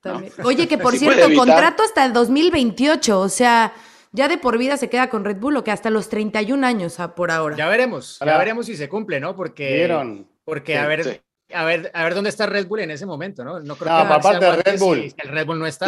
Oye, 0.43 0.67
que 0.67 0.79
por 0.79 0.97
cierto, 0.97 1.29
contrato 1.35 1.83
hasta 1.83 2.07
el 2.07 2.15
2028, 2.15 3.21
o 3.21 3.29
sea, 3.29 3.75
ya 4.13 4.29
de 4.29 4.39
por 4.39 4.57
vida 4.57 4.79
se 4.79 4.89
queda 4.89 5.11
con 5.11 5.27
Red 5.27 5.37
Bull, 5.37 5.59
o 5.59 5.63
que 5.63 5.71
hasta 5.71 5.91
los 5.91 6.09
31 6.09 6.67
años 6.67 6.97
por 7.15 7.31
ahora. 7.31 7.55
Ya 7.55 7.69
veremos, 7.69 8.19
ya 8.25 8.39
veremos 8.39 8.65
si 8.65 8.79
se 8.79 8.89
cumple, 8.89 9.21
¿no? 9.21 9.37
Porque, 9.37 9.87
porque 10.43 10.79
a 10.79 10.87
ver, 10.87 11.23
a 11.53 11.65
ver, 11.67 11.91
a 11.93 12.03
ver 12.03 12.15
dónde 12.15 12.31
está 12.31 12.47
Red 12.47 12.67
Bull 12.67 12.81
en 12.81 12.93
ese 12.93 13.05
momento, 13.05 13.45
¿no? 13.45 13.61
No 13.61 13.77
creo 13.77 13.95
que 13.95 14.15
aparte 14.15 14.43
de 14.43 14.63
Red 14.63 14.79
Bull. 14.79 15.15
el 15.19 15.29
Red 15.29 15.45
Bull 15.45 15.59
no 15.59 15.67
está. 15.67 15.87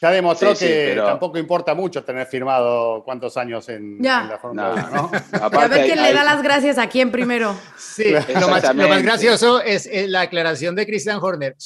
Ya 0.00 0.10
demostró 0.10 0.54
que 0.54 0.94
tampoco 0.96 1.36
importa 1.36 1.74
mucho 1.74 2.02
tener 2.02 2.26
firmado 2.26 3.02
cuántos 3.04 3.36
años 3.36 3.68
en, 3.68 3.98
la 4.00 4.38
Fórmula 4.40 4.72
1, 4.72 4.90
¿no? 4.90 5.10
a 5.42 5.68
ver 5.68 5.84
quién 5.84 6.02
le 6.02 6.14
da 6.14 6.24
las 6.24 6.42
gracias 6.42 6.78
a 6.78 6.88
quién 6.88 7.10
primero. 7.10 7.54
Sí, 7.76 8.12
lo 8.40 8.48
más, 8.48 9.02
gracioso 9.02 9.60
es, 9.60 9.88
la 10.08 10.22
aclaración 10.22 10.74
de 10.74 10.86
Christian 10.86 11.18
Horner. 11.20 11.56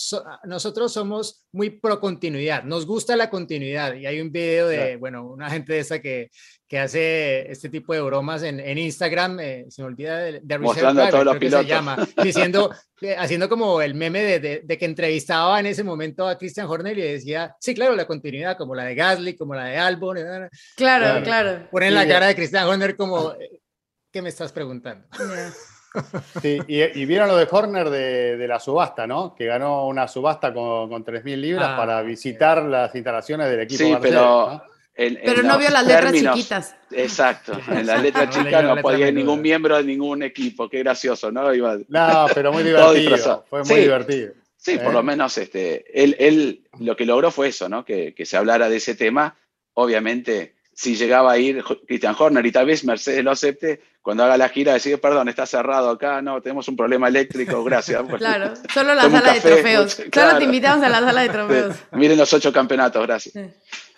nosotros 0.45 0.93
somos 0.93 1.45
muy 1.53 1.71
pro 1.71 2.01
continuidad, 2.01 2.65
nos 2.65 2.87
gusta 2.87 3.15
la 3.15 3.31
continuidad. 3.31 3.95
Y 3.95 4.07
hay 4.07 4.21
un 4.21 4.33
video 4.33 4.67
de, 4.67 4.97
bueno, 4.97 5.25
una 5.25 5.49
gente 5.49 5.75
de 5.75 5.79
esa 5.79 6.01
que, 6.01 6.31
que 6.69 6.79
hace 6.79 7.51
este 7.51 7.69
tipo 7.69 7.93
de 7.93 8.01
bromas 8.01 8.43
en, 8.43 8.59
en 8.59 8.79
Instagram, 8.79 9.39
eh, 9.41 9.67
se 9.69 9.83
me 9.83 9.89
olvida 9.89 10.19
de, 10.19 10.41
de 10.43 10.59
Mostrando 10.59 11.03
a 11.03 11.11
todos 11.11 11.25
los 11.25 11.37
pilotos. 11.37 11.67
Se 11.67 11.73
llama, 11.73 11.97
diciendo, 12.23 12.75
eh, 13.03 13.15
haciendo 13.19 13.49
como 13.49 13.83
el 13.83 13.95
meme 13.95 14.23
de, 14.23 14.63
de, 14.65 14.79
que 14.79 14.85
entrevistaba 14.85 15.61
en 15.61 15.67
ese 15.67 15.85
momento 15.85 16.27
a 16.27 16.39
Christian 16.39 16.67
Horner 16.67 16.99
y 16.99 17.03
decía, 17.03 17.55
sí, 17.61 17.75
claro, 17.75 17.95
la 17.95 18.07
continuidad, 18.07 18.57
como 18.57 18.75
la 18.75 18.85
de 18.85 18.95
Gasly, 18.95 19.37
como 19.37 19.55
la 19.55 19.67
de 19.67 19.79
Albon. 19.79 20.17
Claro, 20.77 21.23
claro. 21.23 21.69
Ponen 21.71 21.95
la 21.95 22.09
cara 22.09 22.27
de 22.29 22.35
Christian 22.35 22.67
Horner 22.67 22.97
como, 22.97 23.35
¿qué 24.11 24.23
me 24.23 24.31
estás 24.31 24.53
preguntando? 24.53 25.07
Sí, 26.43 26.59
y, 26.67 27.05
vieron 27.05 27.29
lo 27.29 27.37
de 27.37 27.47
Horner 27.49 27.89
de, 27.89 28.37
de, 28.37 28.49
la 28.49 28.59
subasta, 28.59 29.07
¿no? 29.07 29.33
Que 29.33 29.47
ganó 29.47 29.87
una 29.87 30.09
subasta 30.09 30.53
con, 30.53 30.89
con 30.89 31.05
3.000 31.05 31.37
libras 31.37 31.69
ah, 31.71 31.77
para 31.77 32.03
visitar 32.03 32.65
las 32.65 32.93
instalaciones 32.97 33.49
del 33.49 33.61
equipo. 33.61 33.85
Sí, 33.85 33.95
pero 34.03 34.61
pero 34.95 35.43
no 35.43 35.59
vio 35.59 35.71
las 35.71 35.87
letras 35.87 36.13
chiquitas. 36.13 36.77
Exacto, 36.91 37.53
en 37.69 37.87
las 37.87 38.03
letras 38.03 38.31
chicas 38.31 38.65
no, 38.65 38.77
podía 38.77 39.09
ir 39.09 39.15
ningún 39.15 39.43
miembro 39.43 39.77
de 39.77 39.85
ningún 39.85 40.23
equipo, 40.23 40.69
qué 40.69 40.79
gracioso, 40.79 41.31
¿no? 41.33 41.53
no, 41.89 42.27
pero 42.35 42.53
muy 42.53 42.63
divertido, 42.63 43.45
fue 43.49 43.65
muy 43.65 43.81
divertido. 43.81 44.33
Sí, 44.57 44.79
por 44.79 44.95
lo 44.95 45.01
¿Eh? 45.01 45.05
menos 45.05 45.37
este, 45.37 45.85
él, 45.93 46.17
él 46.19 46.69
lo 46.81 46.97
que 46.97 47.05
logró 47.05 47.31
fue 47.31 47.49
eso, 47.49 47.69
¿no? 47.69 47.85
Que, 47.85 48.15
que, 48.15 48.25
se 48.25 48.39
hablara 48.39 48.71
de 48.71 48.77
ese 48.77 48.95
tema. 48.95 49.37
Obviamente, 49.75 50.55
si 50.73 50.97
llegaba 50.97 51.33
a 51.33 51.39
ir 51.39 51.63
Christian 51.87 52.17
Horner 52.19 52.47
y 52.47 52.53
tal 52.53 52.67
vez 52.67 52.83
Mercedes 52.85 53.23
lo 53.23 53.31
acepte, 53.31 53.83
cuando 54.05 54.25
haga 54.25 54.37
la 54.37 54.51
gira 54.51 54.75
decir, 54.75 55.01
perdón, 55.01 55.31
está 55.31 55.47
cerrado 55.47 55.89
acá, 55.91 56.21
no, 56.21 56.43
tenemos 56.43 56.69
un 56.69 56.77
problema 56.77 57.09
eléctrico, 57.09 57.65
gracias. 57.65 58.03
claro, 58.19 58.53
solo 58.73 58.95
la 58.95 59.11
sala 59.11 59.33
de 59.33 59.41
trofeos. 59.41 60.03
Solo 60.13 60.39
te 60.39 60.45
invitamos 60.45 60.85
a 60.85 60.89
la 60.91 61.01
sala 61.01 61.23
de 61.23 61.29
trofeos. 61.31 61.77
Miren 61.93 62.19
los 62.19 62.33
ocho 62.35 62.53
campeonatos, 62.53 63.03
gracias. 63.07 63.35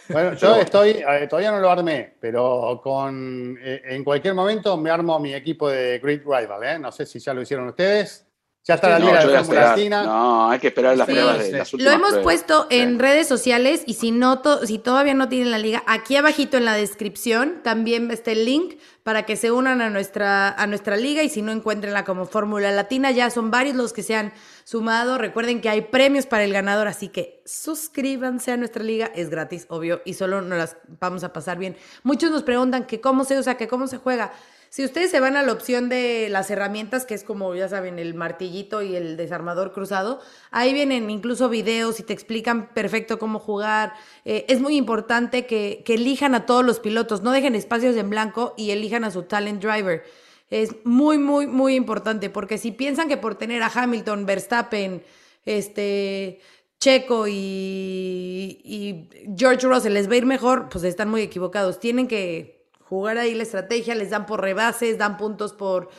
Bueno, 0.08 0.34
yo 0.34 0.56
estoy, 0.56 1.02
todavía 1.28 1.50
no 1.50 1.58
lo 1.60 1.70
armé, 1.70 2.14
pero 2.20 2.80
con, 2.82 3.58
eh, 3.60 3.82
en 3.86 4.04
cualquier 4.04 4.34
momento 4.34 4.76
me 4.76 4.90
armo 4.90 5.18
mi 5.18 5.34
equipo 5.34 5.68
de 5.68 5.98
Great 5.98 6.22
Rival. 6.24 6.62
¿eh? 6.64 6.78
No 6.78 6.92
sé 6.92 7.06
si 7.06 7.18
ya 7.18 7.34
lo 7.34 7.42
hicieron 7.42 7.68
ustedes. 7.68 8.22
Ya 8.68 8.74
está 8.74 8.88
la 8.88 8.98
No, 8.98 9.06
liga 9.06 9.22
yo 9.22 9.30
de 9.30 9.38
Fórmula. 9.38 9.60
Latina. 9.60 10.02
No, 10.02 10.50
hay 10.50 10.58
que 10.58 10.66
esperar 10.68 10.96
las 10.96 11.06
Sí, 11.06 11.12
pruebas 11.12 11.38
de 11.38 11.52
las 11.52 11.72
Lo 11.72 11.76
últimas 11.76 11.94
hemos 11.94 12.08
pruebas. 12.08 12.24
puesto 12.24 12.66
Sí. 12.68 12.76
en 12.80 12.98
redes 12.98 13.28
sociales 13.28 13.84
y 13.86 13.94
si 13.94 14.10
no, 14.10 14.40
to- 14.40 14.66
si 14.66 14.78
todavía 14.78 15.14
no 15.14 15.28
tienen 15.28 15.52
la 15.52 15.58
liga, 15.58 15.84
aquí 15.86 16.16
abajito 16.16 16.56
en 16.56 16.64
la 16.64 16.74
descripción 16.74 17.60
también 17.62 18.10
está 18.10 18.32
el 18.32 18.44
link 18.44 18.74
para 19.04 19.22
que 19.24 19.36
se 19.36 19.52
unan 19.52 19.80
a 19.82 19.88
nuestra, 19.90 20.48
a 20.50 20.66
nuestra 20.66 20.96
liga 20.96 21.22
y 21.22 21.28
si 21.28 21.42
no 21.42 21.52
encuentrenla 21.52 22.04
como 22.04 22.26
Fórmula 22.26 22.72
Latina, 22.72 23.12
ya 23.12 23.30
son 23.30 23.52
varios 23.52 23.76
los 23.76 23.92
que 23.92 24.02
se 24.02 24.16
han 24.16 24.32
sumado. 24.66 25.16
Recuerden 25.16 25.60
que 25.60 25.68
hay 25.68 25.80
premios 25.80 26.26
para 26.26 26.42
el 26.42 26.52
ganador, 26.52 26.88
así 26.88 27.08
que 27.08 27.40
suscríbanse 27.46 28.50
a 28.50 28.56
nuestra 28.56 28.82
liga, 28.82 29.06
es 29.14 29.30
gratis, 29.30 29.64
obvio, 29.68 30.02
y 30.04 30.14
solo 30.14 30.42
nos 30.42 30.58
las 30.58 30.76
vamos 31.00 31.22
a 31.22 31.32
pasar 31.32 31.56
bien. 31.56 31.76
Muchos 32.02 32.32
nos 32.32 32.42
preguntan 32.42 32.84
que 32.84 33.00
cómo 33.00 33.24
se 33.24 33.38
usa, 33.38 33.56
que 33.56 33.68
cómo 33.68 33.86
se 33.86 33.98
juega. 33.98 34.32
Si 34.68 34.84
ustedes 34.84 35.12
se 35.12 35.20
van 35.20 35.36
a 35.36 35.44
la 35.44 35.52
opción 35.52 35.88
de 35.88 36.26
las 36.28 36.50
herramientas, 36.50 37.06
que 37.06 37.14
es 37.14 37.22
como, 37.22 37.54
ya 37.54 37.68
saben, 37.68 38.00
el 38.00 38.14
martillito 38.14 38.82
y 38.82 38.96
el 38.96 39.16
desarmador 39.16 39.72
cruzado, 39.72 40.20
ahí 40.50 40.74
vienen 40.74 41.10
incluso 41.10 41.48
videos 41.48 42.00
y 42.00 42.02
te 42.02 42.12
explican 42.12 42.74
perfecto 42.74 43.20
cómo 43.20 43.38
jugar. 43.38 43.92
Eh, 44.24 44.46
es 44.48 44.60
muy 44.60 44.76
importante 44.76 45.46
que, 45.46 45.84
que 45.86 45.94
elijan 45.94 46.34
a 46.34 46.44
todos 46.44 46.64
los 46.64 46.80
pilotos, 46.80 47.22
no 47.22 47.30
dejen 47.30 47.54
espacios 47.54 47.96
en 47.96 48.10
blanco 48.10 48.52
y 48.56 48.72
elijan 48.72 49.04
a 49.04 49.12
su 49.12 49.22
talent 49.22 49.62
driver. 49.62 50.02
Es 50.48 50.76
muy, 50.84 51.18
muy, 51.18 51.46
muy 51.46 51.74
importante, 51.74 52.30
porque 52.30 52.58
si 52.58 52.70
piensan 52.70 53.08
que 53.08 53.16
por 53.16 53.34
tener 53.34 53.62
a 53.62 53.70
Hamilton, 53.74 54.26
Verstappen, 54.26 55.02
este, 55.44 56.40
Checo 56.78 57.26
y, 57.26 58.60
y 58.64 59.08
George 59.36 59.66
Russell 59.66 59.94
les 59.94 60.08
va 60.08 60.14
a 60.14 60.16
ir 60.16 60.26
mejor, 60.26 60.68
pues 60.68 60.84
están 60.84 61.08
muy 61.08 61.22
equivocados. 61.22 61.80
Tienen 61.80 62.06
que 62.06 62.68
jugar 62.88 63.18
ahí 63.18 63.34
la 63.34 63.42
estrategia, 63.42 63.94
les 63.94 64.10
dan 64.10 64.26
por 64.26 64.40
rebases, 64.40 64.98
dan 64.98 65.16
puntos 65.16 65.52
por, 65.52 65.90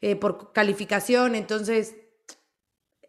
eh, 0.00 0.16
por 0.16 0.52
calificación, 0.52 1.34
entonces 1.34 1.96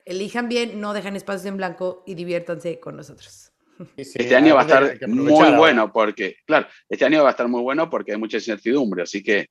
elijan 0.06 0.48
bien, 0.48 0.80
no 0.80 0.93
dejan 0.93 1.16
espacios 1.16 1.45
en 1.45 1.58
blanco 1.58 2.04
y 2.08 2.16
diviértanse 2.16 2.80
con 2.80 2.95
nosotros. 2.95 3.52
Sí, 3.95 4.06
sí, 4.06 4.14
Este 4.16 4.36
año 4.36 4.56
va 4.56 4.62
a 4.62 4.64
estar 4.64 5.08
muy 5.08 5.52
bueno 5.56 5.91
porque, 5.91 6.38
claro, 6.45 6.68
este 6.89 7.06
año 7.06 7.22
va 7.22 7.30
a 7.30 7.32
estar 7.32 7.48
muy 7.48 7.62
bueno 7.62 7.89
porque 7.89 8.14
hay 8.14 8.18
mucha 8.18 8.38
incertidumbre, 8.38 9.04
así 9.04 9.22
que 9.22 9.50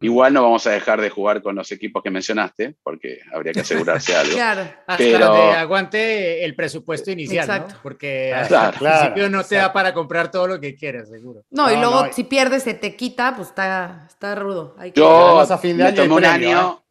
igual 0.00 0.32
no 0.34 0.42
vamos 0.42 0.66
a 0.66 0.72
dejar 0.72 1.00
de 1.00 1.08
jugar 1.10 1.40
con 1.42 1.54
los 1.56 1.72
equipos 1.72 2.02
que 2.02 2.10
mencionaste 2.10 2.76
porque 2.82 3.20
habría 3.32 3.52
que 3.52 3.60
asegurarse 3.60 4.14
algo. 4.16 4.34
Claro. 4.34 4.62
Hasta 4.86 4.96
Pero- 4.98 5.26
donde 5.26 5.56
aguante 5.56 6.44
el 6.44 6.54
presupuesto 6.54 7.10
inicial, 7.10 7.44
Exacto. 7.48 7.74
¿no? 7.76 7.80
Porque 7.82 8.30
Claro, 8.48 8.66
al 8.68 8.74
claro, 8.74 8.98
principio 9.00 9.30
no 9.30 9.44
te 9.44 9.54
da 9.54 9.60
exacto. 9.62 9.74
para 9.74 9.94
comprar 9.94 10.30
todo 10.30 10.46
lo 10.48 10.60
que 10.60 10.74
quieras, 10.76 11.08
seguro. 11.08 11.42
No, 11.50 11.70
y 11.70 11.74
No, 11.76 11.80
luego 11.80 12.06
no. 12.06 12.12
si 12.12 12.24
pierdes 12.24 12.62
se 12.64 12.74
te 12.74 12.94
quita, 12.96 13.34
pues 13.36 13.48
está, 13.48 14.06
está 14.08 14.34
rudo. 14.34 14.74
Hay 14.78 14.92
que- 14.92 15.00
Yo 15.00 15.40
a 15.40 15.58
fin 15.58 15.76
de 15.78 15.84
me 15.84 15.88
año 15.90 15.96
tomé 16.02 16.14
un 16.14 16.20
premio, 16.20 16.48
¿eh? 16.48 16.52
año, 16.52 16.84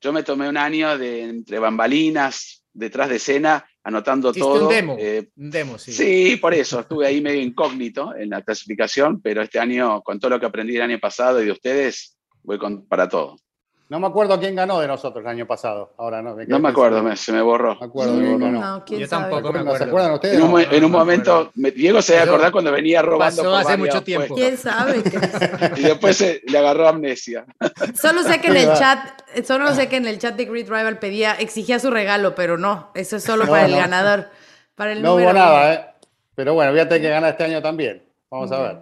yo 0.00 0.12
me 0.12 0.22
tomé 0.22 0.48
un 0.48 0.56
año 0.56 0.96
de 0.98 1.22
entre 1.22 1.58
bambalinas, 1.58 2.62
detrás 2.72 3.08
de 3.08 3.16
escena, 3.16 3.64
anotando 3.82 4.30
Hiciste 4.30 4.46
todo. 4.48 4.68
un 4.68 4.74
demo. 4.74 4.96
eh, 4.98 5.28
Un 5.36 5.50
demo, 5.50 5.78
sí. 5.78 5.92
Sí, 5.92 6.36
por 6.36 6.52
eso, 6.52 6.80
estuve 6.80 7.06
ahí 7.06 7.20
medio 7.20 7.40
incógnito 7.40 8.14
en 8.14 8.30
la 8.30 8.42
clasificación, 8.42 9.22
pero 9.22 9.40
este 9.42 9.58
año, 9.58 10.02
con 10.02 10.18
todo 10.20 10.32
lo 10.32 10.40
que 10.40 10.46
aprendí 10.46 10.76
el 10.76 10.82
año 10.82 10.98
pasado 10.98 11.40
y 11.40 11.46
de 11.46 11.52
ustedes, 11.52 12.15
voy 12.46 12.58
con, 12.58 12.86
para 12.86 13.08
todo. 13.08 13.36
No 13.88 14.00
me 14.00 14.08
acuerdo 14.08 14.36
quién 14.40 14.56
ganó 14.56 14.80
de 14.80 14.88
nosotros 14.88 15.22
el 15.24 15.30
año 15.30 15.46
pasado. 15.46 15.94
Ahora 15.96 16.20
no. 16.20 16.34
quedé 16.34 16.48
No 16.48 16.58
me 16.58 16.70
acuerdo, 16.70 17.04
me- 17.04 17.14
se 17.16 17.30
me 17.30 17.40
borró. 17.40 17.74
No 17.74 17.80
me 17.80 17.86
acuerdo 17.86 18.18
quién 18.18 18.38
ganó. 18.40 18.60
No, 18.60 18.84
quién 18.84 19.00
Yo 19.00 19.06
sabe. 19.06 19.30
tampoco 19.30 19.52
me 19.52 19.58
¿Se 19.60 19.64
acuerdo. 19.68 19.84
acuerdan 19.86 20.12
ustedes? 20.14 20.34
En 20.38 20.42
un, 20.42 20.50
mo- 20.50 20.58
No. 20.58 20.64
en 20.64 20.74
un 20.74 20.80
no 20.80 20.88
me 20.88 21.04
momento, 21.04 21.52
me- 21.54 21.70
Diego 21.70 22.02
se 22.02 22.14
debe 22.14 22.24
acordar 22.24 22.50
cuando 22.50 22.72
venía 22.72 23.00
robando 23.02 23.42
pasó 23.44 23.56
hace 23.56 23.76
mucho 23.76 24.02
tiempo. 24.02 24.34
puestos. 24.34 24.44
¿Quién 24.44 24.58
sabe? 24.58 25.02
Y 25.76 25.82
después 25.82 26.16
se, 26.16 26.42
le 26.48 26.58
agarró 26.58 26.88
amnesia. 26.88 27.44
Solo 27.94 28.24
sé 28.24 28.40
que 28.40 28.48
en 28.48 28.54
Sí, 28.54 28.58
el 28.60 28.72
chat, 28.74 29.22
solo 29.44 29.72
sé 29.72 29.88
que 29.88 29.96
en 29.98 30.06
el 30.08 30.18
chat 30.18 30.34
de 30.34 30.46
Grid 30.46 30.68
Rival 30.68 30.98
pedía, 30.98 31.34
exigía 31.34 31.78
su 31.78 31.90
regalo, 31.90 32.34
pero 32.34 32.58
no, 32.58 32.90
eso 32.94 33.16
es 33.18 33.22
solo 33.22 33.44
No, 33.44 33.50
para 33.52 33.66
el 33.66 33.76
ganador. 33.76 34.30
Para 34.74 34.92
el 34.92 35.00
No 35.02 35.10
número 35.10 35.28
hubo 35.30 35.38
nada, 35.38 35.72
¿eh? 35.74 35.86
Pero 36.34 36.54
bueno, 36.54 36.72
voy 36.72 36.80
a 36.80 36.88
tener 36.88 37.02
que 37.02 37.08
ganar 37.10 37.30
este 37.30 37.44
año 37.44 37.62
también. 37.62 38.02
Vamos 38.30 38.50
a 38.50 38.58
ver. 38.62 38.78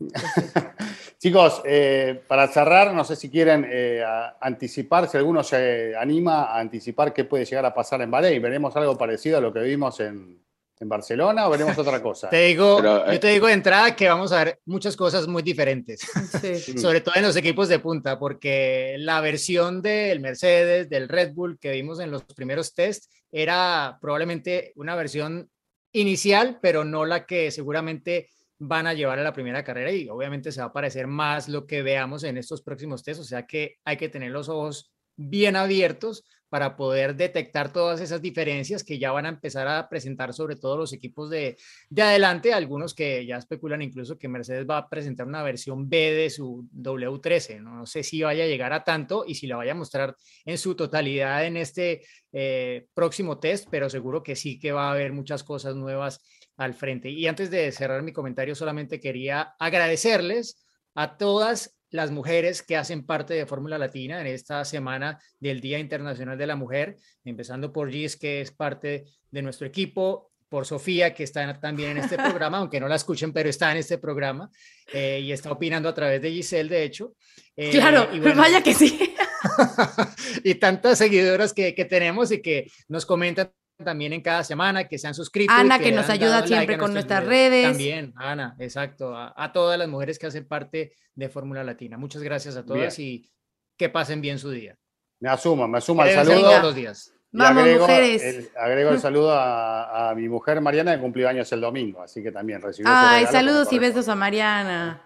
Chicos, 1.20 1.62
eh, 1.64 2.22
para 2.28 2.46
cerrar, 2.46 2.94
no 2.94 3.02
sé 3.02 3.16
si 3.16 3.28
quieren 3.28 3.66
eh, 3.68 4.04
anticipar, 4.40 5.08
si 5.08 5.16
alguno 5.16 5.42
se 5.42 5.96
anima 5.96 6.44
a 6.44 6.60
anticipar 6.60 7.12
qué 7.12 7.24
puede 7.24 7.44
llegar 7.44 7.66
a 7.66 7.74
pasar 7.74 8.00
en 8.02 8.10
Bahrein. 8.10 8.40
¿Veremos 8.40 8.76
algo 8.76 8.96
parecido 8.96 9.38
a 9.38 9.40
lo 9.40 9.52
que 9.52 9.58
vimos 9.60 9.98
en, 9.98 10.40
en 10.78 10.88
Barcelona 10.88 11.48
o 11.48 11.50
veremos 11.50 11.76
otra 11.76 12.00
cosa? 12.00 12.28
Te 12.30 12.42
digo, 12.42 12.76
Pero, 12.76 13.04
eh, 13.08 13.14
yo 13.14 13.20
te 13.20 13.28
digo 13.30 13.48
de 13.48 13.52
entrada 13.54 13.96
que 13.96 14.08
vamos 14.08 14.30
a 14.30 14.44
ver 14.44 14.60
muchas 14.66 14.94
cosas 14.96 15.26
muy 15.26 15.42
diferentes, 15.42 16.00
Sí. 16.40 16.78
sobre 16.78 17.00
todo 17.00 17.16
en 17.16 17.22
los 17.22 17.34
equipos 17.34 17.68
de 17.68 17.80
punta, 17.80 18.16
porque 18.16 18.94
la 18.98 19.20
versión 19.20 19.82
del 19.82 20.20
Mercedes, 20.20 20.88
del 20.88 21.08
Red 21.08 21.32
Bull 21.34 21.58
que 21.58 21.72
vimos 21.72 21.98
en 21.98 22.12
los 22.12 22.22
primeros 22.22 22.74
test 22.74 23.10
era 23.32 23.98
probablemente 24.00 24.72
una 24.76 24.94
versión 24.94 25.50
inicial, 25.90 26.60
pero 26.62 26.84
no 26.84 27.04
la 27.06 27.26
que 27.26 27.50
seguramente 27.50 28.28
van 28.58 28.86
a 28.86 28.94
llevar 28.94 29.18
a 29.18 29.22
la 29.22 29.32
primera 29.32 29.64
carrera 29.64 29.92
y 29.92 30.08
obviamente 30.08 30.52
se 30.52 30.60
va 30.60 30.66
a 30.66 30.72
parecer 30.72 31.06
más 31.06 31.48
lo 31.48 31.66
que 31.66 31.82
veamos 31.82 32.24
en 32.24 32.38
estos 32.38 32.62
próximos 32.62 33.02
test, 33.02 33.20
o 33.20 33.24
sea 33.24 33.46
que 33.46 33.76
hay 33.84 33.96
que 33.96 34.08
tener 34.08 34.30
los 34.30 34.48
ojos 34.48 34.92
bien 35.16 35.56
abiertos 35.56 36.24
para 36.48 36.76
poder 36.76 37.14
detectar 37.14 37.72
todas 37.72 38.00
esas 38.00 38.22
diferencias 38.22 38.82
que 38.82 38.98
ya 38.98 39.12
van 39.12 39.26
a 39.26 39.30
empezar 39.30 39.68
a 39.68 39.88
presentar 39.88 40.32
sobre 40.32 40.56
todo 40.56 40.78
los 40.78 40.92
equipos 40.92 41.28
de, 41.28 41.58
de 41.90 42.02
adelante, 42.02 42.54
algunos 42.54 42.94
que 42.94 43.26
ya 43.26 43.36
especulan 43.36 43.82
incluso 43.82 44.18
que 44.18 44.28
Mercedes 44.28 44.66
va 44.68 44.78
a 44.78 44.88
presentar 44.88 45.26
una 45.26 45.42
versión 45.42 45.88
B 45.88 46.12
de 46.12 46.30
su 46.30 46.66
W13, 46.74 47.60
no, 47.60 47.76
No 47.76 47.86
sé 47.86 48.02
si 48.02 48.22
vaya 48.22 48.44
a 48.44 48.46
llegar 48.46 48.72
a 48.72 48.82
tanto 48.82 49.24
y 49.26 49.34
si 49.34 49.46
la 49.46 49.56
vaya 49.56 49.72
a 49.72 49.74
mostrar 49.74 50.16
en 50.44 50.56
su 50.56 50.74
totalidad 50.74 51.44
en 51.44 51.58
este 51.58 52.02
eh, 52.32 52.86
próximo 52.94 53.38
test, 53.38 53.68
pero 53.70 53.90
seguro 53.90 54.22
que 54.22 54.36
sí 54.36 54.58
que 54.58 54.72
va 54.72 54.88
a 54.88 54.92
haber 54.92 55.12
muchas 55.12 55.44
cosas 55.44 55.76
nuevas 55.76 56.22
al 56.58 56.74
frente. 56.74 57.08
Y 57.08 57.26
antes 57.26 57.50
de 57.50 57.72
cerrar 57.72 58.02
mi 58.02 58.12
comentario, 58.12 58.54
solamente 58.54 59.00
quería 59.00 59.54
agradecerles 59.58 60.62
a 60.94 61.16
todas 61.16 61.78
las 61.90 62.10
mujeres 62.10 62.62
que 62.62 62.76
hacen 62.76 63.06
parte 63.06 63.32
de 63.32 63.46
Fórmula 63.46 63.78
Latina 63.78 64.20
en 64.20 64.26
esta 64.26 64.64
semana 64.64 65.18
del 65.40 65.60
Día 65.60 65.78
Internacional 65.78 66.36
de 66.36 66.46
la 66.46 66.56
Mujer, 66.56 66.96
empezando 67.24 67.72
por 67.72 67.90
Gis, 67.90 68.16
que 68.16 68.42
es 68.42 68.50
parte 68.50 69.06
de 69.30 69.42
nuestro 69.42 69.66
equipo, 69.66 70.30
por 70.48 70.66
Sofía, 70.66 71.14
que 71.14 71.24
está 71.24 71.58
también 71.60 71.92
en 71.92 71.98
este 71.98 72.16
programa, 72.16 72.58
aunque 72.58 72.80
no 72.80 72.88
la 72.88 72.96
escuchen, 72.96 73.32
pero 73.32 73.48
está 73.48 73.70
en 73.70 73.78
este 73.78 73.98
programa 73.98 74.50
eh, 74.92 75.20
y 75.22 75.32
está 75.32 75.52
opinando 75.52 75.88
a 75.88 75.94
través 75.94 76.20
de 76.20 76.30
Giselle, 76.30 76.68
de 76.68 76.82
hecho. 76.82 77.14
Eh, 77.56 77.70
Claro, 77.70 78.08
y 78.12 78.20
bueno, 78.20 78.40
vaya 78.40 78.62
que 78.62 78.74
sí. 78.74 79.14
y 80.44 80.56
tantas 80.56 80.98
seguidoras 80.98 81.54
que, 81.54 81.74
que 81.74 81.84
tenemos 81.84 82.32
y 82.32 82.42
que 82.42 82.70
nos 82.88 83.06
comentan 83.06 83.52
también 83.84 84.12
en 84.12 84.20
cada 84.20 84.42
semana, 84.44 84.88
que 84.88 84.98
se 84.98 85.06
han 85.06 85.14
suscrito. 85.14 85.52
Ana, 85.52 85.78
que 85.78 85.92
nos 85.92 86.06
han 86.06 86.12
ayuda 86.12 86.36
like 86.36 86.48
siempre 86.48 86.74
a 86.74 86.78
con 86.78 86.92
nuestras 86.92 87.20
videos. 87.20 87.50
redes. 87.50 87.68
También, 87.68 88.12
Ana, 88.16 88.56
exacto. 88.58 89.16
A, 89.16 89.32
a 89.36 89.52
todas 89.52 89.78
las 89.78 89.88
mujeres 89.88 90.18
que 90.18 90.26
hacen 90.26 90.46
parte 90.46 90.92
de 91.14 91.28
Fórmula 91.28 91.62
Latina. 91.64 91.96
Muchas 91.96 92.22
gracias 92.22 92.56
a 92.56 92.64
todas 92.64 92.98
y 92.98 93.30
que 93.76 93.88
pasen 93.88 94.20
bien 94.20 94.38
su 94.38 94.50
día. 94.50 94.76
Me 95.20 95.28
asumo, 95.28 95.66
me 95.68 95.78
Que 95.80 95.92
deben 95.92 96.06
ser 96.08 96.24
saludo. 96.26 96.50
todos 96.50 96.62
los 96.62 96.74
días. 96.74 97.12
Vamos, 97.30 97.62
agrego 97.62 97.80
mujeres. 97.86 98.22
el- 98.24 98.50
agrego 98.56 98.90
el 98.90 99.00
saludo 99.00 99.32
a, 99.32 100.10
a 100.10 100.14
mi 100.14 100.28
mujer 100.28 100.60
Mariana, 100.60 100.94
que 100.96 101.00
cumplió 101.02 101.28
años 101.28 101.52
el 101.52 101.60
domingo, 101.60 102.02
así 102.02 102.22
que 102.22 102.32
también 102.32 102.62
recibió 102.62 102.90
Ay, 102.92 103.26
saludos 103.26 103.70
y 103.72 103.78
besos 103.78 104.08
a 104.08 104.14
Mariana. 104.14 105.02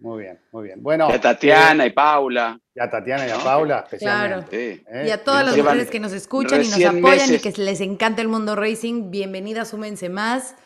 Muy 0.00 0.22
bien, 0.24 0.40
muy 0.52 0.64
bien. 0.64 0.82
Bueno, 0.82 1.08
Y 1.10 1.14
a 1.14 1.20
Tatiana 1.20 1.86
y 1.86 1.90
Paula. 1.90 2.58
y 2.74 2.80
a 2.80 2.90
Tatiana 2.90 3.26
y 3.26 3.30
a. 3.30 3.38
Paula, 3.38 3.78
especialmente. 3.84 4.74
Sí. 4.76 4.84
¿eh? 4.90 5.04
Y 5.08 5.10
a 5.10 5.22
todas 5.24 5.46
las 5.46 5.56
mujeres 5.56 5.88
que 5.88 6.00
nos 6.00 6.12
escuchan 6.12 6.62
y 6.62 6.68
nos 6.68 6.84
apoyan 6.84 7.32
y 7.34 7.38
que 7.38 7.52
les 7.56 7.80
encanta 7.80 8.20
el 8.20 8.28
mundo 8.28 8.54
racing, 8.56 9.10
bienvenidas, 9.10 9.68
súmense 9.68 10.08
más. 10.08 10.56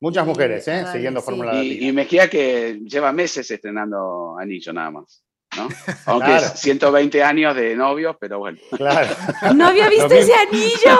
Muchas 0.00 0.26
mujeres, 0.26 0.68
¿eh? 0.68 0.84
Ay, 0.86 0.92
Siguiendo 0.92 1.20
sí. 1.20 1.26
Fórmula 1.26 1.54
Y, 1.62 1.88
y 1.88 1.92
Mejía 1.92 2.28
que 2.28 2.78
lleva 2.84 3.10
meses 3.12 3.50
estrenando 3.50 4.36
anillo 4.38 4.72
nada 4.74 4.90
más, 4.90 5.24
¿no? 5.56 5.68
Aunque 6.06 6.26
Claro. 6.26 6.44
es 6.46 6.60
120 6.60 7.22
años 7.22 7.56
de 7.56 7.74
novios, 7.74 8.16
pero 8.20 8.38
bueno. 8.38 8.58
Claro. 8.76 9.08
¡No 9.54 9.68
había 9.68 9.88
visto 9.88 10.12
ese 10.12 10.34
anillo! 10.34 10.98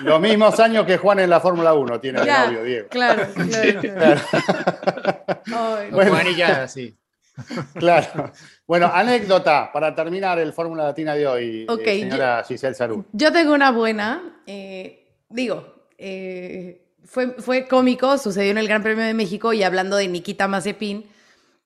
Los 0.00 0.20
mismos 0.20 0.58
años 0.58 0.84
que 0.86 0.98
Juan 0.98 1.20
en 1.20 1.30
la 1.30 1.40
Fórmula 1.40 1.72
1 1.72 2.00
tiene 2.00 2.20
de 2.20 2.26
novio, 2.26 2.64
Diego. 2.64 2.88
Claro, 2.90 3.26
claro, 3.32 3.80
claro. 3.80 4.20
Ay, 5.46 5.86
Con 5.86 5.90
Bueno. 5.94 6.10
Juan 6.10 6.26
y 6.26 6.34
ya, 6.34 6.66
sí. 6.68 6.96
Claro. 7.74 8.32
Bueno, 8.66 8.90
anécdota 8.92 9.70
para 9.72 9.94
terminar 9.94 10.38
el 10.38 10.52
Fórmula 10.52 10.84
Latina 10.84 11.14
de 11.14 11.26
hoy, 11.26 11.66
eh, 11.68 12.00
señora 12.00 12.44
Giselle 12.46 12.74
Sarú. 12.74 13.04
Yo 13.12 13.32
tengo 13.32 13.52
una 13.52 13.70
buena. 13.70 14.40
eh, 14.46 15.02
digo, 15.28 15.88
eh, 15.98 16.82
fue, 17.04 17.32
fue 17.32 17.66
cómico, 17.66 18.16
sucedió 18.18 18.50
en 18.50 18.58
el 18.58 18.68
Gran 18.68 18.82
Premio 18.82 19.04
de 19.04 19.14
México 19.14 19.52
y 19.52 19.62
hablando 19.62 19.96
de 19.96 20.08
Nikita 20.08 20.48
Mazepin, 20.48 21.04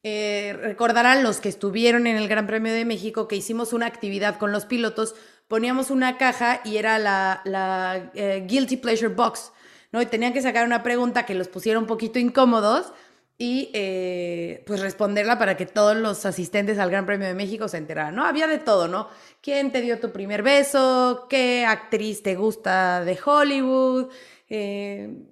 eh, 0.02 0.56
recordarán 0.60 1.22
los 1.22 1.40
que 1.40 1.48
estuvieron 1.48 2.06
en 2.06 2.16
el 2.16 2.28
Gran 2.28 2.46
Premio 2.46 2.72
de 2.72 2.84
México 2.84 3.28
que 3.28 3.36
hicimos 3.36 3.72
una 3.72 3.86
actividad 3.86 4.38
con 4.38 4.52
los 4.52 4.64
pilotos, 4.64 5.14
poníamos 5.48 5.90
una 5.90 6.16
caja 6.16 6.60
y 6.64 6.76
era 6.76 6.98
la, 6.98 7.42
la, 7.44 8.12
Guilty 8.46 8.76
Pleasure 8.76 9.14
Box, 9.14 9.52
¿no? 9.92 10.00
Y 10.02 10.06
tenían 10.06 10.32
que 10.32 10.42
sacar 10.42 10.66
una 10.66 10.82
pregunta 10.82 11.26
que 11.26 11.34
los 11.34 11.48
pusiera 11.48 11.78
un 11.78 11.86
poquito 11.86 12.18
incómodos 12.18 12.92
y 13.38 13.70
eh, 13.74 14.64
pues 14.66 14.80
responderla 14.80 15.38
para 15.38 15.56
que 15.56 15.66
todos 15.66 15.96
los 15.96 16.24
asistentes 16.24 16.78
al 16.78 16.90
Gran 16.90 17.04
Premio 17.04 17.26
de 17.26 17.34
México 17.34 17.68
se 17.68 17.76
enteraran, 17.76 18.14
¿no? 18.14 18.24
Había 18.24 18.46
de 18.46 18.58
todo, 18.58 18.88
¿no? 18.88 19.08
¿Quién 19.42 19.72
te 19.72 19.82
dio 19.82 20.00
tu 20.00 20.10
primer 20.10 20.42
beso? 20.42 21.26
¿Qué 21.28 21.66
actriz 21.66 22.22
te 22.22 22.34
gusta 22.34 23.04
de 23.04 23.18
Hollywood? 23.22 24.10
Eh, 24.48 25.26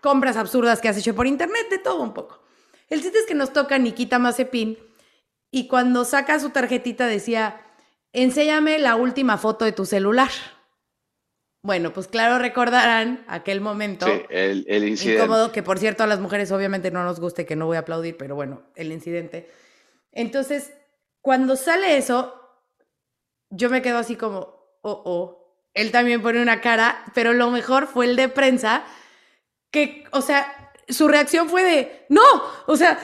compras 0.00 0.36
absurdas 0.36 0.80
que 0.80 0.88
has 0.88 0.96
hecho 0.96 1.14
por 1.14 1.26
internet, 1.26 1.68
de 1.70 1.78
todo 1.78 2.02
un 2.02 2.14
poco. 2.14 2.42
El 2.88 3.02
chiste 3.02 3.18
es 3.18 3.26
que 3.26 3.34
nos 3.34 3.52
toca 3.52 3.78
Nikita 3.78 4.18
Mazepin 4.18 4.78
y 5.50 5.68
cuando 5.68 6.04
saca 6.04 6.40
su 6.40 6.50
tarjetita 6.50 7.06
decía, 7.06 7.60
enséñame 8.12 8.78
la 8.78 8.96
última 8.96 9.36
foto 9.36 9.64
de 9.64 9.72
tu 9.72 9.84
celular. 9.84 10.30
Bueno, 11.64 11.94
pues 11.94 12.08
claro, 12.08 12.38
recordarán 12.38 13.24
aquel 13.26 13.62
momento. 13.62 14.04
Sí, 14.04 14.22
el, 14.28 14.66
el 14.68 14.86
incidente. 14.86 15.22
Incómodo, 15.24 15.50
que 15.50 15.62
por 15.62 15.78
cierto 15.78 16.04
a 16.04 16.06
las 16.06 16.20
mujeres 16.20 16.52
obviamente 16.52 16.90
no 16.90 17.04
nos 17.04 17.20
guste, 17.20 17.46
que 17.46 17.56
no 17.56 17.64
voy 17.64 17.78
a 17.78 17.80
aplaudir, 17.80 18.18
pero 18.18 18.34
bueno, 18.34 18.64
el 18.76 18.92
incidente. 18.92 19.50
Entonces, 20.12 20.74
cuando 21.22 21.56
sale 21.56 21.96
eso, 21.96 22.38
yo 23.48 23.70
me 23.70 23.80
quedo 23.80 23.96
así 23.96 24.14
como, 24.14 24.40
oh, 24.82 25.02
oh. 25.06 25.40
Él 25.72 25.90
también 25.90 26.20
pone 26.20 26.42
una 26.42 26.60
cara, 26.60 27.02
pero 27.14 27.32
lo 27.32 27.50
mejor 27.50 27.86
fue 27.86 28.04
el 28.04 28.16
de 28.16 28.28
prensa, 28.28 28.84
que, 29.70 30.04
o 30.10 30.20
sea, 30.20 30.63
su 30.88 31.08
reacción 31.08 31.48
fue 31.48 31.62
de, 31.62 32.06
no, 32.08 32.22
o 32.66 32.76
sea, 32.76 32.98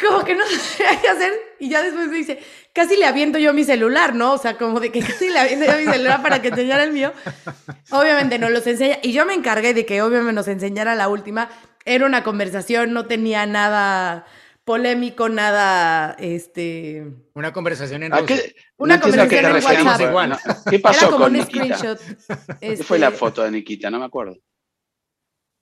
como 0.00 0.24
que 0.24 0.34
no 0.34 0.44
sabía 0.46 1.00
qué 1.00 1.08
hacer. 1.08 1.32
Y 1.58 1.68
ya 1.68 1.82
después 1.82 2.10
dice, 2.10 2.40
casi 2.72 2.96
le 2.96 3.06
aviento 3.06 3.38
yo 3.38 3.52
mi 3.54 3.64
celular, 3.64 4.14
¿no? 4.14 4.32
O 4.32 4.38
sea, 4.38 4.56
como 4.58 4.80
de 4.80 4.90
que 4.92 5.00
casi 5.06 5.28
le 5.30 5.38
aviento 5.38 5.66
yo 5.66 5.76
mi 5.78 5.84
celular 5.84 6.22
para 6.22 6.40
que 6.42 6.48
enseñara 6.48 6.82
el 6.84 6.92
mío. 6.92 7.12
Obviamente 7.90 8.38
no 8.38 8.50
los 8.50 8.66
enseña. 8.66 8.98
Y 9.02 9.12
yo 9.12 9.24
me 9.26 9.34
encargué 9.34 9.74
de 9.74 9.86
que 9.86 10.02
obviamente 10.02 10.32
nos 10.32 10.48
enseñara 10.48 10.94
la 10.94 11.08
última. 11.08 11.48
Era 11.84 12.06
una 12.06 12.22
conversación, 12.24 12.92
no 12.92 13.06
tenía 13.06 13.44
nada 13.46 14.24
polémico, 14.64 15.28
nada, 15.28 16.16
este... 16.18 17.04
Una 17.34 17.52
conversación 17.52 18.02
en 18.02 18.14
¿A 18.14 18.24
qué- 18.24 18.54
Una 18.78 18.96
no 18.96 19.02
conversación 19.02 19.44
en 19.44 19.52
WhatsApp. 19.86 20.10
bueno, 20.12 20.38
¿Qué 20.70 20.78
pasó 20.78 21.00
Era 21.00 21.06
como 21.10 21.24
con 21.24 21.32
un 21.34 21.38
Nikita? 21.40 21.76
screenshot. 21.76 22.00
¿Qué 22.60 22.76
fue 22.78 22.98
la 22.98 23.08
este, 23.08 23.18
foto 23.18 23.42
de 23.42 23.50
Nikita? 23.50 23.90
No 23.90 23.98
me 23.98 24.06
acuerdo. 24.06 24.38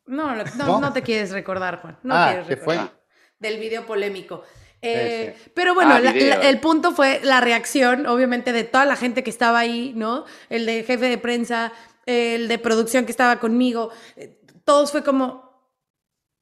No, 0.06 0.34
no, 0.34 0.44
¿No? 0.56 0.80
no 0.80 0.92
te 0.92 1.02
quieres 1.02 1.30
recordar, 1.30 1.80
Juan. 1.80 1.98
No 2.02 2.14
Ah, 2.14 2.26
quieres 2.28 2.46
¿qué 2.48 2.56
fue? 2.56 2.74
recordar. 2.74 3.00
Del 3.38 3.58
video 3.58 3.86
polémico. 3.86 4.42
Eh. 4.80 5.36
Pero 5.54 5.74
bueno, 5.74 5.94
Ah, 5.94 6.00
la- 6.00 6.12
video. 6.12 6.38
la- 6.40 6.48
el 6.48 6.58
punto 6.58 6.92
fue 6.92 7.20
la 7.22 7.40
reacción, 7.40 8.06
obviamente, 8.06 8.52
de 8.52 8.64
toda 8.64 8.84
la 8.84 8.96
gente 8.96 9.22
que 9.22 9.30
estaba 9.30 9.60
ahí, 9.60 9.92
¿no? 9.94 10.24
El 10.48 10.66
de 10.66 10.82
jefe 10.82 11.08
de 11.08 11.18
prensa, 11.18 11.72
el 12.06 12.48
de 12.48 12.58
producción 12.58 13.04
que 13.04 13.12
estaba 13.12 13.38
conmigo. 13.38 13.90
eh, 14.16 14.38
Todos 14.64 14.92
fue 14.92 15.02
como. 15.02 15.50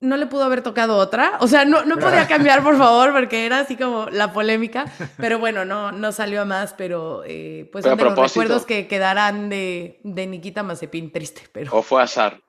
No 0.03 0.17
le 0.17 0.27
pudo 0.27 0.45
haber 0.45 0.63
tocado 0.63 0.97
otra. 0.97 1.33
O 1.41 1.47
sea, 1.47 1.67
no, 1.67 1.85
no 1.85 1.99
podía 1.99 2.27
cambiar, 2.27 2.63
por 2.63 2.77
favor, 2.79 3.13
porque 3.15 3.45
era 3.45 3.61
así 3.61 3.77
como 3.77 4.07
la 4.11 4.33
polémica. 4.33 4.87
Pero 5.19 5.39
bueno, 5.39 5.67
no, 5.67 5.93
no 5.93 6.11
salió 6.13 6.41
a 6.43 6.45
más, 6.47 6.73
pero 6.73 7.23
eh, 7.27 7.69
pues 7.73 7.85
son 7.85 7.99
de 7.99 8.05
los 8.05 8.19
recuerdos 8.19 8.65
que 8.65 8.89
quedarán 8.89 9.51
de, 9.51 10.01
de 10.05 10.27
Nikita 10.27 10.63
Mazepin, 10.63 11.13
triste, 11.13 11.43
pero. 11.53 11.75
¿O 11.77 11.83
fue 11.83 12.03
azar? 12.03 12.41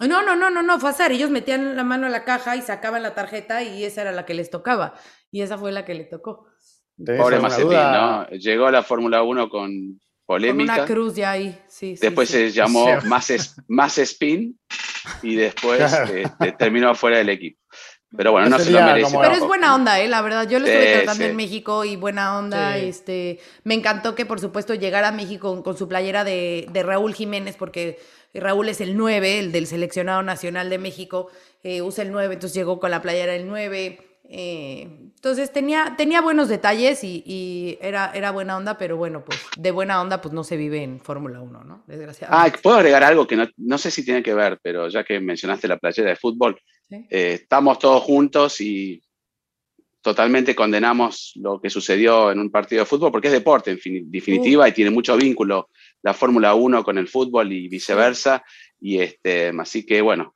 No, 0.00 0.22
no, 0.22 0.36
no, 0.36 0.50
no, 0.50 0.62
no, 0.62 0.78
fue 0.78 0.90
azar. 0.90 1.10
Ellos 1.12 1.30
metían 1.30 1.74
la 1.76 1.84
mano 1.84 2.06
a 2.06 2.10
la 2.10 2.24
caja 2.24 2.54
y 2.56 2.62
sacaban 2.62 3.02
la 3.02 3.14
tarjeta 3.14 3.62
y 3.62 3.84
esa 3.84 4.02
era 4.02 4.12
la 4.12 4.24
que 4.24 4.34
les 4.34 4.50
tocaba. 4.50 4.94
Y 5.30 5.42
esa 5.42 5.58
fue 5.58 5.72
la 5.72 5.84
que 5.84 5.94
le 5.94 6.04
tocó. 6.04 6.46
¿Tenés 7.04 7.20
Pobre 7.20 7.38
duda? 7.38 8.26
¿no? 8.30 8.36
Llegó 8.36 8.66
a 8.66 8.70
la 8.72 8.82
Fórmula 8.82 9.22
1 9.22 9.48
con 9.48 9.60
Con 9.70 9.98
polémica. 10.26 10.74
una 10.74 10.84
cruz 10.84 11.14
ya 11.16 11.32
ahí, 11.32 11.58
sí. 11.68 11.96
Después 12.00 12.28
sí. 12.28 12.34
se 12.36 12.50
llamó 12.52 13.00
Sí. 13.00 13.06
más, 13.08 13.30
es- 13.30 13.56
más 13.68 13.98
Spin 13.98 14.58
y 15.22 15.34
después 15.36 15.78
Claro. 15.78 16.12
este, 16.14 16.52
terminó 16.52 16.94
fuera 16.94 17.18
del 17.18 17.30
equipo. 17.30 17.60
Pero 18.16 18.32
bueno, 18.32 18.48
no 18.48 18.58
se 18.58 18.70
lo 18.70 18.80
merece. 18.82 19.18
Pero 19.20 19.34
es 19.34 19.40
buena 19.40 19.74
onda, 19.74 20.00
¿eh? 20.00 20.08
La 20.08 20.22
verdad, 20.22 20.48
yo 20.48 20.58
lo 20.58 20.66
estuve 20.66 20.86
Sí, 20.86 20.96
tratando 21.02 21.24
sí. 21.24 21.30
en 21.30 21.36
México 21.36 21.84
y 21.84 21.96
buena 21.96 22.38
onda. 22.38 22.74
Sí. 22.78 22.86
Este, 22.86 23.38
me 23.64 23.74
encantó 23.74 24.14
que, 24.14 24.24
por 24.24 24.40
supuesto, 24.40 24.74
llegara 24.74 25.08
a 25.08 25.12
México 25.12 25.50
con, 25.52 25.62
con 25.62 25.76
su 25.76 25.88
playera 25.88 26.24
de, 26.24 26.66
de 26.72 26.82
Raúl 26.82 27.14
Jiménez, 27.14 27.56
porque 27.56 27.98
Raúl 28.34 28.68
es 28.68 28.80
el 28.80 28.96
9, 28.96 29.38
el 29.38 29.52
del 29.52 29.66
seleccionado 29.66 30.22
nacional 30.22 30.70
de 30.70 30.78
México, 30.78 31.28
eh, 31.62 31.82
usa 31.82 32.04
el 32.04 32.12
9, 32.12 32.34
entonces 32.34 32.54
llegó 32.56 32.78
con 32.78 32.90
la 32.90 33.02
playera 33.02 33.32
del 33.32 33.46
9. 33.46 33.98
eh, 34.30 34.88
entonces 35.18 35.52
tenía, 35.52 35.94
tenía 35.96 36.20
buenos 36.20 36.48
detalles 36.48 37.02
y, 37.02 37.24
y 37.26 37.76
era, 37.80 38.12
era 38.14 38.30
buena 38.30 38.56
onda, 38.56 38.78
pero 38.78 38.96
bueno, 38.96 39.24
pues 39.24 39.40
de 39.56 39.70
buena 39.72 40.00
onda 40.00 40.20
pues 40.20 40.32
no 40.32 40.44
se 40.44 40.56
vive 40.56 40.82
en 40.84 41.00
Fórmula 41.00 41.40
1, 41.40 41.64
¿no? 41.64 41.74
Ah, 41.74 41.84
Desgraciadamente. 41.88 42.58
puedo 42.62 42.76
agregar 42.76 43.02
algo 43.02 43.26
que 43.26 43.34
no, 43.34 43.48
no 43.56 43.78
sé 43.78 43.90
si 43.90 44.04
tiene 44.04 44.22
que 44.22 44.34
ver, 44.34 44.60
pero 44.62 44.88
ya 44.88 45.02
que 45.02 45.18
mencionaste 45.18 45.66
la 45.66 45.76
playera 45.78 46.10
de 46.10 46.16
fútbol, 46.16 46.56
¿sí? 46.88 47.06
eh, 47.10 47.32
estamos 47.42 47.78
todos 47.80 48.02
juntos 48.04 48.60
y 48.60 49.02
totalmente 50.00 50.54
condenamos 50.54 51.32
lo 51.36 51.60
que 51.60 51.68
sucedió 51.68 52.30
en 52.30 52.38
un 52.38 52.50
partido 52.50 52.82
de 52.82 52.86
fútbol, 52.86 53.10
porque 53.10 53.26
es 53.28 53.32
deporte 53.32 53.72
en 53.72 53.78
fin- 53.78 54.10
definitiva 54.10 54.68
y 54.68 54.72
tiene 54.72 54.90
mucho 54.90 55.16
vínculo 55.16 55.68
la 56.02 56.14
Fórmula 56.14 56.54
1 56.54 56.84
con 56.84 56.98
el 56.98 57.08
fútbol 57.08 57.52
y 57.52 57.68
viceversa. 57.68 58.44
Y 58.80 58.98
este, 59.00 59.52
así 59.58 59.84
que 59.84 60.00
bueno, 60.00 60.34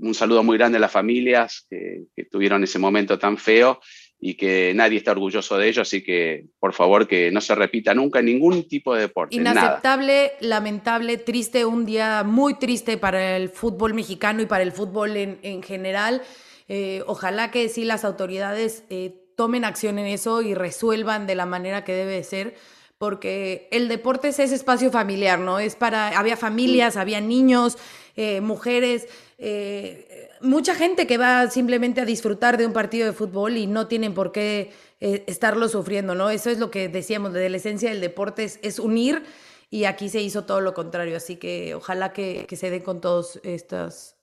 un 0.00 0.14
saludo 0.14 0.42
muy 0.42 0.56
grande 0.56 0.78
a 0.78 0.80
las 0.80 0.92
familias 0.92 1.66
que, 1.68 2.04
que 2.14 2.24
tuvieron 2.24 2.64
ese 2.64 2.78
momento 2.78 3.18
tan 3.18 3.36
feo 3.36 3.80
y 4.20 4.34
que 4.34 4.72
nadie 4.74 4.98
está 4.98 5.12
orgulloso 5.12 5.56
de 5.56 5.68
ello, 5.68 5.82
así 5.82 6.02
que 6.02 6.46
por 6.58 6.72
favor 6.72 7.06
que 7.06 7.30
no 7.30 7.40
se 7.40 7.54
repita 7.54 7.94
nunca 7.94 8.20
ningún 8.20 8.66
tipo 8.66 8.94
de 8.94 9.02
deporte, 9.02 9.38
nada. 9.38 9.60
Inaceptable, 9.60 10.32
lamentable, 10.40 11.18
triste, 11.18 11.64
un 11.64 11.86
día 11.86 12.24
muy 12.24 12.54
triste 12.54 12.98
para 12.98 13.36
el 13.36 13.48
fútbol 13.48 13.94
mexicano 13.94 14.42
y 14.42 14.46
para 14.46 14.64
el 14.64 14.72
fútbol 14.72 15.16
en, 15.16 15.38
en 15.42 15.62
general. 15.62 16.22
Eh, 16.68 17.02
ojalá 17.06 17.50
que 17.50 17.68
sí 17.68 17.84
las 17.84 18.04
autoridades 18.04 18.84
eh, 18.90 19.14
tomen 19.36 19.64
acción 19.64 19.98
en 19.98 20.06
eso 20.06 20.42
y 20.42 20.54
resuelvan 20.54 21.26
de 21.26 21.36
la 21.36 21.46
manera 21.46 21.84
que 21.84 21.94
debe 21.94 22.12
de 22.12 22.24
ser, 22.24 22.56
porque 22.98 23.68
el 23.70 23.86
deporte 23.88 24.28
es 24.28 24.38
ese 24.40 24.56
espacio 24.56 24.90
familiar, 24.90 25.38
¿no? 25.38 25.60
Es 25.60 25.76
para, 25.76 26.18
había 26.18 26.36
familias, 26.36 26.96
había 26.96 27.20
niños, 27.20 27.78
eh, 28.16 28.40
mujeres, 28.40 29.06
eh, 29.38 30.28
mucha 30.40 30.74
gente 30.74 31.06
que 31.06 31.16
va 31.16 31.48
simplemente 31.48 32.00
a 32.00 32.04
disfrutar 32.04 32.58
de 32.58 32.66
un 32.66 32.72
partido 32.72 33.06
de 33.06 33.12
fútbol 33.12 33.56
y 33.56 33.68
no 33.68 33.86
tienen 33.86 34.14
por 34.14 34.32
qué 34.32 34.72
eh, 35.00 35.22
estarlo 35.28 35.68
sufriendo, 35.68 36.16
¿no? 36.16 36.28
Eso 36.28 36.50
es 36.50 36.58
lo 36.58 36.72
que 36.72 36.88
decíamos, 36.88 37.32
de 37.32 37.48
la 37.48 37.56
esencia 37.56 37.88
del 37.90 38.00
deporte 38.00 38.42
es, 38.42 38.58
es 38.62 38.80
unir 38.80 39.22
y 39.70 39.84
aquí 39.84 40.08
se 40.08 40.20
hizo 40.20 40.44
todo 40.44 40.60
lo 40.60 40.74
contrario, 40.74 41.16
así 41.16 41.36
que 41.36 41.76
ojalá 41.76 42.12
que, 42.12 42.46
que 42.48 42.56
se 42.56 42.70
den 42.70 42.82
con 42.82 43.00
todos 43.00 43.38
estos 43.44 44.16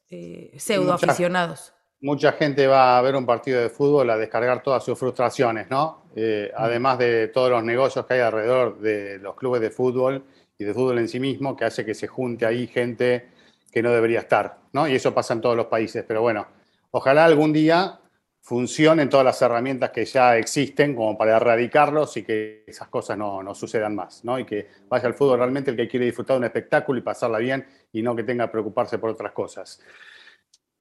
pseudo 0.58 0.94
aficionados. 0.94 1.75
Mucha 2.06 2.34
gente 2.34 2.68
va 2.68 3.00
a 3.00 3.02
ver 3.02 3.16
un 3.16 3.26
partido 3.26 3.60
de 3.60 3.68
fútbol 3.68 4.08
a 4.12 4.16
descargar 4.16 4.62
todas 4.62 4.84
sus 4.84 4.98
frustraciones, 4.98 5.72
¿no? 5.72 6.04
Eh, 6.16 6.52
además 6.56 7.00
de 7.00 7.30
todos 7.30 7.50
los 7.50 7.64
negocios 7.64 8.06
que 8.06 8.14
hay 8.14 8.20
alrededor 8.20 8.78
de 8.78 9.18
los 9.18 9.34
clubes 9.34 9.60
de 9.60 9.72
fútbol 9.72 10.24
y 10.56 10.66
de 10.66 10.72
fútbol 10.76 11.00
en 11.00 11.10
sí 11.10 11.20
mismo, 11.20 11.58
que 11.58 11.66
hace 11.66 11.84
que 11.84 11.96
se 11.96 12.06
junte 12.06 12.46
ahí 12.46 12.68
gente 12.68 13.30
que 13.72 13.82
no 13.82 13.90
debería 13.90 14.20
estar, 14.20 14.60
¿no? 14.72 14.88
Y 14.88 14.94
eso 14.94 15.16
pasa 15.16 15.34
en 15.34 15.42
todos 15.42 15.58
los 15.58 15.66
países. 15.66 16.06
Pero 16.08 16.22
bueno, 16.22 16.46
ojalá 16.92 17.26
algún 17.26 17.52
día 17.52 18.00
funcionen 18.40 19.10
todas 19.10 19.26
las 19.26 19.42
herramientas 19.42 19.90
que 19.90 20.06
ya 20.06 20.38
existen 20.38 20.94
como 20.96 21.18
para 21.18 21.38
erradicarlos 21.38 22.18
y 22.18 22.24
que 22.24 22.66
esas 22.68 22.88
cosas 22.88 23.18
no, 23.18 23.42
no 23.42 23.56
sucedan 23.56 23.96
más, 23.96 24.24
¿no? 24.24 24.38
Y 24.38 24.46
que 24.46 24.68
vaya 24.88 25.08
al 25.08 25.16
fútbol 25.16 25.40
realmente 25.40 25.72
el 25.72 25.78
que 25.78 25.88
quiere 25.88 26.06
disfrutar 26.06 26.36
de 26.36 26.42
un 26.42 26.44
espectáculo 26.44 27.00
y 27.00 27.02
pasarla 27.02 27.40
bien 27.40 27.66
y 27.92 28.04
no 28.04 28.16
que 28.16 28.24
tenga 28.24 28.46
que 28.46 28.52
preocuparse 28.52 29.00
por 29.00 29.10
otras 29.10 29.32
cosas. 29.32 29.82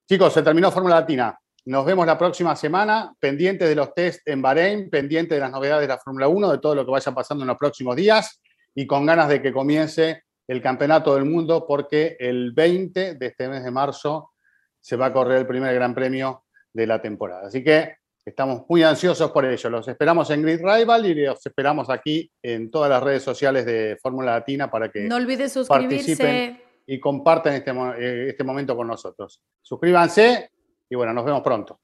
Chicos, 0.07 0.33
se 0.33 0.43
terminó 0.43 0.71
Fórmula 0.71 0.99
Latina. 0.99 1.37
Nos 1.65 1.83
vemos 1.83 2.05
la 2.05 2.15
próxima 2.15 2.55
semana, 2.55 3.11
pendientes 3.19 3.67
de 3.67 3.73
los 3.73 3.91
test 3.95 4.27
en 4.27 4.39
Bahrein, 4.39 4.87
pendientes 4.89 5.35
de 5.35 5.39
las 5.39 5.51
novedades 5.51 5.81
de 5.81 5.87
la 5.87 5.97
Fórmula 5.97 6.27
1, 6.27 6.51
de 6.51 6.57
todo 6.59 6.75
lo 6.75 6.85
que 6.85 6.91
vaya 6.91 7.11
pasando 7.11 7.43
en 7.43 7.47
los 7.47 7.57
próximos 7.57 7.95
días 7.95 8.39
y 8.75 8.85
con 8.85 9.05
ganas 9.07 9.29
de 9.29 9.41
que 9.41 9.51
comience 9.51 10.23
el 10.47 10.61
Campeonato 10.61 11.15
del 11.15 11.25
Mundo 11.25 11.65
porque 11.67 12.17
el 12.19 12.51
20 12.51 13.15
de 13.15 13.25
este 13.25 13.47
mes 13.49 13.63
de 13.63 13.71
marzo 13.71 14.33
se 14.79 14.95
va 14.95 15.07
a 15.07 15.13
correr 15.13 15.39
el 15.39 15.47
primer 15.47 15.73
Gran 15.73 15.95
Premio 15.95 16.43
de 16.71 16.85
la 16.85 17.01
temporada. 17.01 17.47
Así 17.47 17.63
que 17.63 17.95
estamos 18.23 18.63
muy 18.69 18.83
ansiosos 18.83 19.31
por 19.31 19.43
ello. 19.45 19.69
Los 19.71 19.87
esperamos 19.87 20.29
en 20.29 20.43
Grid 20.43 20.59
Rival 20.61 21.07
y 21.07 21.15
los 21.15 21.43
esperamos 21.43 21.89
aquí 21.89 22.31
en 22.43 22.69
todas 22.69 22.91
las 22.91 23.01
redes 23.01 23.23
sociales 23.23 23.65
de 23.65 23.97
Fórmula 23.99 24.33
Latina 24.33 24.69
para 24.69 24.91
que 24.91 25.01
No 25.07 25.15
olvides 25.15 25.53
suscribirse. 25.53 26.15
participen. 26.15 26.64
Y 26.87 26.99
compartan 26.99 27.53
este, 27.53 27.71
eh, 27.71 28.29
este 28.29 28.43
momento 28.43 28.75
con 28.75 28.87
nosotros. 28.87 29.41
Suscríbanse 29.61 30.51
y 30.89 30.95
bueno, 30.95 31.13
nos 31.13 31.25
vemos 31.25 31.41
pronto. 31.41 31.79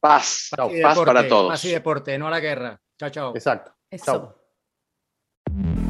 Paz, 0.00 0.48
paz 0.56 0.72
deporte, 0.72 1.04
para 1.04 1.28
todos. 1.28 1.50
Paz 1.50 1.64
y 1.66 1.70
deporte, 1.70 2.18
no 2.18 2.26
a 2.28 2.30
la 2.30 2.40
guerra. 2.40 2.80
Chao, 2.98 3.10
chao. 3.10 3.32
Exacto. 3.34 3.72
Eso. 3.90 4.04
Chao. 4.04 5.89